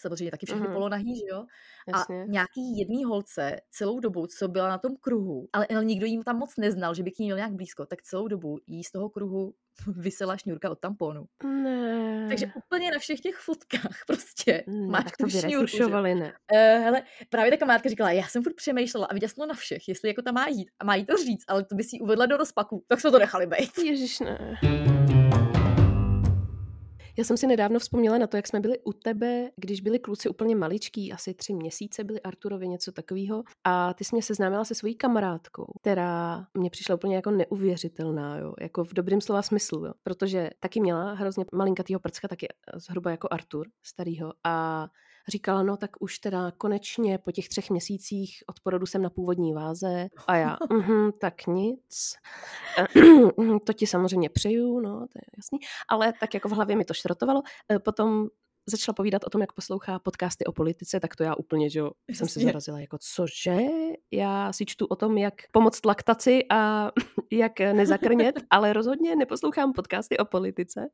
samozřejmě 0.03 0.31
taky 0.31 0.47
všechny 0.47 0.65
Mhm. 0.67 0.75
polonahý, 0.75 1.17
že 1.17 1.25
jo? 1.31 1.45
A 1.95 1.99
Jasně. 1.99 2.25
nějaký 2.29 2.79
jedný 2.79 3.05
holce 3.05 3.57
celou 3.71 4.01
dobu, 4.01 4.27
co 4.27 4.49
byla 4.49 4.69
na 4.69 4.79
tom 4.79 4.93
kruhu, 5.01 5.49
ale, 5.53 5.67
ale 5.67 5.85
nikdo 5.85 6.07
jim 6.07 6.23
tam 6.23 6.39
moc 6.39 6.57
neznal, 6.57 6.95
že 6.95 7.03
by 7.03 7.11
k 7.11 7.19
ní 7.19 7.27
měl 7.27 7.37
nějak 7.37 7.53
blízko, 7.53 7.87
tak 7.87 8.03
celou 8.03 8.29
dobu 8.29 8.59
jí 8.67 8.85
z 8.85 8.93
toho 8.93 9.09
kruhu 9.11 9.55
vysela 9.97 10.37
šňůrka 10.37 10.71
od 10.71 10.79
tamponu. 10.79 11.25
Ne. 11.45 12.27
Takže 12.29 12.53
úplně 12.67 12.91
na 12.91 12.99
všech 12.99 13.21
těch 13.21 13.37
fotkách 13.37 13.97
prostě 14.07 14.65
ne, 14.67 14.87
máš 14.87 15.05
tak 15.05 15.17
tu 15.17 15.25
to 15.25 15.31
šňůrku. 15.31 15.49
že? 15.49 15.57
vyretušovali, 15.57 16.15
ne. 16.15 16.33
Uh, 16.53 16.59
hele, 16.85 17.03
právě 17.31 17.51
ta 17.51 17.57
kamarádka 17.57 17.89
říkala, 17.89 18.11
já 18.11 18.23
jsem 18.29 18.43
furt 18.43 18.55
přemýšlela 18.57 19.07
a 19.07 19.15
viděla 19.15 19.47
na 19.49 19.55
všech, 19.55 19.89
jestli 19.89 20.09
jako 20.09 20.23
tam 20.23 20.35
má 20.35 20.47
jít 20.49 20.69
a 20.81 20.85
má 20.85 20.95
jí 20.95 21.07
to 21.07 21.17
říct, 21.17 21.45
ale 21.49 21.65
to 21.65 21.75
by 21.75 21.85
si 21.85 22.01
uvedla 22.01 22.27
do 22.27 22.37
rozpaku, 22.37 22.85
tak 22.89 23.01
jsme 23.01 23.11
to 23.11 23.19
nechali 23.19 23.47
být. 23.47 23.79
Ježiš, 23.85 24.21
ne. 24.21 24.59
Já 27.19 27.25
jsem 27.25 27.37
si 27.37 27.47
nedávno 27.47 27.79
vzpomněla 27.79 28.19
na 28.19 28.27
to, 28.27 28.37
jak 28.37 28.47
jsme 28.47 28.61
byli 28.61 28.79
u 28.79 28.93
tebe, 28.93 29.51
když 29.57 29.81
byli 29.81 29.99
kluci 29.99 30.29
úplně 30.29 30.57
maličký, 30.57 31.13
asi 31.13 31.35
tři 31.35 31.55
měsíce 31.55 32.05
byli 32.05 32.21
Arturovi 32.21 32.69
něco 32.69 32.93
takového. 32.93 33.43
A 33.65 33.95
ty 33.95 34.05
jsi 34.05 34.17
mě 34.17 34.23
seznámila 34.23 34.65
se 34.65 34.75
svojí 34.75 34.95
kamarádkou, 34.95 35.67
která 35.81 36.47
mě 36.55 36.71
přišla 36.71 36.95
úplně 36.95 37.17
jako 37.17 37.31
neuvěřitelná, 37.31 38.39
jo? 38.39 38.55
jako 38.61 38.85
v 38.85 38.93
dobrém 38.93 39.21
slova 39.21 39.43
smyslu, 39.43 39.87
jo? 39.87 39.93
protože 40.03 40.51
taky 40.61 40.81
měla 40.81 41.13
hrozně 41.13 41.45
malinkatýho 41.53 42.01
prcka, 42.01 42.29
taky 42.29 42.49
zhruba 42.75 43.11
jako 43.11 43.29
Artur, 43.31 43.67
starýho. 43.83 44.33
A 44.45 44.87
říkala, 45.29 45.63
no 45.63 45.77
tak 45.77 45.91
už 46.01 46.19
teda 46.19 46.51
konečně 46.59 47.19
po 47.19 47.33
těch 47.33 47.49
třech 47.49 47.71
měsících 47.71 48.45
od 48.47 48.61
porodu 48.61 48.87
jsem 48.87 49.03
na 49.03 49.11
původní 49.11 49.53
váze 49.53 50.07
a 50.27 50.37
já, 50.37 50.57
mhm, 50.73 51.13
tak 51.21 51.47
nic. 51.47 52.15
to 53.65 53.73
ti 53.73 53.87
samozřejmě 53.87 54.29
přeju, 54.29 54.81
no, 54.81 54.99
to 54.99 55.19
je 55.19 55.23
jasný. 55.37 55.59
Ale 55.89 56.13
tak 56.21 56.35
jako 56.35 56.49
v 56.49 56.53
hlavě 56.53 56.77
mi 56.77 56.85
to 56.85 56.95
šrotovalo. 56.95 57.43
E, 57.73 57.79
Potom 57.79 58.29
začala 58.69 58.95
povídat 58.95 59.25
o 59.25 59.31
tom, 59.31 59.41
jak 59.41 59.53
poslouchá 59.53 59.99
podcasty 59.99 60.45
o 60.45 60.53
politice, 60.53 61.01
tak 61.01 61.17
to 61.17 61.23
já 61.23 61.35
úplně, 61.35 61.71
že 61.71 61.79
jo, 61.79 61.91
jsem 62.09 62.29
se 62.29 62.41
Jasně. 62.41 62.45
zarazila, 62.45 62.81
jako 62.81 62.99
cože? 63.01 63.59
Já 64.11 64.53
si 64.53 64.67
čtu 64.67 64.87
o 64.87 64.97
tom, 64.97 65.19
jak 65.19 65.35
pomoct 65.53 65.85
laktaci 65.85 66.41
a 66.51 66.91
jak 67.33 67.61
nezakrnět, 67.61 68.35
ale 68.51 68.73
rozhodně 68.73 69.17
neposlouchám 69.17 69.73
podcasty 69.73 70.19
o 70.19 70.25
politice. 70.25 70.89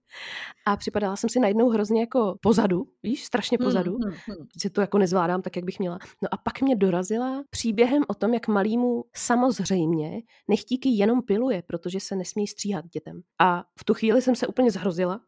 A 0.67 0.77
připadala 0.77 1.17
jsem 1.17 1.31
si 1.31 1.41
najednou 1.41 1.69
hrozně 1.69 2.01
jako 2.01 2.39
pozadu, 2.43 2.89
víš, 3.03 3.25
strašně 3.25 3.59
pozadu 3.59 3.89
Hmm, 3.93 4.13
hmm, 4.13 4.37
hmm. 4.37 4.47
že 4.63 4.71
to 4.71 4.81
jako 4.81 4.99
nezvládám 4.99 5.43
tak, 5.43 5.57
jak 5.57 5.65
bych 5.65 5.79
měla. 5.79 5.99
No 6.23 6.29
a 6.31 6.37
pak 6.37 6.61
mě 6.61 6.77
dorazila 6.77 7.45
příběhem 7.51 8.03
o 8.09 8.15
tom, 8.15 8.35
jak 8.35 8.49
malýmu 8.49 9.05
samozřejmě 9.17 10.23
nechtíky 10.49 10.89
jenom 10.89 11.23
piluje, 11.23 11.63
protože 11.67 12.01
se 12.01 12.17
nesmí 12.17 12.47
stříhat 12.47 12.85
dětem. 12.87 13.21
A 13.41 13.65
v 13.79 13.85
tu 13.85 13.95
chvíli 13.95 14.23
jsem 14.23 14.35
se 14.35 14.47
úplně 14.47 14.71
zhrozila. 14.71 15.21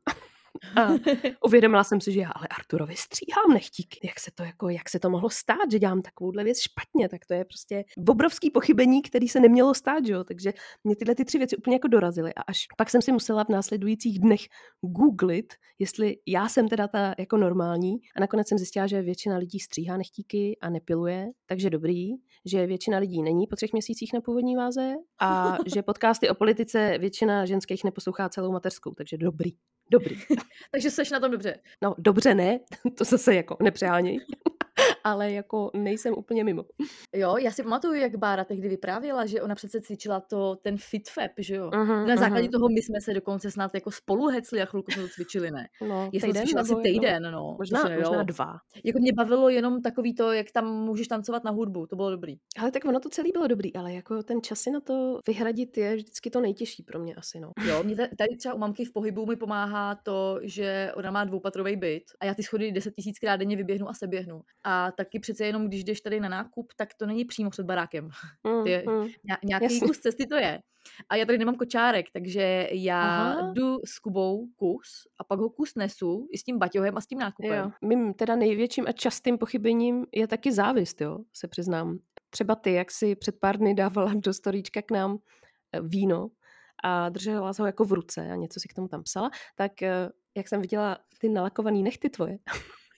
A 0.76 0.88
uvědomila 1.46 1.84
jsem 1.84 2.00
si, 2.00 2.12
že 2.12 2.20
já 2.20 2.30
ale 2.30 2.46
Arturovi 2.46 2.96
stříhám 2.96 3.52
nechtíky. 3.54 4.00
Jak 4.04 4.20
se 4.20 4.30
to 4.34 4.42
jako, 4.42 4.68
jak 4.68 4.88
se 4.88 4.98
to 4.98 5.10
mohlo 5.10 5.30
stát, 5.30 5.72
že 5.72 5.78
dělám 5.78 6.02
takovouhle 6.02 6.44
věc 6.44 6.58
špatně, 6.60 7.08
tak 7.08 7.26
to 7.26 7.34
je 7.34 7.44
prostě 7.44 7.84
obrovský 8.08 8.50
pochybení, 8.50 9.02
který 9.02 9.28
se 9.28 9.40
nemělo 9.40 9.74
stát, 9.74 10.06
že 10.06 10.12
jo? 10.12 10.24
Takže 10.24 10.52
mě 10.84 10.96
tyhle 10.96 11.14
ty 11.14 11.24
tři 11.24 11.38
věci 11.38 11.56
úplně 11.56 11.76
jako 11.76 11.88
dorazily 11.88 12.34
a 12.34 12.42
až 12.42 12.66
pak 12.76 12.90
jsem 12.90 13.02
si 13.02 13.12
musela 13.12 13.44
v 13.44 13.48
následujících 13.48 14.18
dnech 14.18 14.40
googlit, 14.80 15.54
jestli 15.78 16.16
já 16.26 16.48
jsem 16.48 16.68
teda 16.68 16.88
ta 16.88 17.14
jako 17.18 17.36
normální 17.36 17.92
a 18.16 18.20
nakonec 18.20 18.48
jsem 18.48 18.58
zjistila, 18.58 18.86
že 18.86 19.02
většina 19.02 19.36
lidí 19.36 19.58
stříhá 19.58 19.96
nechtíky 19.96 20.58
a 20.60 20.70
nepiluje, 20.70 21.26
takže 21.46 21.70
dobrý, 21.70 22.08
že 22.44 22.66
většina 22.66 22.98
lidí 22.98 23.22
není 23.22 23.46
po 23.46 23.56
třech 23.56 23.72
měsících 23.72 24.12
na 24.14 24.20
původní 24.20 24.56
váze 24.56 24.94
a 25.20 25.56
že 25.74 25.82
podcasty 25.82 26.28
o 26.28 26.34
politice 26.34 26.98
většina 26.98 27.46
ženských 27.46 27.84
neposlouchá 27.84 28.28
celou 28.28 28.52
mateřskou, 28.52 28.94
takže 28.94 29.16
dobrý. 29.16 29.52
Dobrý. 29.90 30.16
Takže 30.70 30.90
seš 30.90 31.10
na 31.10 31.20
tom 31.20 31.30
dobře. 31.30 31.58
No 31.82 31.94
dobře 31.98 32.34
ne, 32.34 32.58
to 32.98 33.04
zase 33.04 33.34
jako 33.34 33.56
nepřeháněj, 33.62 34.18
ale 35.04 35.32
jako 35.32 35.70
nejsem 35.74 36.14
úplně 36.16 36.44
mimo. 36.44 36.64
Jo, 37.14 37.36
já 37.36 37.50
si 37.50 37.62
pamatuju, 37.62 37.94
jak 37.94 38.16
Bára 38.16 38.44
tehdy 38.44 38.68
vyprávěla, 38.68 39.26
že 39.26 39.42
ona 39.42 39.54
přece 39.54 39.80
cvičila 39.80 40.20
to, 40.20 40.56
ten 40.62 40.76
FitFab, 40.78 41.30
že 41.38 41.54
jo? 41.54 41.68
Uh-huh, 41.70 42.06
Na 42.06 42.16
základě 42.16 42.48
toho 42.48 42.68
my 42.68 42.82
jsme 42.82 43.00
se 43.00 43.14
dokonce 43.14 43.50
snad 43.50 43.74
jako 43.74 43.90
spolu 43.90 44.26
hecli 44.26 44.62
a 44.62 44.64
chvilku 44.66 44.90
jsme 44.90 45.02
to 45.02 45.08
cvičili, 45.08 45.50
ne? 45.50 45.68
No, 45.88 46.10
Já 46.12 46.20
jsem 46.20 46.28
týden 46.30 46.42
cvičila 46.42 46.62
asi 46.62 46.74
týden, 46.82 47.22
no. 47.32 47.54
Možná, 47.58 47.82
Myslím, 47.82 47.98
možná 47.98 48.22
dva. 48.22 48.58
Jako 48.84 48.98
mě 48.98 49.12
bavilo 49.12 49.48
jenom 49.48 49.82
takový 49.82 50.14
to, 50.14 50.32
jak 50.32 50.50
tam 50.50 50.74
můžeš 50.74 51.08
tancovat 51.08 51.44
na 51.44 51.50
hudbu, 51.50 51.86
to 51.86 51.96
bylo 51.96 52.10
dobrý. 52.10 52.34
Ale 52.60 52.70
tak 52.70 52.84
ono 52.84 53.00
to 53.00 53.08
celý 53.08 53.30
bylo 53.32 53.46
dobrý, 53.46 53.74
ale 53.74 53.92
jako 53.94 54.22
ten 54.22 54.42
čas 54.42 54.60
si 54.60 54.70
na 54.70 54.80
to 54.80 55.18
vyhradit 55.28 55.76
je 55.76 55.94
vždycky 55.96 56.30
to 56.30 56.40
nejtěžší 56.40 56.82
pro 56.82 56.98
mě 56.98 57.14
asi, 57.14 57.40
no. 57.40 57.50
Jo, 57.68 57.82
mě 57.82 57.96
ta- 57.96 58.08
tady 58.18 58.36
třeba 58.36 58.54
u 58.54 58.58
mamky 58.58 58.84
v 58.84 58.92
pohybu 58.92 59.26
mi 59.26 59.36
pomáhá 59.36 59.94
to, 59.94 60.38
že 60.42 60.92
ona 60.96 61.10
má 61.10 61.24
dvoupatrový 61.24 61.76
byt 61.76 62.02
a 62.20 62.24
já 62.24 62.34
ty 62.34 62.42
schody 62.42 62.72
10 62.72 62.94
tisíckrát 62.94 63.40
denně 63.40 63.56
vyběhnu 63.56 63.88
a 63.88 63.94
se 63.94 64.06
běhnu. 64.06 64.40
A 64.90 64.92
taky 64.92 65.20
přece 65.20 65.44
jenom, 65.46 65.66
když 65.66 65.84
jdeš 65.84 66.00
tady 66.00 66.20
na 66.20 66.28
nákup, 66.28 66.72
tak 66.76 66.94
to 66.94 67.06
není 67.06 67.24
přímo 67.24 67.50
před 67.50 67.66
barákem. 67.66 68.08
Mm, 68.46 68.64
Ty, 68.64 68.84
mm. 68.88 69.02
Ně- 69.04 69.36
nějaký 69.44 69.64
Jasně. 69.64 69.80
kus 69.80 69.98
cesty 69.98 70.26
to 70.26 70.36
je. 70.36 70.60
A 71.08 71.16
já 71.16 71.26
tady 71.26 71.38
nemám 71.38 71.54
kočárek, 71.54 72.06
takže 72.12 72.68
já 72.72 73.02
Aha. 73.02 73.52
jdu 73.52 73.76
s 73.84 73.98
Kubou 73.98 74.46
kus 74.56 74.88
a 75.18 75.24
pak 75.24 75.38
ho 75.38 75.50
kus 75.50 75.74
nesu 75.74 76.28
i 76.32 76.38
s 76.38 76.42
tím 76.42 76.58
baťohem 76.58 76.96
a 76.96 77.00
s 77.00 77.06
tím 77.06 77.18
nákupem. 77.18 77.64
Jo. 77.64 77.70
Mým 77.88 78.14
teda 78.14 78.36
největším 78.36 78.84
a 78.88 78.92
častým 78.92 79.38
pochybením 79.38 80.06
je 80.12 80.26
taky 80.26 80.52
závist, 80.52 81.00
jo, 81.00 81.18
se 81.32 81.48
přiznám. 81.48 81.98
Třeba 82.30 82.54
ty, 82.54 82.72
jak 82.72 82.90
si 82.90 83.16
před 83.16 83.40
pár 83.40 83.56
dny 83.58 83.74
dávala 83.74 84.12
do 84.14 84.32
storíčka 84.34 84.82
k 84.82 84.90
nám 84.90 85.18
eh, 85.72 85.80
víno 85.80 86.28
a 86.84 87.08
držela 87.08 87.52
ho 87.58 87.66
jako 87.66 87.84
v 87.84 87.92
ruce 87.92 88.30
a 88.32 88.36
něco 88.36 88.60
si 88.60 88.68
k 88.68 88.74
tomu 88.74 88.88
tam 88.88 89.02
psala, 89.02 89.30
tak 89.56 89.82
eh, 89.82 90.08
jak 90.36 90.48
jsem 90.48 90.60
viděla 90.60 90.98
ty 91.18 91.28
nalakované 91.28 91.78
nechty 91.78 92.10
tvoje, 92.10 92.38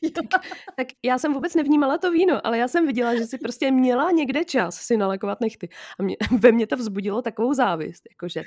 tak, 0.31 0.43
tak 0.77 0.87
já 1.05 1.19
jsem 1.19 1.33
vůbec 1.35 1.55
nevnímala 1.55 1.99
to 1.99 2.11
víno, 2.11 2.47
ale 2.47 2.59
já 2.59 2.69
jsem 2.69 2.87
viděla, 2.87 3.15
že 3.17 3.27
si 3.27 3.39
prostě 3.39 3.71
měla 3.71 4.11
někde 4.11 4.45
čas 4.45 4.77
si 4.77 4.97
nalakovat 4.97 5.41
nechty. 5.41 5.69
A 5.99 6.03
mě, 6.03 6.17
ve 6.39 6.53
mně 6.53 6.67
to 6.67 6.77
vzbudilo 6.77 7.23
takovou 7.23 7.55
závist, 7.55 8.03
jakože 8.11 8.43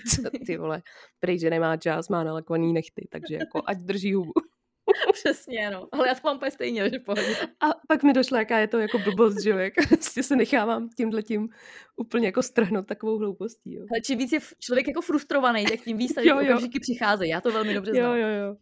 ty 0.46 0.58
vole, 0.58 0.82
prý, 1.20 1.40
že 1.40 1.50
nemá 1.50 1.78
čas, 1.78 2.10
má 2.10 2.24
nalakovaný 2.24 2.74
nechty, 2.74 3.08
takže 3.12 3.36
jako 3.36 3.62
ať 3.66 3.78
drží 3.78 4.14
hubu. 4.14 4.32
Přesně, 5.14 5.70
no. 5.70 5.88
Ale 5.92 6.08
já 6.08 6.16
to 6.16 6.20
mám 6.24 6.36
úplně 6.36 6.52
stejně, 6.52 6.90
že 6.90 7.00
pohodě. 7.00 7.36
A 7.62 7.66
pak 7.88 8.04
mi 8.04 8.14
došlo, 8.14 8.38
jaká 8.38 8.60
je 8.60 8.68
to 8.68 8.80
jako 8.80 9.00
blbost, 9.00 9.44
že 9.44 9.50
jo, 9.50 9.58
jak 9.58 9.74
prostě 9.90 10.24
se 10.24 10.36
nechávám 10.36 10.90
tímhle 10.98 11.24
tím 11.24 11.50
úplně 11.98 12.26
jako 12.28 12.44
strhnout 12.44 12.88
takovou 12.88 13.18
hloupostí, 13.18 13.74
jo. 13.74 13.86
Ale 13.92 14.02
čím 14.02 14.18
víc 14.18 14.32
je 14.32 14.40
člověk 14.60 14.88
jako 14.88 15.02
frustrovaný, 15.02 15.66
tak 15.66 15.80
tím 15.80 15.98
víc 15.98 16.14
tady 16.14 16.28
Jo, 16.28 16.40
jo. 16.40 16.60
přicházejí. 16.82 17.32
Já 17.32 17.42
to 17.42 17.52
velmi 17.52 17.74
dobře 17.74 17.92
Jo, 17.92 17.96
znám. 17.96 18.18
jo, 18.18 18.28
jo. 18.28 18.56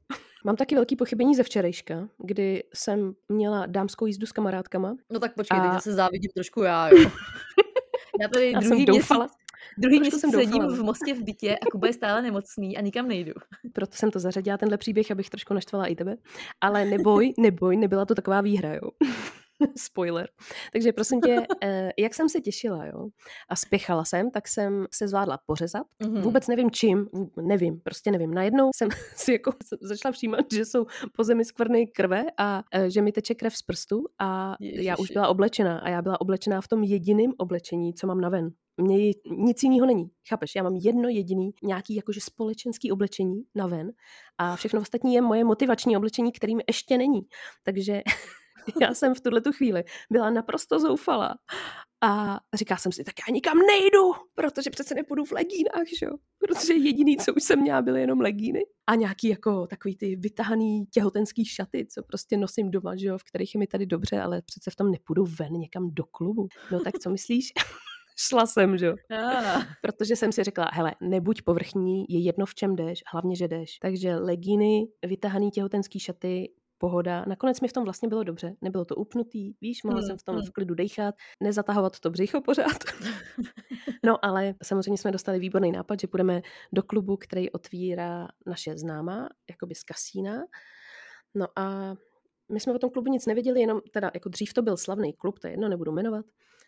Mám 0.44 0.56
taky 0.56 0.76
velký 0.76 0.96
pochybení 0.96 1.36
ze 1.36 1.44
včerejška, 1.44 2.10
kdy 2.18 2.64
jsem 2.74 3.14
měla 3.30 3.66
dámskou 3.66 4.06
jízdu 4.06 4.26
s 4.26 4.32
kamarádkama. 4.32 4.96
No 5.12 5.20
tak 5.20 5.36
počkej, 5.36 5.60
A- 5.60 5.64
teď 5.64 5.74
zase 5.74 5.94
závidím 5.94 6.32
trošku 6.36 6.62
já, 6.62 6.90
jo. 6.90 6.98
Já 8.22 8.28
tady 8.28 8.52
Já 8.52 8.62
jsem 8.62 8.70
druhý 8.70 8.86
doufala, 8.86 9.20
měsíc, 9.26 9.38
druhý 9.78 10.00
měsíc 10.00 10.22
jsem 10.22 10.32
sedím 10.32 10.52
doufala. 10.52 10.76
v 10.76 10.84
Mostě 10.84 11.14
v 11.14 11.24
bytě 11.24 11.58
a 11.58 11.66
Kuba 11.72 11.88
je 11.88 11.94
stále 11.94 12.22
nemocný 12.22 12.78
a 12.78 12.82
nikam 12.82 13.08
nejdu. 13.08 13.34
proto 13.74 13.96
jsem 13.96 14.12
to 14.12 14.20
zařadila, 14.20 14.58
tenhle 14.58 14.78
příběh, 14.78 15.12
abych 15.12 15.30
trošku 15.30 15.54
naštvala 15.54 15.86
i 15.86 15.96
tebe. 15.96 16.16
Ale 16.62 16.86
neboj, 16.86 17.34
neboj, 17.40 17.78
nebyla 17.78 18.06
to 18.06 18.16
taková 18.16 18.42
výhra, 18.42 18.74
jo. 18.74 18.90
Spoiler. 19.78 20.30
Takže 20.74 20.94
prosím 20.94 21.22
tě, 21.22 21.42
eh, 21.64 21.92
jak 22.00 22.14
jsem 22.14 22.30
se 22.30 22.42
těšila, 22.42 22.86
jo, 22.86 23.08
a 23.50 23.56
spěchala 23.56 24.06
jsem, 24.06 24.32
tak 24.32 24.48
jsem 24.48 24.86
se 24.94 25.08
zvládla 25.08 25.40
pořezat. 25.46 25.88
Mhm. 26.00 26.22
Vůbec 26.22 26.48
nevím 26.48 26.72
čím, 26.72 27.10
nevím, 27.42 27.80
prostě 27.80 28.12
nevím. 28.12 28.34
Najednou 28.34 28.70
jsem 28.76 28.90
si 29.16 29.32
jako 29.32 29.52
začala 29.82 30.12
všímat, 30.12 30.46
že 30.54 30.66
jsou 30.66 30.86
po 31.16 31.24
zemi 31.24 31.46
skvrny 31.46 31.88
krve 31.88 32.26
a 32.38 32.64
eh, 32.74 32.90
že 32.90 33.02
mi 33.02 33.12
teče 33.12 33.36
krev 33.36 33.56
z 33.56 33.62
prstu 33.62 34.04
a 34.20 34.56
já 34.60 34.96
už 34.96 35.00
Ježiši. 35.00 35.14
byla 35.14 35.28
oblečená 35.28 35.80
a 35.80 35.90
já 35.90 36.02
byla 36.02 36.22
oblečená 36.22 36.62
v 36.62 36.68
tom 36.68 36.84
jediném 36.84 37.32
oblečení, 37.38 37.94
co 37.94 38.08
mám 38.08 38.22
na 38.22 38.30
ven. 38.30 38.50
Mně 38.78 39.12
nic 39.38 39.64
jiného 39.64 39.86
není. 39.86 40.10
Chápeš? 40.30 40.56
Já 40.56 40.64
mám 40.64 40.76
jedno 40.76 41.10
jediný 41.10 41.52
nějaký 41.64 41.96
jakože 41.96 42.22
společenský 42.22 42.92
oblečení 42.92 43.44
na 43.56 43.68
ven 43.68 43.92
a 44.38 44.56
všechno 44.56 44.82
ostatní 44.82 45.14
je 45.14 45.22
moje 45.22 45.44
motivační 45.44 45.98
oblečení, 45.98 46.32
kterým 46.32 46.62
ještě 46.68 46.98
není. 46.98 47.22
Takže 47.64 48.02
já 48.82 48.94
jsem 48.94 49.16
v 49.16 49.22
tuhle 49.22 49.42
tu 49.42 49.52
chvíli 49.52 49.84
byla 50.12 50.30
naprosto 50.30 50.80
zoufalá. 50.80 51.36
A 52.06 52.40
říká 52.54 52.78
jsem 52.78 52.92
si, 52.92 53.04
tak 53.04 53.14
já 53.28 53.34
nikam 53.34 53.58
nejdu, 53.58 54.12
protože 54.36 54.70
přece 54.70 54.96
nepůjdu 54.96 55.26
v 55.26 55.32
legínách, 55.32 55.88
že 56.00 56.06
jo? 56.06 56.12
Protože 56.40 56.74
jediný, 56.74 57.18
co 57.18 57.34
už 57.34 57.44
jsem 57.44 57.62
měla, 57.62 57.82
byly 57.82 58.02
jenom 58.02 58.22
legíny. 58.22 58.60
A 58.88 58.96
nějaký 58.96 59.28
jako 59.28 59.68
takový 59.68 59.98
ty 59.98 60.16
vytahaný 60.16 60.86
těhotenský 60.86 61.46
šaty, 61.46 61.86
co 61.86 62.04
prostě 62.04 62.38
nosím 62.38 62.72
doma, 62.72 62.96
že 62.96 63.08
jo, 63.08 63.18
v 63.18 63.24
kterých 63.24 63.56
je 63.56 63.60
mi 63.60 63.68
tady 63.68 63.86
dobře, 63.86 64.22
ale 64.22 64.42
přece 64.42 64.72
v 64.72 64.76
tom 64.76 64.92
nepůjdu 64.92 65.26
ven 65.40 65.54
někam 65.54 65.90
do 65.94 66.04
klubu. 66.04 66.48
No 66.72 66.80
tak 66.80 67.00
co 67.00 67.10
myslíš? 67.10 67.54
Šla 68.18 68.46
jsem, 68.46 68.78
že 68.78 68.86
jo. 68.86 68.96
Ah. 69.12 69.64
Protože 69.82 70.16
jsem 70.16 70.32
si 70.32 70.44
řekla, 70.44 70.70
hele, 70.74 70.96
nebuď 71.02 71.42
povrchní, 71.42 72.06
je 72.10 72.20
jedno 72.20 72.46
v 72.46 72.56
čem 72.56 72.76
jdeš, 72.76 73.04
hlavně, 73.14 73.36
že 73.36 73.48
jdeš. 73.48 73.80
Takže 73.82 74.16
legíny, 74.16 74.88
vytahaný 75.06 75.52
těhotenský 75.52 76.00
šaty, 76.00 76.50
pohoda. 76.84 77.26
Nakonec 77.28 77.62
mi 77.62 77.68
v 77.68 77.74
tom 77.74 77.84
vlastně 77.84 78.10
bylo 78.10 78.24
dobře. 78.24 78.56
Nebylo 78.62 78.86
to 78.86 78.96
upnutý, 78.96 79.54
víš, 79.62 79.84
mohla 79.84 80.00
Hmm, 80.00 80.08
jsem 80.08 80.18
v 80.18 80.24
tom 80.24 80.36
hmm. 80.36 80.46
v 80.46 80.52
klidu 80.52 80.76
dechat, 80.76 81.16
nezatahovat 81.44 82.00
to 82.00 82.10
břicho 82.10 82.42
pořád. 82.42 82.84
no 84.06 84.26
ale 84.26 84.54
samozřejmě 84.64 84.98
jsme 84.98 85.12
dostali 85.12 85.40
výborný 85.40 85.72
nápad, 85.72 86.00
že 86.00 86.08
půjdeme 86.08 86.42
do 86.74 86.84
klubu, 86.84 87.18
který 87.18 87.52
otvírá 87.52 88.28
naše 88.46 88.78
známá, 88.78 89.30
jakoby 89.50 89.76
z 89.76 89.84
kasína. 89.84 90.44
No 91.36 91.48
a 91.56 91.96
my 92.52 92.60
jsme 92.60 92.74
o 92.74 92.80
tom 92.80 92.90
klubu 92.90 93.12
nic 93.12 93.26
nevěděli, 93.26 93.62
jenom 93.62 93.82
teda 93.92 94.12
jako 94.14 94.30
dřív 94.30 94.54
to 94.54 94.62
byl 94.62 94.78
slavný 94.78 95.14
klub, 95.14 95.40
to 95.40 95.48
je 95.48 95.54
jedno, 95.54 95.70
nebudu 95.70 95.92
jmenovat. 95.92 96.26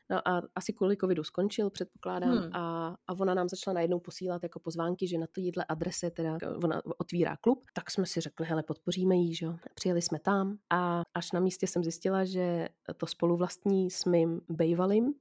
No 0.10 0.28
a 0.28 0.42
asi 0.56 0.74
kvůli 0.74 0.98
covidu 0.98 1.24
skončil, 1.24 1.70
předpokládám, 1.70 2.38
Hmm. 2.38 2.50
a, 2.54 2.88
a 3.08 3.14
ona 3.20 3.34
nám 3.34 3.50
začala 3.50 3.74
najednou 3.74 4.00
posílat 4.00 4.44
jako 4.44 4.60
pozvánky, 4.60 5.08
že 5.08 5.18
na 5.18 5.28
to 5.32 5.40
jídle 5.42 5.66
adrese 5.70 6.12
teda 6.12 6.38
ona 6.64 6.82
otvírá 6.98 7.38
klub, 7.42 7.64
tak 7.74 7.92
jsme 7.92 8.06
si 8.06 8.22
řekli, 8.22 8.46
hele, 8.46 8.64
podpoříme 8.64 9.16
jí, 9.16 9.36
že 9.36 9.46
jo. 9.46 9.56
Přijeli 9.76 10.02
jsme 10.02 10.20
tam 10.20 10.58
a 10.70 11.02
až 11.14 11.32
na 11.32 11.40
místě 11.40 11.68
jsem 11.68 11.84
zjistila, 11.84 12.26
že 12.26 12.70
to 12.98 13.08
spolu 13.08 13.38
vlastní 13.38 13.92
s 13.92 14.06
mým 14.06 14.42
bejvalým, 14.50 15.14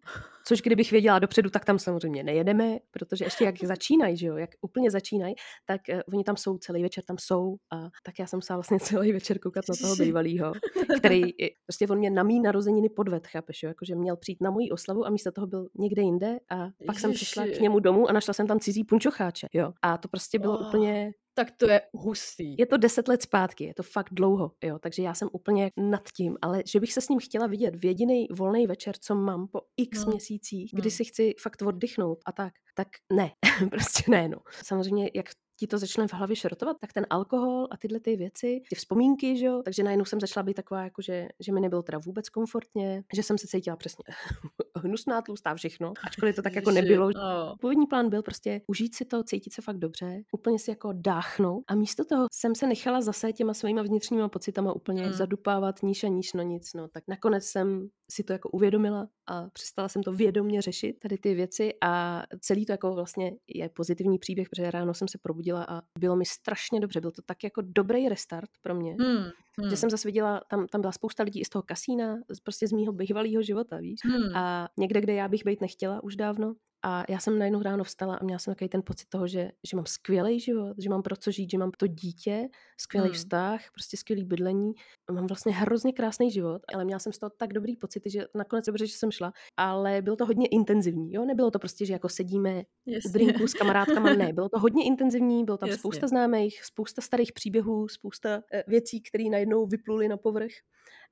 což 0.47 0.63
kdybych 0.63 0.91
věděla 0.91 1.19
dopředu, 1.19 1.51
tak 1.51 1.65
tam 1.65 1.79
samozřejmě 1.79 2.23
nejedeme, 2.23 2.79
protože 2.91 3.25
ještě 3.25 3.45
jak 3.45 3.65
začínají, 3.65 4.17
že 4.17 4.27
jo, 4.27 4.37
jak 4.37 4.51
úplně 4.61 4.91
začínají, 4.91 5.35
tak 5.67 5.89
eh, 5.89 6.03
oni 6.05 6.25
tam 6.25 6.37
jsou 6.37 6.59
celý 6.59 6.83
večer, 6.83 7.05
tam 7.05 7.17
jsou 7.19 7.57
a 7.73 7.77
tak 8.03 8.19
já 8.19 8.27
jsem 8.27 8.43
se 8.43 8.55
vlastně 8.55 8.81
celý 8.81 9.13
večer 9.13 9.39
koukat 9.39 9.65
na 9.69 9.75
toho 9.81 9.97
bejvalýho, 9.97 10.53
který 10.99 11.21
i- 11.31 11.55
prostě 11.67 11.87
on 11.89 11.99
mě 11.99 12.11
na 12.11 12.23
mý 12.23 12.41
narozeniny 12.41 12.89
podved, 12.89 13.27
chápeš, 13.27 13.63
jo? 13.63 13.69
jakože 13.69 13.95
měl 13.95 14.17
přijít 14.17 14.41
na 14.41 14.51
moji 14.51 14.71
oslavu 14.75 15.07
a 15.07 15.11
místo 15.11 15.33
toho 15.33 15.47
byl 15.47 15.69
někde 15.79 16.03
jinde 16.03 16.39
a 16.51 16.69
pak 16.87 16.99
jsem 16.99 17.13
přišla 17.13 17.43
k 17.43 17.47
Ježiši. 17.47 17.63
němu 17.63 17.81
domů 17.81 18.09
a 18.09 18.13
našla 18.13 18.35
jsem 18.35 18.47
tam 18.47 18.61
cizí 18.61 18.85
punčocháče, 18.85 19.47
jo. 19.53 19.73
A 19.83 19.99
to 19.99 20.09
prostě 20.09 20.39
bylo 20.39 20.59
Oh. 20.59 20.67
úplně, 20.69 21.13
Tak 21.35 21.49
to 21.57 21.71
je 21.71 21.81
hustý. 21.95 22.57
je 22.59 22.67
to 22.67 22.77
deset 22.77 23.09
let 23.09 23.23
zpátky, 23.23 23.65
je 23.65 23.75
to 23.75 23.83
fakt 23.83 24.09
dlouho, 24.13 24.53
jo, 24.65 24.79
takže 24.79 25.03
já 25.03 25.15
jsem 25.15 25.29
úplně 25.33 25.71
nad 25.77 26.03
tím, 26.17 26.37
ale 26.43 26.63
že 26.67 26.81
bych 26.81 26.93
se 26.93 27.01
s 27.01 27.09
ním 27.09 27.19
chtěla 27.21 27.47
vidět 27.47 27.77
v 27.77 27.85
jediný 27.85 28.27
volný 28.33 28.67
večer, 28.67 28.95
co 29.01 29.15
mám 29.15 29.49
po 29.49 29.61
x 29.77 29.99
Hmm. 30.03 30.11
měsících, 30.11 30.71
kdy 30.75 30.83
Hmm. 30.89 30.97
si 30.97 31.05
chci 31.05 31.35
fakt 31.41 31.63
oddychnout 31.63 32.19
a 32.27 32.33
tak, 32.33 32.53
tak 32.75 32.89
ne, 33.13 33.31
prostě 33.71 34.11
ne, 34.11 34.29
no. 34.29 34.39
Samozřejmě, 34.65 35.11
jak 35.15 35.27
ti 35.57 35.67
to 35.67 35.79
začne 35.79 36.09
v 36.09 36.13
hlavě 36.15 36.37
šrotovat, 36.37 36.77
tak 36.81 36.93
ten 36.93 37.07
alkohol 37.11 37.69
a 37.71 37.77
tyhle 37.77 38.01
ty 38.01 38.17
věci, 38.17 38.61
ty 38.71 38.77
vzpomínky, 38.77 39.37
že 39.37 39.47
jo, 39.47 39.63
takže 39.65 39.83
najednou 39.83 40.05
jsem 40.05 40.21
začala 40.21 40.45
být 40.45 40.55
taková, 40.55 40.83
jako 40.85 41.03
že, 41.03 41.29
že 41.41 41.53
mi 41.53 41.61
nebylo 41.61 41.83
teda 41.83 41.99
vůbec 41.99 42.29
komfortně, 42.29 43.05
že 43.15 43.23
jsem 43.23 43.39
se 43.39 43.47
cítila 43.47 43.77
přesně 43.77 44.05
hnusná, 44.77 45.23
tlustá, 45.23 45.55
všechno, 45.55 45.93
ačkoliv 46.07 46.37
to 46.37 46.43
tak 46.43 46.55
jako 46.55 46.71
nebylo, 46.71 47.11
no. 47.15 47.57
Původní 47.61 47.87
plán 47.87 48.11
byl 48.11 48.23
prostě 48.23 48.61
užít 48.67 48.95
si 48.95 49.05
to, 49.05 49.23
cítit 49.23 49.53
se 49.53 49.63
fakt 49.63 49.79
dobře, 49.79 50.23
úplně 50.33 50.59
si 50.59 50.71
jako 50.71 50.93
dáchnout 50.93 51.65
a 51.69 51.75
místo 51.75 52.05
toho 52.05 52.27
jsem 52.33 52.55
se 52.55 52.67
nechala 52.67 53.01
zase 53.01 53.33
těma 53.33 53.55
svýma 53.55 53.83
vnitřníma 53.83 54.29
pocitama 54.29 54.73
úplně 54.73 55.03
Hmm. 55.05 55.13
zadupávat 55.13 55.83
níž 55.83 56.05
a 56.05 56.09
níž 56.09 56.33
na 56.33 56.43
nic, 56.43 56.75
no 56.75 56.89
tak 56.89 57.05
nakonec 57.09 57.45
jsem 57.45 57.89
si 58.11 58.25
to 58.25 58.33
jako 58.33 58.49
uvědomila 58.49 59.09
a 59.27 59.49
přestala 59.53 59.89
jsem 59.89 60.03
to 60.03 60.13
vědomně 60.13 60.63
řešit, 60.63 60.99
tady 61.03 61.19
ty 61.19 61.35
věci 61.35 61.71
a 61.83 62.23
celý 62.41 62.67
to 62.67 62.73
jako 62.73 62.95
vlastně 62.95 63.33
je 63.55 63.69
pozitivní 63.69 64.19
příběh, 64.19 64.49
protože 64.49 64.71
ráno 64.71 64.95
jsem 64.95 65.09
se 65.09 65.19
probudila 65.23 65.44
a 65.53 65.83
bylo 65.99 66.17
mi 66.17 66.25
strašně 66.25 66.81
dobře, 66.81 67.01
byl 67.01 67.11
to 67.11 67.23
tak 67.23 67.45
jako 67.45 67.63
dobrý 67.65 68.09
restart 68.09 68.51
pro 68.63 68.75
mě. 68.75 68.97
Hmm. 69.01 69.25
Že 69.25 69.67
Hmm. 69.67 69.77
jsem 69.77 69.91
zase 69.91 70.09
viděla, 70.09 70.41
tam, 70.51 70.67
tam 70.67 70.81
byla 70.81 70.93
spousta 70.93 71.23
lidí 71.23 71.41
i 71.41 71.45
z 71.45 71.49
toho 71.49 71.63
kasína, 71.63 72.17
prostě 72.43 72.69
z 72.69 72.73
mýho 72.73 72.93
bývalého 72.93 73.43
života, 73.43 73.77
víš. 73.77 74.01
Hmm. 74.05 74.37
A 74.37 74.69
někde, 74.79 75.01
kde 75.01 75.13
já 75.15 75.29
bych 75.29 75.45
být 75.45 75.61
nechtěla 75.61 76.03
už 76.03 76.17
dávno. 76.17 76.55
A 76.87 77.05
já 77.09 77.19
jsem 77.19 77.39
najednou 77.39 77.63
ráno 77.63 77.85
vstala 77.85 78.15
a 78.17 78.25
měla 78.25 78.39
jsem 78.39 78.55
takový 78.55 78.69
ten 78.69 78.83
pocit 78.83 79.09
toho, 79.09 79.27
že, 79.29 79.51
že 79.71 79.77
mám 79.77 79.87
skvělý 79.87 80.41
život, 80.41 80.75
že 80.79 80.91
mám 80.91 81.03
pro 81.03 81.17
co 81.17 81.31
žít, 81.31 81.51
že 81.51 81.59
mám 81.59 81.71
to 81.71 81.87
dítě, 81.87 82.49
skvělý 82.81 83.09
Hmm. 83.09 83.15
vztah, 83.15 83.61
prostě 83.73 83.97
skvělý 83.97 84.25
bydlení. 84.25 84.73
Mám 85.13 85.27
vlastně 85.27 85.53
hrozně 85.53 85.93
krásný 85.93 86.31
život, 86.31 86.63
ale 86.75 86.85
měla 86.85 86.99
jsem 86.99 87.13
z 87.13 87.19
toho 87.19 87.31
tak 87.31 87.53
dobrý 87.53 87.77
pocity, 87.77 88.11
že 88.11 88.27
nakonec 88.35 88.67
dobře, 88.67 88.87
že 88.87 88.97
jsem 88.97 89.11
šla, 89.11 89.33
ale 89.57 90.03
bylo 90.03 90.17
to 90.17 90.27
hodně 90.27 90.47
intenzivní. 90.47 91.13
Jo? 91.13 91.25
Nebylo 91.25 91.51
to 91.51 91.59
prostě, 91.59 91.87
že 91.87 91.93
jako 91.93 92.09
sedíme 92.09 92.63
Jasně. 92.87 93.11
drinku 93.13 93.47
s 93.47 93.55
kamarádkama, 93.55 94.13
ne. 94.15 94.33
Bylo 94.33 94.49
to 94.49 94.59
hodně 94.59 94.85
intenzivní, 94.87 95.45
bylo 95.45 95.57
tam 95.57 95.69
Jasně. 95.69 95.79
spousta 95.79 96.07
známých, 96.07 96.65
spousta 96.65 97.03
starých 97.03 97.33
příběhů, 97.33 97.89
spousta 97.89 98.43
eh, 98.53 98.65
věcí, 98.67 99.01
které 99.01 99.25
najednou 99.25 99.67
vypluly 99.67 100.09
na 100.09 100.17
povrch. 100.17 100.53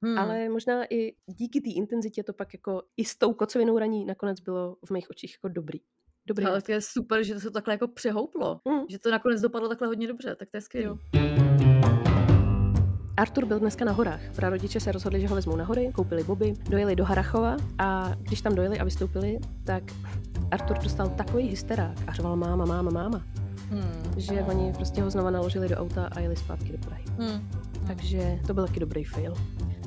Hmm. 0.05 0.19
Ale 0.19 0.49
možná 0.49 0.85
i 0.95 1.13
díky 1.27 1.61
té 1.61 1.71
intenzitě 1.71 2.23
to 2.23 2.33
pak 2.33 2.55
jako 2.55 2.83
i 2.97 3.05
s 3.05 3.17
tou 3.17 3.33
kocovinou 3.33 3.79
raní 3.79 4.05
nakonec 4.05 4.41
bylo 4.41 4.77
v 4.87 4.91
mých 4.91 5.11
očích 5.11 5.35
jako 5.39 5.55
dobrý. 5.55 5.79
Dobrý. 6.27 6.47
Ale 6.47 6.63
to 6.63 6.73
je 6.73 6.81
super, 6.81 7.25
že 7.25 7.35
to 7.35 7.41
se 7.41 7.51
takhle 7.51 7.75
jako 7.75 7.89
přehouplo. 7.89 8.61
Mm. 8.69 8.81
Že 8.89 8.99
to 8.99 9.11
nakonec 9.11 9.41
dopadlo 9.41 9.69
takhle 9.69 9.89
hodně 9.89 10.09
dobře, 10.09 10.37
tak 10.37 10.51
to 10.51 10.57
je 10.57 10.61
skvělé. 10.61 10.97
Artur 13.17 13.45
byl 13.45 13.59
dneska 13.59 13.85
na 13.85 13.93
horách. 13.93 14.21
Prarodiče 14.37 14.81
se 14.81 14.93
rozhodli, 14.93 15.21
že 15.21 15.27
ho 15.29 15.35
vezmou 15.35 15.57
na 15.57 15.65
hory, 15.65 15.93
koupili 15.95 16.25
boby, 16.25 16.55
dojeli 16.71 16.97
do 16.97 17.05
Harachova 17.05 17.57
a 17.79 18.15
když 18.21 18.41
tam 18.41 18.55
dojeli 18.55 18.79
a 18.79 18.85
vystoupili, 18.85 19.39
tak 19.65 19.83
Artur 20.51 20.79
dostal 20.79 21.09
takový 21.09 21.45
hysterák 21.45 21.99
a 22.07 22.13
řval 22.13 22.37
máma, 22.37 22.65
máma, 22.65 22.91
máma, 22.91 23.25
Hmm. 23.71 24.21
že 24.21 24.43
oni 24.43 24.73
prostě 24.73 25.03
ho 25.03 25.11
znova 25.11 25.31
naložili 25.31 25.69
do 25.69 25.77
auta 25.77 26.09
a 26.13 26.21
jeli 26.21 26.37
zpátky 26.37 26.73
do 26.73 26.79
Prahy. 26.79 27.05
Hmm. 27.19 27.49
Takže 27.87 28.39
to 28.47 28.55
byl 28.55 28.67
taky 28.67 28.81
dobrý 28.81 29.05
fail. 29.05 29.35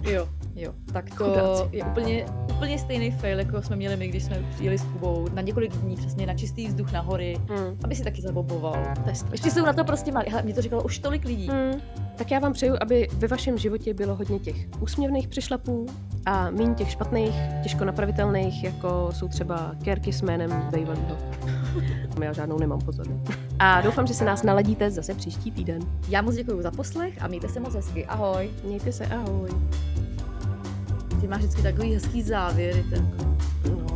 Jo, 0.06 0.30
jo. 0.56 0.74
Tak 0.94 1.10
to 1.10 1.16
Chudáci. 1.16 1.64
je 1.78 1.84
úplně, 1.84 2.26
úplně 2.56 2.80
stejný 2.80 3.12
fail, 3.12 3.40
jako 3.40 3.62
jsme 3.62 3.76
měli 3.76 3.98
my, 3.98 4.08
když 4.08 4.24
jsme 4.24 4.44
přijeli 4.56 4.78
s 4.78 4.84
Kubou 4.84 5.28
na 5.34 5.42
několik 5.42 5.72
dní 5.78 5.96
přesně 5.96 6.26
na 6.26 6.34
čistý 6.34 6.68
vzduch 6.68 6.92
na 6.92 7.02
hory, 7.02 7.38
Mm. 7.50 7.78
aby 7.84 7.96
si 7.96 8.04
taky 8.04 8.22
zaboboval. 8.22 8.76
Strašný. 8.96 9.28
Ještě 9.32 9.52
jsou 9.52 9.66
na 9.66 9.74
to 9.74 9.84
prostě 9.84 10.12
malí. 10.12 10.30
Hele, 10.30 10.44
mě 10.44 10.54
to 10.54 10.62
říkalo 10.62 10.84
už 10.84 11.00
tolik 11.00 11.26
lidí. 11.26 11.50
Mm. 11.50 11.82
Tak 12.16 12.32
já 12.32 12.40
vám 12.40 12.54
přeju, 12.54 12.76
aby 12.82 13.08
ve 13.18 13.28
vašem 13.28 13.58
životě 13.58 13.94
bylo 13.94 14.16
hodně 14.16 14.40
těch 14.40 14.56
úsměvných 14.80 15.28
přišlapů 15.28 15.86
a 16.26 16.50
méně 16.50 16.76
těch 16.76 16.92
špatných, 16.92 17.34
těžko 17.64 17.86
napravitelných, 17.86 18.64
jako 18.64 19.10
jsou 19.12 19.28
třeba 19.28 19.72
kérky 19.84 20.14
s 20.14 20.22
jménem 20.22 20.68
Bejvalího. 20.72 21.18
Já 22.22 22.34
žádnou 22.34 22.60
nemám 22.60 22.82
pozor. 22.82 23.08
A 23.60 23.82
doufám, 23.82 24.08
že 24.08 24.14
se 24.14 24.26
nás 24.26 24.44
naladíte 24.44 24.92
zase 24.92 25.14
příští 25.14 25.52
týden. 25.52 25.82
Já 26.10 26.22
moc 26.22 26.36
děkuji 26.36 26.62
za 26.62 26.72
poslech 26.72 27.22
a 27.22 27.28
mějte 27.28 27.50
se 27.50 27.60
moc 27.60 27.76
hezky. 27.76 28.06
Ahoj. 28.06 28.50
Mějte 28.64 28.92
se, 28.92 29.06
ahoj. 29.06 29.50
Ty 31.22 31.28
máš 31.28 31.40
vždycky 31.40 31.62
takový 31.62 31.94
hezký 31.94 32.22
závěry. 32.22 32.86
Ten. 32.90 33.12
No, 33.70 33.95